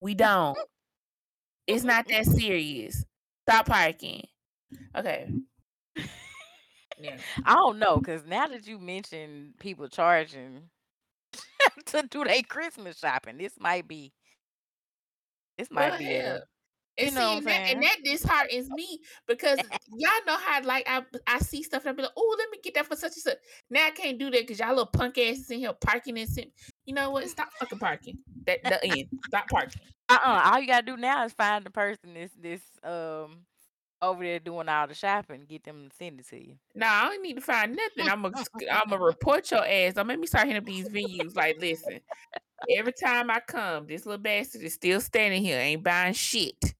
[0.00, 0.56] We don't.
[1.66, 3.04] It's not that serious.
[3.48, 4.28] Stop parking.
[4.94, 5.30] Okay.
[6.96, 7.22] Yeah.
[7.44, 10.70] I don't know, cause now that you mentioned people charging
[11.86, 14.12] to do their Christmas shopping, this might be
[15.58, 16.38] this might Well, be hell.
[16.38, 16.42] a
[16.98, 17.68] And you know see, what I'm that, saying?
[17.68, 21.92] and that disheartens me because y'all know how like I I see stuff and I
[21.94, 23.38] be like, oh, let me get that for such and such.
[23.70, 26.52] Now I can't do that because y'all little punk asses in here parking and sim-
[26.86, 27.28] you know what?
[27.28, 28.18] Stop fucking parking.
[28.46, 29.08] That the end.
[29.26, 29.82] Stop parking.
[30.08, 30.42] Uh-uh.
[30.52, 33.38] All you gotta do now is find the person that's this um
[34.02, 36.56] over there doing all the shopping, get them to send it to you.
[36.74, 38.10] Nah, I don't need to find nothing.
[38.10, 38.34] I'm gonna
[38.72, 39.94] I'm gonna report your ass.
[39.94, 41.36] Don't make me start hitting up these venues.
[41.36, 42.00] Like, listen,
[42.68, 46.74] every time I come, this little bastard is still standing here, ain't buying shit.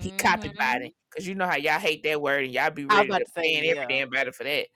[0.00, 0.58] He copied Mhm.
[0.58, 0.94] body.
[1.14, 3.18] Cause you know how y'all hate that word and y'all be I was ready about
[3.18, 3.86] to to say, ban every yeah.
[4.00, 4.66] damn body for that.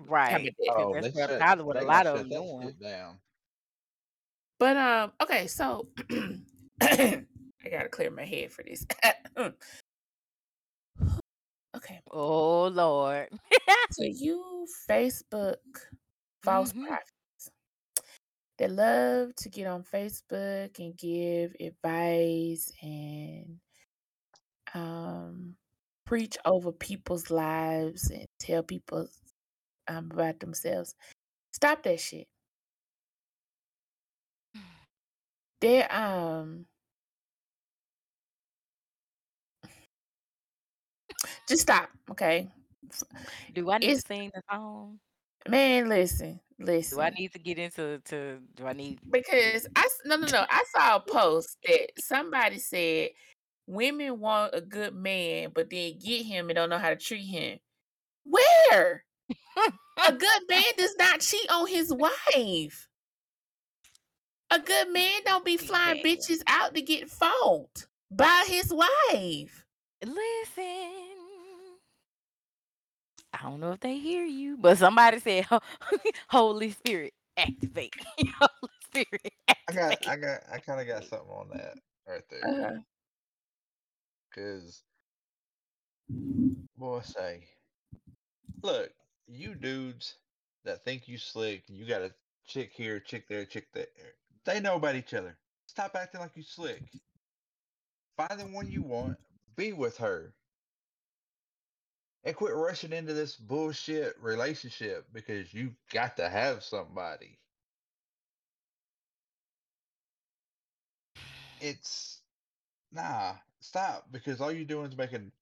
[0.00, 0.30] Right.
[0.32, 0.52] about that?
[0.74, 1.38] Cause Oh, that's they shut.
[1.38, 2.74] probably what a lot of them doing.
[2.82, 3.18] down.
[4.58, 5.88] But um, okay, so
[6.80, 7.24] I
[7.70, 8.86] gotta clear my head for this.
[11.76, 12.00] okay.
[12.10, 13.28] Oh Lord.
[13.92, 15.56] So you Facebook
[16.42, 16.86] false Mhm.
[16.86, 17.50] prophets
[18.58, 23.58] that love to get on Facebook and give advice and
[24.74, 25.56] um
[26.06, 29.08] preach over people's lives and tell people
[29.88, 30.94] um, about themselves.
[31.52, 32.26] Stop that shit.
[35.64, 36.66] There um
[41.48, 42.50] just stop, okay?
[43.54, 45.00] Do I need It's to sing the song?
[45.48, 46.98] man, listen, listen.
[46.98, 47.14] Do I listen.
[47.18, 50.64] need to get into to do I need Because I s- no no no, I
[50.72, 53.10] saw a post that somebody said
[53.66, 57.24] women want a good man, but then get him and don't know how to treat
[57.26, 57.58] him.
[58.24, 59.04] Where?
[60.06, 62.88] A good man does not cheat on his wife.
[64.54, 66.04] A good man don't be flying Man.
[66.04, 69.64] bitches out to get fought by his wife.
[70.00, 71.02] Listen.
[73.32, 75.46] I don't know if they hear you, but somebody said
[76.28, 77.96] Holy Spirit activate.
[78.38, 79.68] Holy Spirit activate.
[79.68, 81.74] I got, I got, I kind of got something on that
[82.06, 82.48] right there.
[82.48, 82.78] Uh-huh.
[84.36, 84.82] Cause,
[86.78, 87.40] boy, say,
[88.62, 88.90] look,
[89.26, 90.14] you dudes
[90.64, 92.12] that think you slick, you got a
[92.46, 93.86] chick here, chick there, chick there.
[94.44, 95.36] They know about each other.
[95.66, 96.82] Stop acting like you slick.
[96.82, 96.98] Mm-hmm.
[98.16, 99.54] Find the one you want, mm-hmm.
[99.56, 100.34] be with her,
[102.24, 107.38] and quit rushing into this bullshit relationship because you've got to have somebody.
[111.60, 112.20] It's
[112.92, 115.32] nah, stop because all you're doing is making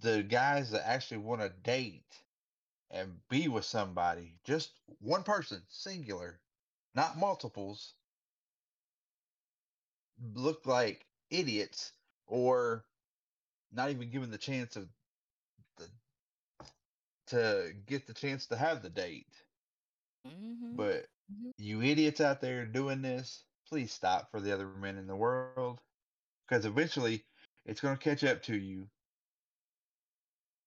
[0.00, 2.04] the guys that actually want to date
[2.90, 4.70] and be with somebody, just
[5.00, 6.38] one person, singular,
[6.94, 7.94] not multiples,
[10.22, 11.94] look like idiots
[12.26, 12.86] or
[13.72, 14.88] not even given the chance of
[15.78, 15.90] the,
[17.26, 19.44] to get the chance to have the date.
[20.24, 20.76] Mhm.
[20.76, 21.52] But Mhm.
[21.58, 25.80] you idiots out there doing this, please stop for the other men in the world
[26.46, 27.24] because eventually
[27.64, 28.90] it's going to catch up to you.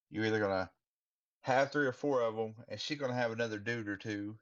[0.09, 0.71] You're either going to
[1.43, 4.39] have three or four of them, and she's going to have another dude or two,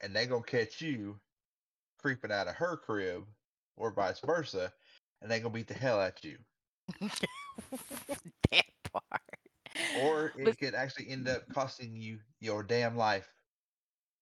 [0.00, 1.20] and they're going to catch you
[1.98, 3.26] creeping out of her crib,
[3.76, 4.72] or vice versa,
[5.22, 6.38] and they going to beat the hell out you.
[8.50, 9.20] that part.
[9.96, 13.28] Or But it could actually end up costing you your damn life.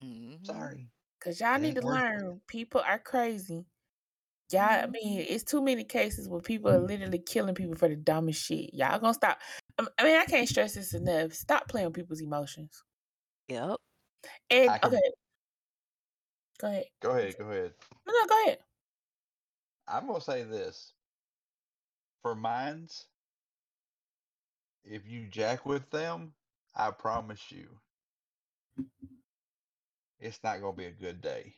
[0.03, 0.45] Mhm.
[0.47, 0.89] Sorry.
[1.21, 2.23] Cause y'all It need to worth it.
[2.23, 3.65] learn people are crazy.
[4.51, 7.97] Y'all, I mean, it's too many cases where people are literally killing people for the
[7.97, 8.75] dumbest shit.
[8.75, 9.39] Y'all gonna stop.
[9.79, 11.33] um, I mean, I can't stress this enough.
[11.33, 12.83] Stop playing with people's emotions.
[13.49, 13.77] Yep.
[14.51, 15.01] And I can okay,
[16.59, 16.85] go ahead.
[17.01, 17.73] go ahead, go ahead.
[18.07, 18.59] No, no, go ahead.
[19.89, 20.95] I'm gonna say this.
[22.23, 23.07] For mines,
[24.85, 26.35] if you jack with them,
[26.77, 27.69] I promise you,
[30.21, 31.57] it's not gonna be a good day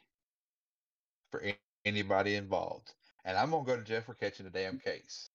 [1.31, 2.95] for a- anybody involved.
[3.25, 5.31] And I'm gonna go to jail for catching the damn case.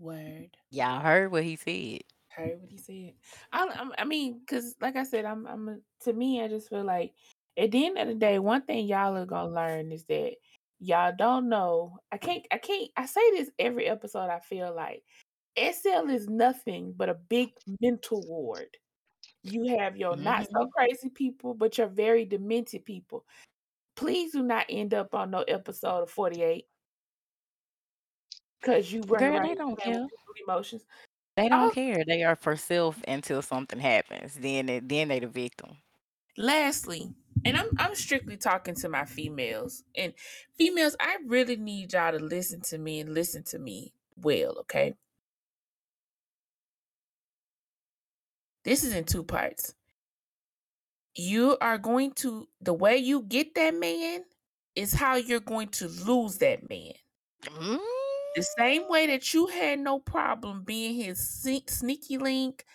[0.00, 0.56] Word.
[0.70, 2.02] Y'all heard what he said.
[2.30, 3.14] Heard what he said.
[3.52, 5.82] I, I'm- I mean, cause like I said, I'm, I'm.
[6.02, 7.14] To me, I just feel like
[7.58, 10.34] at the end of the day, one thing y'all are gonna learn is that
[10.80, 11.98] y'all don't know.
[12.12, 12.46] I can't.
[12.50, 12.90] I can't.
[12.96, 14.28] I say this every episode.
[14.30, 15.02] I feel like
[15.56, 17.50] SL is nothing but a big
[17.80, 18.68] mental ward.
[19.42, 20.70] You have your not so Mhm.
[20.72, 23.24] crazy people, but your very demented people.
[23.96, 26.66] Please do not end up on no episode of 48
[28.60, 30.06] because you Girl, they don't care.
[30.46, 30.84] emotions.
[31.36, 32.04] They don't Oh, care.
[32.04, 34.34] They are for self until something happens.
[34.34, 35.76] Then they, then they the victim.
[36.36, 37.14] lastly,
[37.44, 39.84] and I'm I'm strictly talking to my females.
[39.96, 40.12] And
[40.56, 44.94] females, I really need y'all to listen to me and listen to me well, okay?
[48.66, 49.74] this is in two parts.
[51.14, 54.24] You are going to the way you get that man
[54.74, 56.92] is how you're going to lose that man.
[57.44, 57.76] Mm-hmm.
[58.34, 61.26] The same way that you had no problem being his
[61.66, 62.66] sneaky link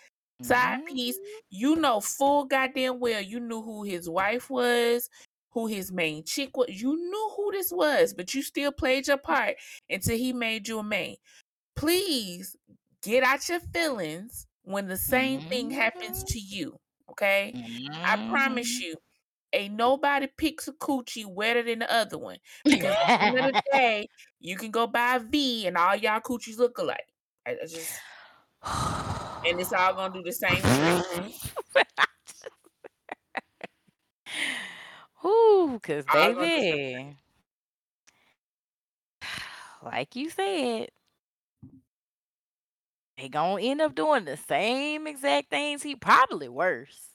[0.42, 0.48] Mm-hmm.
[0.48, 1.20] side piece,
[1.50, 5.10] you know full goddamn well you knew who his wife was,
[5.52, 6.70] who his main chick was.
[6.70, 9.56] You knew who this was, but you still played your part
[9.90, 11.18] until he made you a main.
[11.76, 12.56] Please
[13.02, 16.56] get out your feelings when the same thing happens to mm-hmm.
[16.56, 16.78] you.
[17.10, 17.54] Okay?
[18.04, 18.84] I promise mm-hmm.
[18.84, 18.96] you,
[19.54, 22.38] ain't nobody picks a coochie wetter than the other one.
[22.64, 24.08] Because at the end of the day,
[24.40, 27.08] you can go buy a V and all y'all coochies look alike.
[27.46, 28.00] I, I just
[28.64, 31.34] and it's all gonna do the same thing.
[35.26, 37.18] Ooh, cause All gonna do the same
[39.22, 39.32] baby,
[39.84, 40.90] like you said,
[43.18, 45.84] they gonna end up doing the same exact things.
[45.84, 47.10] He probably worse,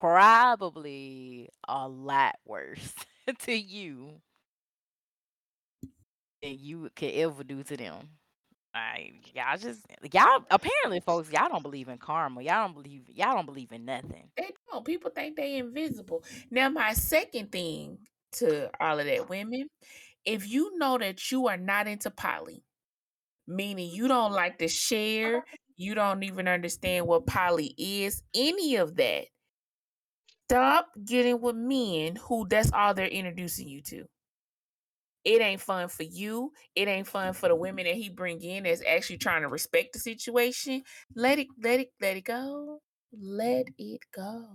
[0.00, 2.94] probably a lot worse
[3.40, 4.20] to you
[6.42, 8.08] than you could ever do to them.
[8.74, 9.80] I y'all just
[10.12, 12.42] y'all apparently folks y'all don't believe in karma.
[12.42, 14.30] Y'all don't believe y'all don't believe in nothing.
[14.36, 14.84] They don't.
[14.84, 16.24] People think they invisible.
[16.50, 17.98] Now, my second thing
[18.34, 19.68] to all of that, women,
[20.24, 22.64] if you know that you are not into poly,
[23.46, 24.72] meaning you don't like to uh-huh.
[24.72, 25.44] share,
[25.76, 29.26] you don't even understand what poly is, any of that,
[30.48, 34.04] stop getting with men who that's all they're introducing you to.
[35.24, 36.52] It ain't fun for you.
[36.74, 39.92] It ain't fun for the women that he bring in that's actually trying to respect
[39.92, 40.82] the situation.
[41.14, 42.80] Let it, let it, let it go.
[43.12, 44.46] Let it go.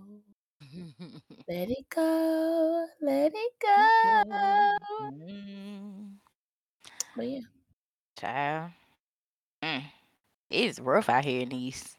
[1.48, 2.86] Let it go.
[3.00, 4.22] Let it go.
[7.16, 7.40] But yeah.
[8.18, 8.70] Child.
[9.62, 9.84] Mm.
[10.50, 11.96] It's rough out here in these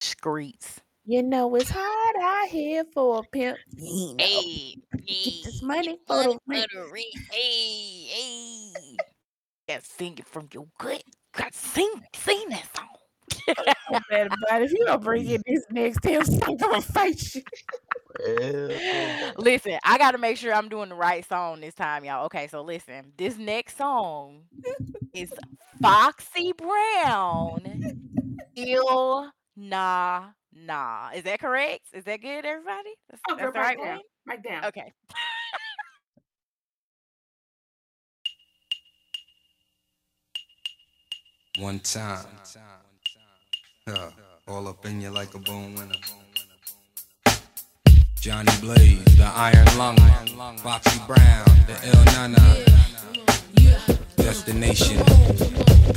[0.00, 0.80] streets.
[1.06, 3.58] You know it's hard out here for a pimp.
[3.76, 4.76] You know, Hey,
[5.06, 6.70] get this hey, money for the rent.
[6.72, 7.06] for the rent.
[7.30, 8.96] Hey, hey.
[9.68, 11.02] Gotta sing it from your gut.
[11.36, 12.88] Gotta sing, sing that song.
[13.92, 14.66] So bad about it.
[14.66, 17.42] If you don't bring in this next time, I'm gonna fight you.
[19.36, 22.24] listen, I gotta make sure I'm doing the right song this time, y'all.
[22.26, 24.42] Okay, so listen, this next song
[25.12, 25.32] is
[25.82, 28.00] Foxy Brown.
[28.56, 31.10] Il Nah Nah.
[31.14, 31.82] Is that correct?
[31.92, 32.90] Is that good, everybody?
[33.10, 33.96] That's, Oh, that's the right mic down.
[33.96, 34.00] one?
[34.26, 34.64] Mic down.
[34.66, 34.92] Okay.
[41.58, 42.26] One time.
[43.86, 44.10] Yeah,
[44.48, 45.94] all up in you like a bone winner.
[48.20, 49.96] Johnny Blaze, the Iron Lung,
[50.58, 52.64] Foxy Brown, the El Nana.
[54.16, 54.96] Destination,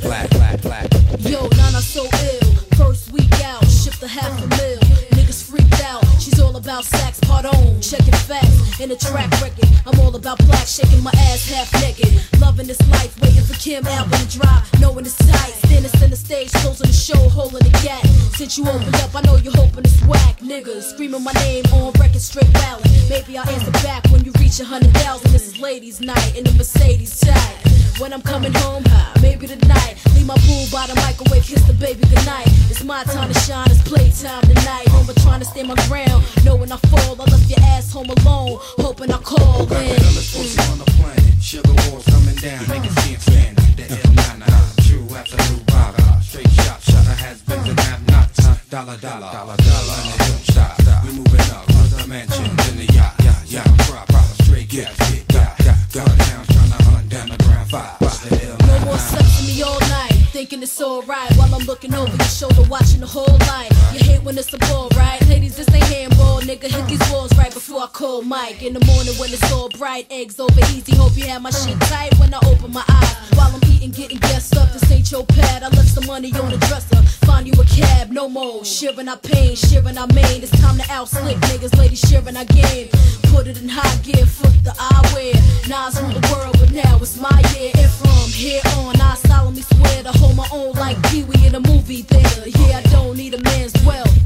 [0.02, 0.86] black, black, black.
[1.20, 2.47] Yo, Nana so ill.
[2.78, 4.78] First week out, shipped a half a mil.
[5.18, 6.04] Niggas freaked out.
[6.20, 7.80] She's all about sex, part on.
[7.80, 9.68] Checking facts in the track record.
[9.84, 12.22] I'm all about black, shaking my ass half naked.
[12.40, 14.62] Loving this life, waiting for Kim album to drop.
[14.78, 15.54] Knowing it's tight.
[15.66, 18.06] Standing center stage, closing the show, holding the gap.
[18.38, 20.38] Since you opened up, I know you're hoping it's whack.
[20.38, 22.86] Niggas screaming my name on record, straight ballot.
[23.10, 25.32] Maybe I'll answer back when you reach a hundred thousand.
[25.32, 27.56] This is ladies' night in the Mercedes type.
[27.98, 28.84] When I'm coming home,
[29.20, 29.96] maybe tonight.
[30.14, 32.48] Leave my pool by the microwave, kiss the baby goodnight.
[32.70, 34.88] It's my time to shine, it's playtime tonight.
[34.88, 36.24] Home, trying to stand my ground.
[36.44, 38.58] Know when I fall, I left your ass home alone.
[38.78, 39.98] Hoping I call in.
[39.98, 40.72] Mm.
[40.72, 41.42] on the planet.
[41.42, 43.54] Sugar walls coming down, make it dance fan.
[43.76, 45.94] The L99, true absolute rock.
[46.22, 48.68] Straight shot, shutter has been the nap knots.
[48.68, 51.04] Dollar, dollar, dollar, dollar, and don't stop.
[51.04, 53.14] We moving up, the mansion, in the yacht.
[53.22, 54.10] Yeah, yeah, crop,
[54.42, 55.56] straight gas, get got.
[55.64, 57.98] got Gun down, trying to hunt down the ground five.
[57.98, 58.67] The L99.
[58.88, 61.30] Force sex me all night, thinking it's alright.
[61.36, 63.68] While I'm looking over your shoulder, watching the whole line.
[63.92, 65.20] You hate when it's a ball, right?
[65.28, 66.07] Ladies, this ain't hand
[66.38, 66.70] handball, nigga.
[66.70, 68.62] Hit these walls right before I call Mike.
[68.62, 70.96] In the morning when it's all bright, eggs over easy.
[70.96, 73.30] Hope you have my shit tight when I open my eyes.
[73.36, 74.72] While I'm eating, getting guessed up.
[74.72, 75.62] This ain't your pad.
[75.62, 77.02] I left some money on the dresser.
[77.26, 78.64] Find you a cab, no more.
[78.64, 80.42] Sharing our pain, sharing our main.
[80.42, 82.88] It's time to out slick niggas, ladies sharing our game.
[83.32, 85.34] Put it in high gear, fuck the eyewear.
[85.68, 87.72] Nas rule the world, but now it's my year.
[87.76, 91.54] And from here on, I solemnly swear to hold my own like Pee Wee in
[91.54, 92.48] a movie theater.
[92.48, 94.16] Yeah, I don't need a man's wealth,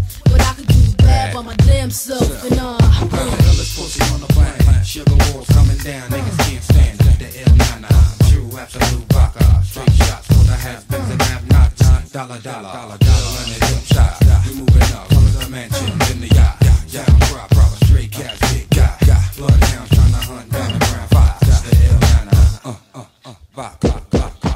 [1.32, 2.44] by my damn self.
[2.44, 4.86] And uh, illest pussy on the planet.
[4.86, 6.98] Sugar walls coming down, niggas can't stand.
[6.98, 7.88] The Ill Na Na,
[8.28, 9.44] true absolute vodka.
[9.64, 12.12] Straight shots for the has-beens and have-nots.
[12.12, 14.20] Dollar, dollar, dollar, dollar, and it don't stop.
[14.46, 16.56] We moving up, to the mansion, in the yacht.
[16.88, 19.22] Yacht, prop, prop, straight cash, big got, got.
[19.36, 21.40] Bloodhounds trying to hunt down the ground five.
[21.40, 24.48] The El Nana, uh, uh, uh, vodka, vodka,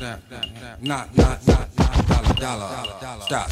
[0.00, 0.48] vodka.
[0.80, 3.22] Not, not, not, not, not, dollar, dollar.
[3.22, 3.50] Stop,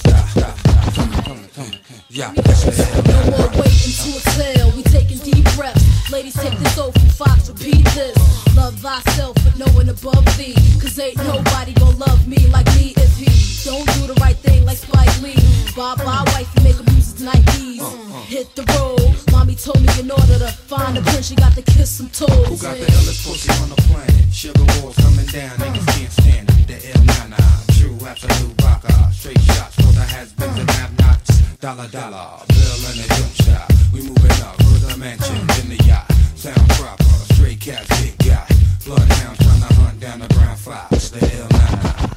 [2.15, 2.31] Yeah.
[2.31, 4.71] No more waiting to exhale.
[4.77, 5.83] We taking deep breaths.
[6.13, 7.49] Ladies, take this oath from Fox.
[7.49, 8.15] Repeat this.
[8.55, 10.55] Love thyself, but no one above thee.
[10.81, 13.27] Cause ain't nobody gonna love me like me if he
[13.69, 15.35] don't do the right thing like Spike Lee.
[15.75, 17.83] Bye bye, wife, make him use his Nikes.
[18.27, 19.11] Hit the road.
[19.33, 22.31] Mommy told me in order to find a prince, you got to kiss some toes.
[22.47, 24.33] Who got the illest pussy on the planet?
[24.33, 26.69] Sugar walls coming down, niggas can't stand it.
[26.69, 28.87] The L99, true absolute rocker.
[28.93, 31.24] Uh, straight shots for the has-beens and have-nots.
[31.65, 33.73] Dollar, dollar, bill and a shot.
[33.91, 36.13] We moving up, mansion in the yacht.
[36.35, 38.47] Sound proper, straight cats get got.
[38.85, 41.09] Bloodhounds trying to hunt down the brown fox.
[41.09, 42.17] The L99.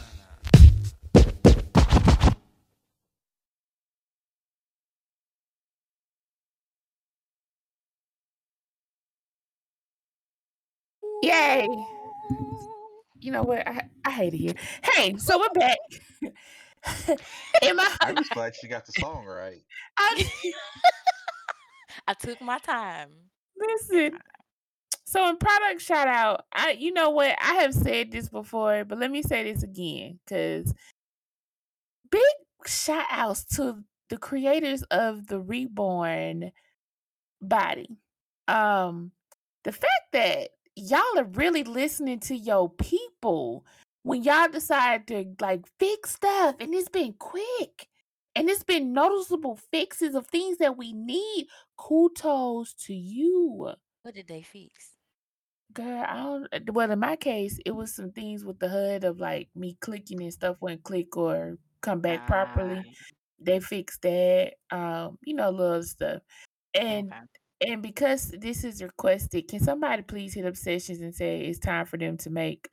[11.24, 11.68] Yay.
[13.22, 13.66] You know what?
[13.66, 14.56] I, I hate it here.
[14.84, 15.78] Hey, so we're back.
[17.64, 17.96] Am I?
[18.02, 19.62] I'm just glad she got the song right.
[19.98, 20.32] I,
[22.08, 23.10] I took my time.
[23.58, 24.20] listen.
[25.06, 27.36] So in product shout out, I you know what?
[27.42, 30.74] I have said this before, but let me say this again because
[32.12, 32.22] big
[32.66, 36.52] shout outs to the creators of the reborn
[37.42, 37.98] body.
[38.48, 39.12] Um,
[39.64, 43.66] the fact that y'all are really listening to your people
[44.08, 47.88] when y'all decide to like fix stuff, and it's been quick.
[48.36, 51.48] And it's been noticeable fixes of things that we need.
[51.76, 53.74] Kudos to you.
[54.04, 54.92] What did they fix?
[55.74, 56.48] Girl, I don't.
[56.54, 59.76] uh, Well, in my case, it was some things with the HUD of like me
[59.82, 62.84] clicking and stuff wouldn't click or come back Ah, properly.
[63.40, 64.54] They fixed that.
[64.70, 66.22] Um, you know, little stuff.
[66.76, 67.72] And okay.
[67.72, 71.88] and because this is requested, can somebody please hit up sessions and say it's time
[71.88, 72.70] for them to make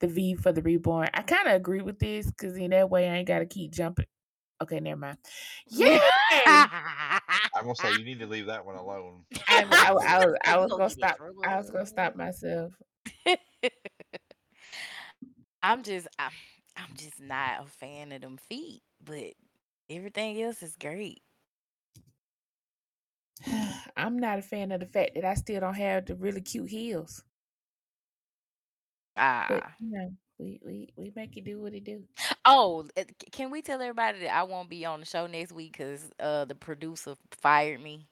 [0.00, 1.08] the V for the reborn?
[1.14, 3.72] I kind of agree with this because in that way I ain't got to keep
[3.72, 4.06] jumping.
[4.62, 5.18] Okay, never mind.
[5.66, 6.00] Yeah,
[6.46, 9.24] I'm gonna say you need to leave that one alone.
[9.48, 11.16] I, I, I was I was gonna gonna get in stop.
[11.44, 12.72] I was gonna stop myself.
[15.62, 16.30] I'm just I'm,
[16.76, 19.34] I'm just not a fan of them feet, but
[19.90, 21.20] everything else is great.
[23.96, 26.70] I'm not a fan of the fact that I still don't have the really cute
[26.70, 27.22] heels.
[29.48, 29.76] But Ah.
[29.78, 32.04] you know, we we we make it do what it do.
[32.44, 35.52] Oh, uh, c- can we tell everybody that I won't be on the show next
[35.52, 38.08] week because uh the producer fired me?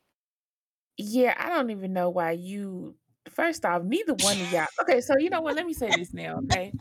[0.97, 2.97] Yeah, I don't even know why you.
[3.31, 4.66] First off, neither one of y'all.
[4.82, 5.56] Okay, so you know what?
[5.56, 6.39] Let me say this now.
[6.44, 6.72] Okay,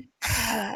[0.22, 0.74] I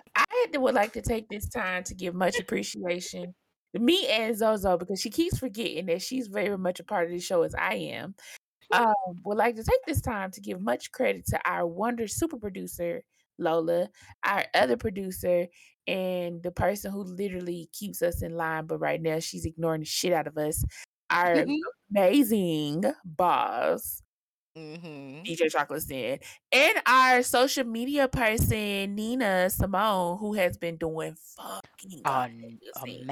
[0.55, 3.35] would like to take this time to give much appreciation
[3.75, 7.11] to me and Zozo because she keeps forgetting that she's very much a part of
[7.13, 8.15] the show as I am.
[8.71, 8.95] Um,
[9.25, 13.03] would like to take this time to give much credit to our wonder super producer
[13.39, 13.89] Lola,
[14.25, 15.47] our other producer,
[15.87, 18.67] and the person who literally keeps us in line.
[18.67, 20.65] But right now, she's ignoring the shit out of us.
[21.11, 21.47] Our
[21.91, 24.03] amazing boss,
[24.57, 25.23] Mm-hmm.
[25.23, 26.21] DJ Chocolate Stand,
[26.53, 33.05] and our social media person, Nina Simone, who has been doing fucking Am- amazing.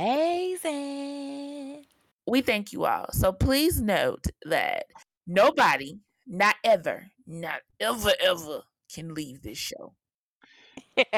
[0.65, 1.85] amazing.
[2.27, 3.07] We thank you all.
[3.13, 4.85] So please note that
[5.27, 9.95] nobody, not ever, not ever, ever can leave this show.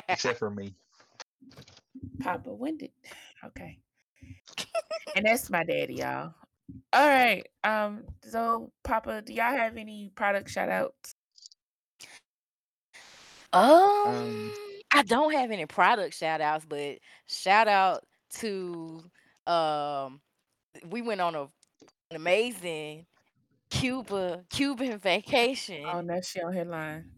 [0.08, 0.74] Except for me.
[2.20, 2.90] Papa, when did
[3.44, 3.78] okay.
[5.16, 6.34] and that's my daddy, y'all.
[6.92, 7.46] All right.
[7.64, 11.14] Um, so Papa, do y'all have any product shout outs?
[13.52, 14.50] Um,
[14.90, 18.04] I don't have any product shout outs, but shout out
[18.36, 19.02] to
[19.46, 20.20] um
[20.88, 23.06] we went on a an amazing
[23.72, 25.86] Cuba Cuban vacation.
[25.86, 27.10] Oh no, she on headline.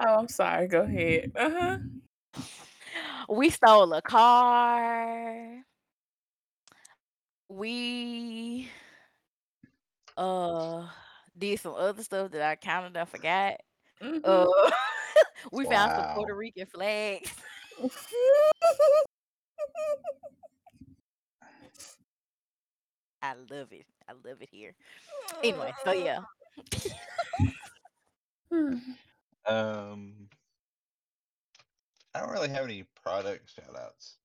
[0.00, 0.66] Oh, I'm sorry.
[0.66, 1.30] Go ahead.
[1.36, 1.78] Uh-huh.
[3.28, 5.62] We stole a car.
[7.48, 8.68] We
[10.16, 10.88] uh
[11.38, 13.60] did some other stuff that I kind of done forgot.
[14.02, 14.20] Mhm.
[14.24, 14.70] Uh,
[15.52, 17.32] we found some Puerto Rican flags.
[23.22, 23.86] I love it.
[24.08, 24.74] I love it here.
[25.42, 26.20] Anyway, so yeah.
[29.48, 30.28] Um,
[32.14, 34.16] I don't really have any product shout outs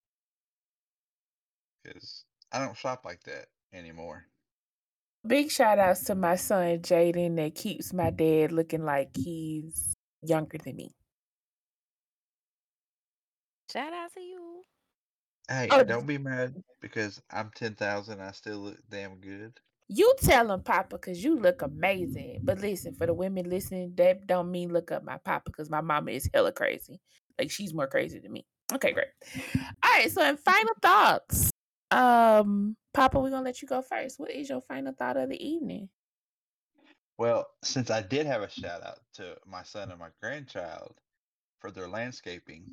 [1.84, 4.26] because I don't shop like that anymore.
[5.26, 10.58] Big shout outs to my son Jaden that keeps my dad looking like he's younger
[10.58, 10.92] than me.
[13.72, 14.53] Shout out to you.
[15.50, 18.22] Hey, Oh, don't be mad because I'm ten thousand.
[18.22, 19.60] I still look damn good.
[19.90, 22.40] You tell him, Papa, because you look amazing.
[22.44, 25.82] But listen, for the women listening, that don't mean look up my Papa because my
[25.82, 27.02] mama is hella crazy.
[27.38, 28.46] Like she's more crazy than me.
[28.74, 29.08] Okay, great.
[29.84, 31.52] All right, so in final thoughts,
[31.92, 34.20] um, Papa, we're gonna let you go first.
[34.20, 35.90] What is your final thought of the evening?
[37.18, 40.96] Well, since I did have a shout out to my son and my grandchild
[41.60, 42.66] for their landscaping,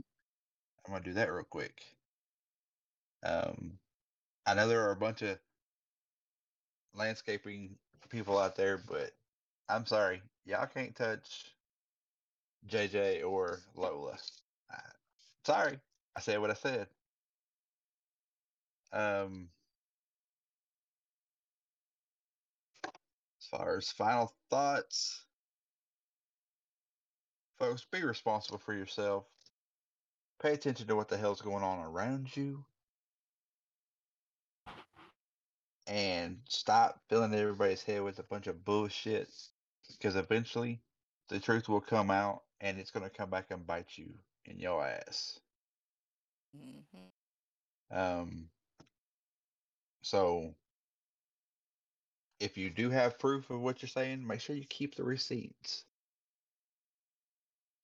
[0.86, 1.82] I'm gonna do that real quick.
[3.22, 3.78] Um,
[4.46, 5.38] I know there are a bunch of
[6.94, 7.78] landscaping
[8.08, 9.12] people out there, but
[9.68, 11.54] I'm sorry, y'all can't touch
[12.66, 14.18] JJ or Lola.
[15.44, 15.80] Sorry,
[16.16, 16.88] I said what I said.
[18.92, 19.50] Um,
[23.40, 25.24] as far as final thoughts,
[27.58, 29.26] folks, be responsible for yourself.
[30.42, 32.64] Pay attention to what the hell's going on around you.
[35.90, 39.28] And stop filling everybody's head with a bunch of bullshit.
[39.90, 40.80] Because eventually
[41.28, 44.14] the truth will come out and it's going to come back and bite you
[44.46, 45.40] in your ass.
[46.56, 47.12] mhm
[47.90, 48.50] Um,
[50.02, 50.54] so
[52.40, 55.84] if you do have proof of what you're saying, make sure you keep the receipts.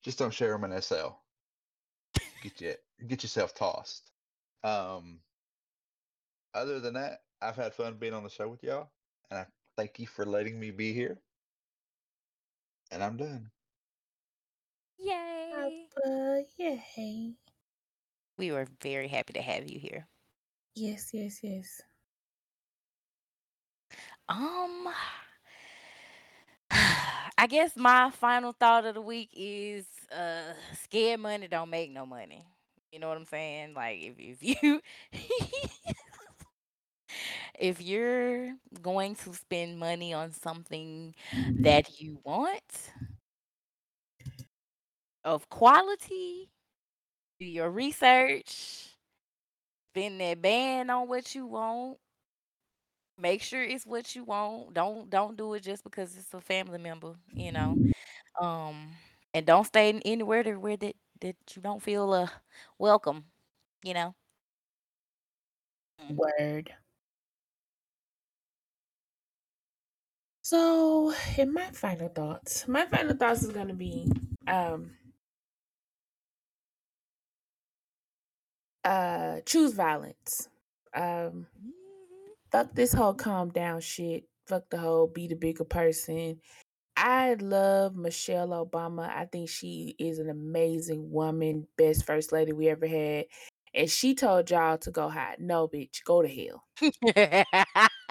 [0.03, 1.09] Just don't share them in SL.
[2.41, 2.75] Get you
[3.07, 4.11] get yourself tossed.
[4.63, 5.21] Um,
[6.53, 8.89] other than that, I've had fun being on the show with y'all,
[9.29, 9.45] and I
[9.75, 11.19] thank you for letting me be here.
[12.91, 13.51] And I'm done.
[14.97, 15.87] Yay!
[15.95, 17.33] Papa, yay!
[18.37, 20.07] We were very happy to have you here.
[20.75, 21.81] Yes, yes, yes.
[24.29, 24.87] Um,
[26.71, 30.53] I guess my final thought of the week is uh
[30.83, 32.45] scared money don't make no money.
[32.91, 33.73] You know what I'm saying?
[33.73, 34.81] Like if if you
[37.57, 41.15] if you're going to spend money on something
[41.59, 42.63] that you want
[45.23, 46.49] of quality,
[47.39, 48.89] do your research,
[49.91, 51.97] spend that band on what you want.
[53.17, 54.73] Make sure it's what you want.
[54.73, 57.79] Don't don't do it just because it's a family member, you know.
[58.39, 58.89] Um
[59.33, 62.27] and don't stay in anywhere that where that, that you don't feel uh
[62.79, 63.25] welcome,
[63.83, 64.15] you know.
[66.09, 66.73] Word.
[70.47, 74.09] So, in my final thoughts, my final thoughts is gonna be
[74.47, 74.91] um
[78.85, 80.47] uh choose violence.
[80.93, 81.47] Um
[82.49, 84.23] fuck this whole calm down shit.
[84.47, 86.39] Fuck the whole be the bigger person.
[86.95, 89.09] I love Michelle Obama.
[89.09, 93.25] I think she is an amazing woman, best first lady we ever had.
[93.73, 95.41] And she told y'all to go hide.
[95.41, 96.63] No, bitch, go to hell.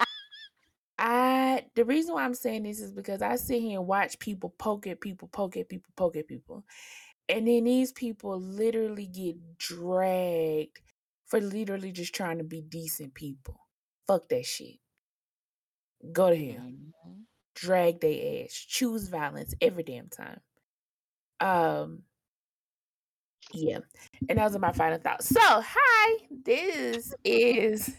[0.99, 4.53] I the reason why I'm saying this is because I sit here and watch people
[4.57, 6.63] poke at people, poke at people, poke at people.
[7.29, 10.79] And then these people literally get dragged
[11.25, 13.59] for literally just trying to be decent people.
[14.07, 14.77] Fuck that shit.
[16.13, 16.71] Go to hell.
[17.55, 18.53] Drag their ass.
[18.53, 20.39] Choose violence every damn time.
[21.39, 22.03] Um
[23.53, 23.79] yeah.
[24.29, 25.29] And those are my final thoughts.
[25.29, 27.93] So hi, this is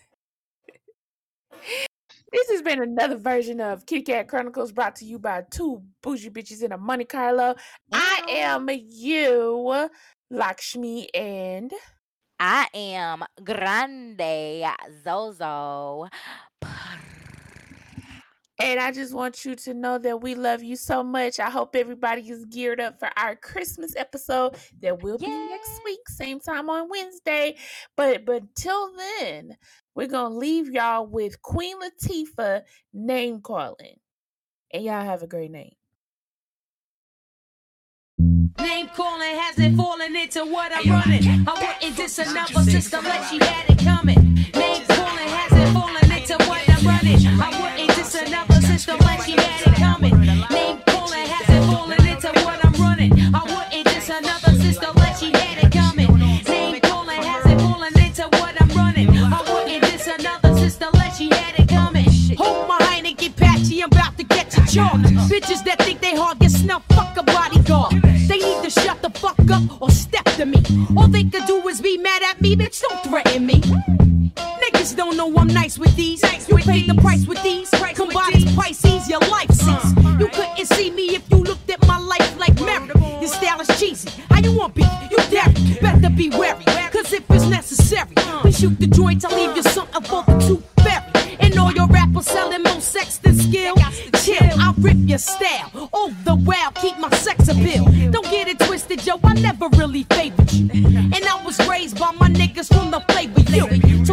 [2.31, 6.29] This has been another version of Kitty Kat Chronicles brought to you by two bougie
[6.29, 7.55] bitches in a Monte Carlo.
[7.91, 9.89] I am you,
[10.31, 11.73] Lakshmi, and
[12.39, 14.67] I am Grande
[15.03, 16.09] Zozo.
[18.61, 21.39] And I just want you to know that we love you so much.
[21.39, 26.09] I hope everybody is geared up for our Christmas episode that will be next week,
[26.09, 27.57] same time on Wednesday.
[27.97, 29.57] But but till then,
[29.95, 32.63] we're gonna leave y'all with Queen Latifah
[32.93, 33.97] name calling.
[34.73, 35.77] And y'all have a great night.
[38.19, 41.47] Name calling hasn't fallen into what I'm running.
[41.47, 44.35] I wouldn't diss another sister like she had it coming.
[44.55, 45.18] Name calling
[48.87, 50.21] another sister like she had it coming.
[50.51, 53.13] Name calling hasn't fallen into what I'm running.
[53.35, 56.15] I wouldn't diss another sister like she had it coming.
[56.45, 59.09] Name calling hasn't fallen into what I'm running.
[59.11, 62.07] I wouldn't diss another sister like she had it coming.
[62.37, 65.13] Hold my Heineken patchy, I'm about to get you charged.
[65.31, 68.03] Bitches that think they hard get snuffed, fuck a bodyguard.
[68.03, 70.63] They need to shut the fuck up or step to me.
[70.97, 73.63] All they could do is be mad at me, bitch, don't threaten me.
[74.79, 76.23] Niggas don't know I'm nice with these.
[76.49, 77.69] You paid the price with these.
[77.71, 79.93] Price Combined Pisces, your life cease.
[80.21, 82.89] You couldn't see me if you looked at my life like Mary.
[83.21, 84.09] Your style is cheesy.
[84.31, 84.87] How you want beef?
[85.11, 85.53] You dare.
[85.83, 86.63] Better be wary.
[86.93, 88.15] Cause if it's necessary,
[88.45, 89.25] we shoot the joints.
[89.25, 91.37] I'll leave you something for the two fairy.
[91.41, 93.75] And all your rappers selling more sex than skill.
[94.23, 95.91] Chill, I'll rip your style.
[95.93, 97.85] All the while, keep my sex appeal.
[98.13, 100.69] Don't get it twisted, yo, I never really favored you.
[101.19, 104.05] And I was raised by my niggas from the flavor you.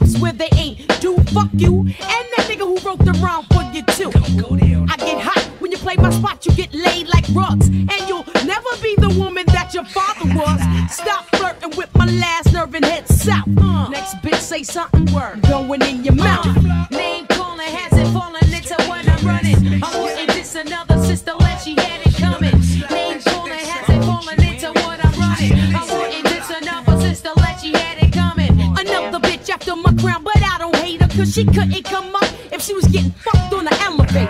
[0.00, 1.00] Props where they ain't.
[1.00, 1.80] Do fuck you.
[1.80, 4.10] And that nigga who wrote the rhyme for you too.
[4.90, 7.68] I get hot when you play my spot, you get laid like rugs.
[7.68, 10.60] And you'll never be the woman that your father was.
[10.92, 13.46] Stop flirting with my last nerve and head south.
[13.46, 16.46] Next bitch say something word going in your mouth.
[31.20, 34.26] Cause she couldn't come up if she was getting fucked on the elevator.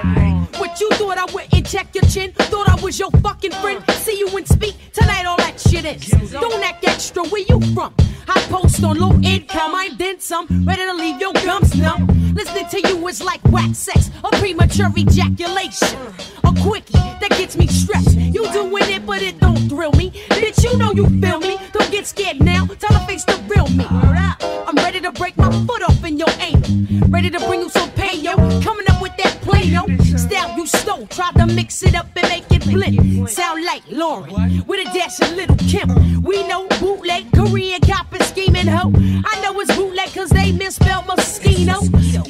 [0.58, 2.32] What you thought I wouldn't check your chin?
[2.32, 3.80] Thought I was your fucking friend?
[3.92, 6.30] See you and speak tonight, all that shit is.
[6.30, 7.94] Don't act extra, where you from?
[8.28, 12.06] I post on low income, I did some, ready to leave your gums numb.
[12.34, 15.98] Listening to you is like wax sex, a premature ejaculation.
[16.44, 18.16] A quickie that gets me stressed.
[18.16, 20.10] You doing it, but it don't thrill me.
[20.30, 21.58] Bitch, you know you feel me.
[21.72, 23.86] Don't get scared now, time to face the real me.
[23.90, 27.08] I'm ready to break my foot off in your anal.
[27.08, 28.36] Ready to bring you some pain, yo.
[28.60, 29.86] Coming up with that play, yo.
[30.16, 31.06] style you stole.
[31.08, 33.28] Try to mix it up and make it blend.
[33.30, 36.22] Sound like Lauryn with a dash of Lil Kim.
[36.22, 38.92] We know bootleg Korean cop and scheming hoe.
[39.24, 41.78] I know it's bootleg cause they misspelled Moschino.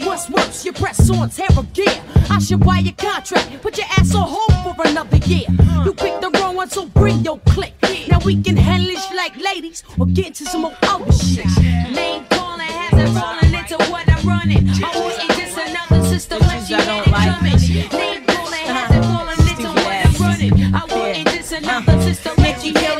[0.04, 2.02] What's worse, you press on terror gear.
[2.28, 5.46] I should buy your contract, put your ass on hold for another year.
[5.84, 7.74] You picked the wrong one, so bring your click.
[8.08, 11.46] Now we can handle it like ladies or get into some more other shit.
[11.92, 14.68] Name calling hasn't fallen into what I'm running.
[14.82, 17.98] I wouldn't diss another sister unless she had it coming.
[17.98, 20.74] Name calling hasn't fallen into what I'm running.
[20.74, 22.99] I wouldn't diss another sister unless she Kill it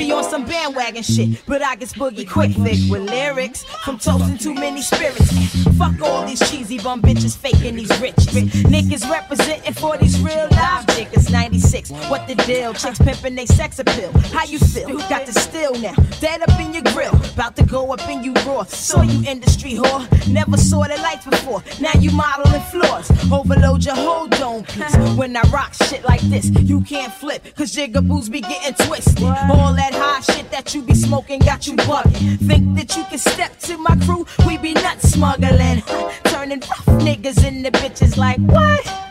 [0.00, 1.42] be on some bandwagon shit.
[1.46, 5.30] But I get boogie quick thick with lyrics from toasting too many spirits.
[5.76, 8.28] Fuck all these cheesy bum bitches faking these riches.
[8.74, 11.30] Niggas representing for these real live niggas.
[11.30, 12.72] 96, what the deal?
[12.72, 14.10] Chicks pimping they sex appeal.
[14.32, 14.98] How you feel?
[15.08, 15.94] Got the still now.
[16.20, 17.14] Dead up in your grill.
[17.34, 18.64] About to go up in you raw.
[18.64, 20.02] Saw you industry whore.
[20.28, 21.62] Never saw the lights before.
[21.80, 23.10] Now you modeling floors.
[23.30, 24.96] Overload your whole dome piece.
[25.16, 27.44] When I rock shit like this, you can't flip.
[27.54, 29.22] Cause jigaboos be getting twisted.
[29.22, 32.38] All that high shit that you be smoking got you bugging.
[32.46, 34.26] Think that you can step to my crew?
[34.46, 35.82] We be nut smuggling.
[36.24, 39.10] Turning rough niggas into bitches like what?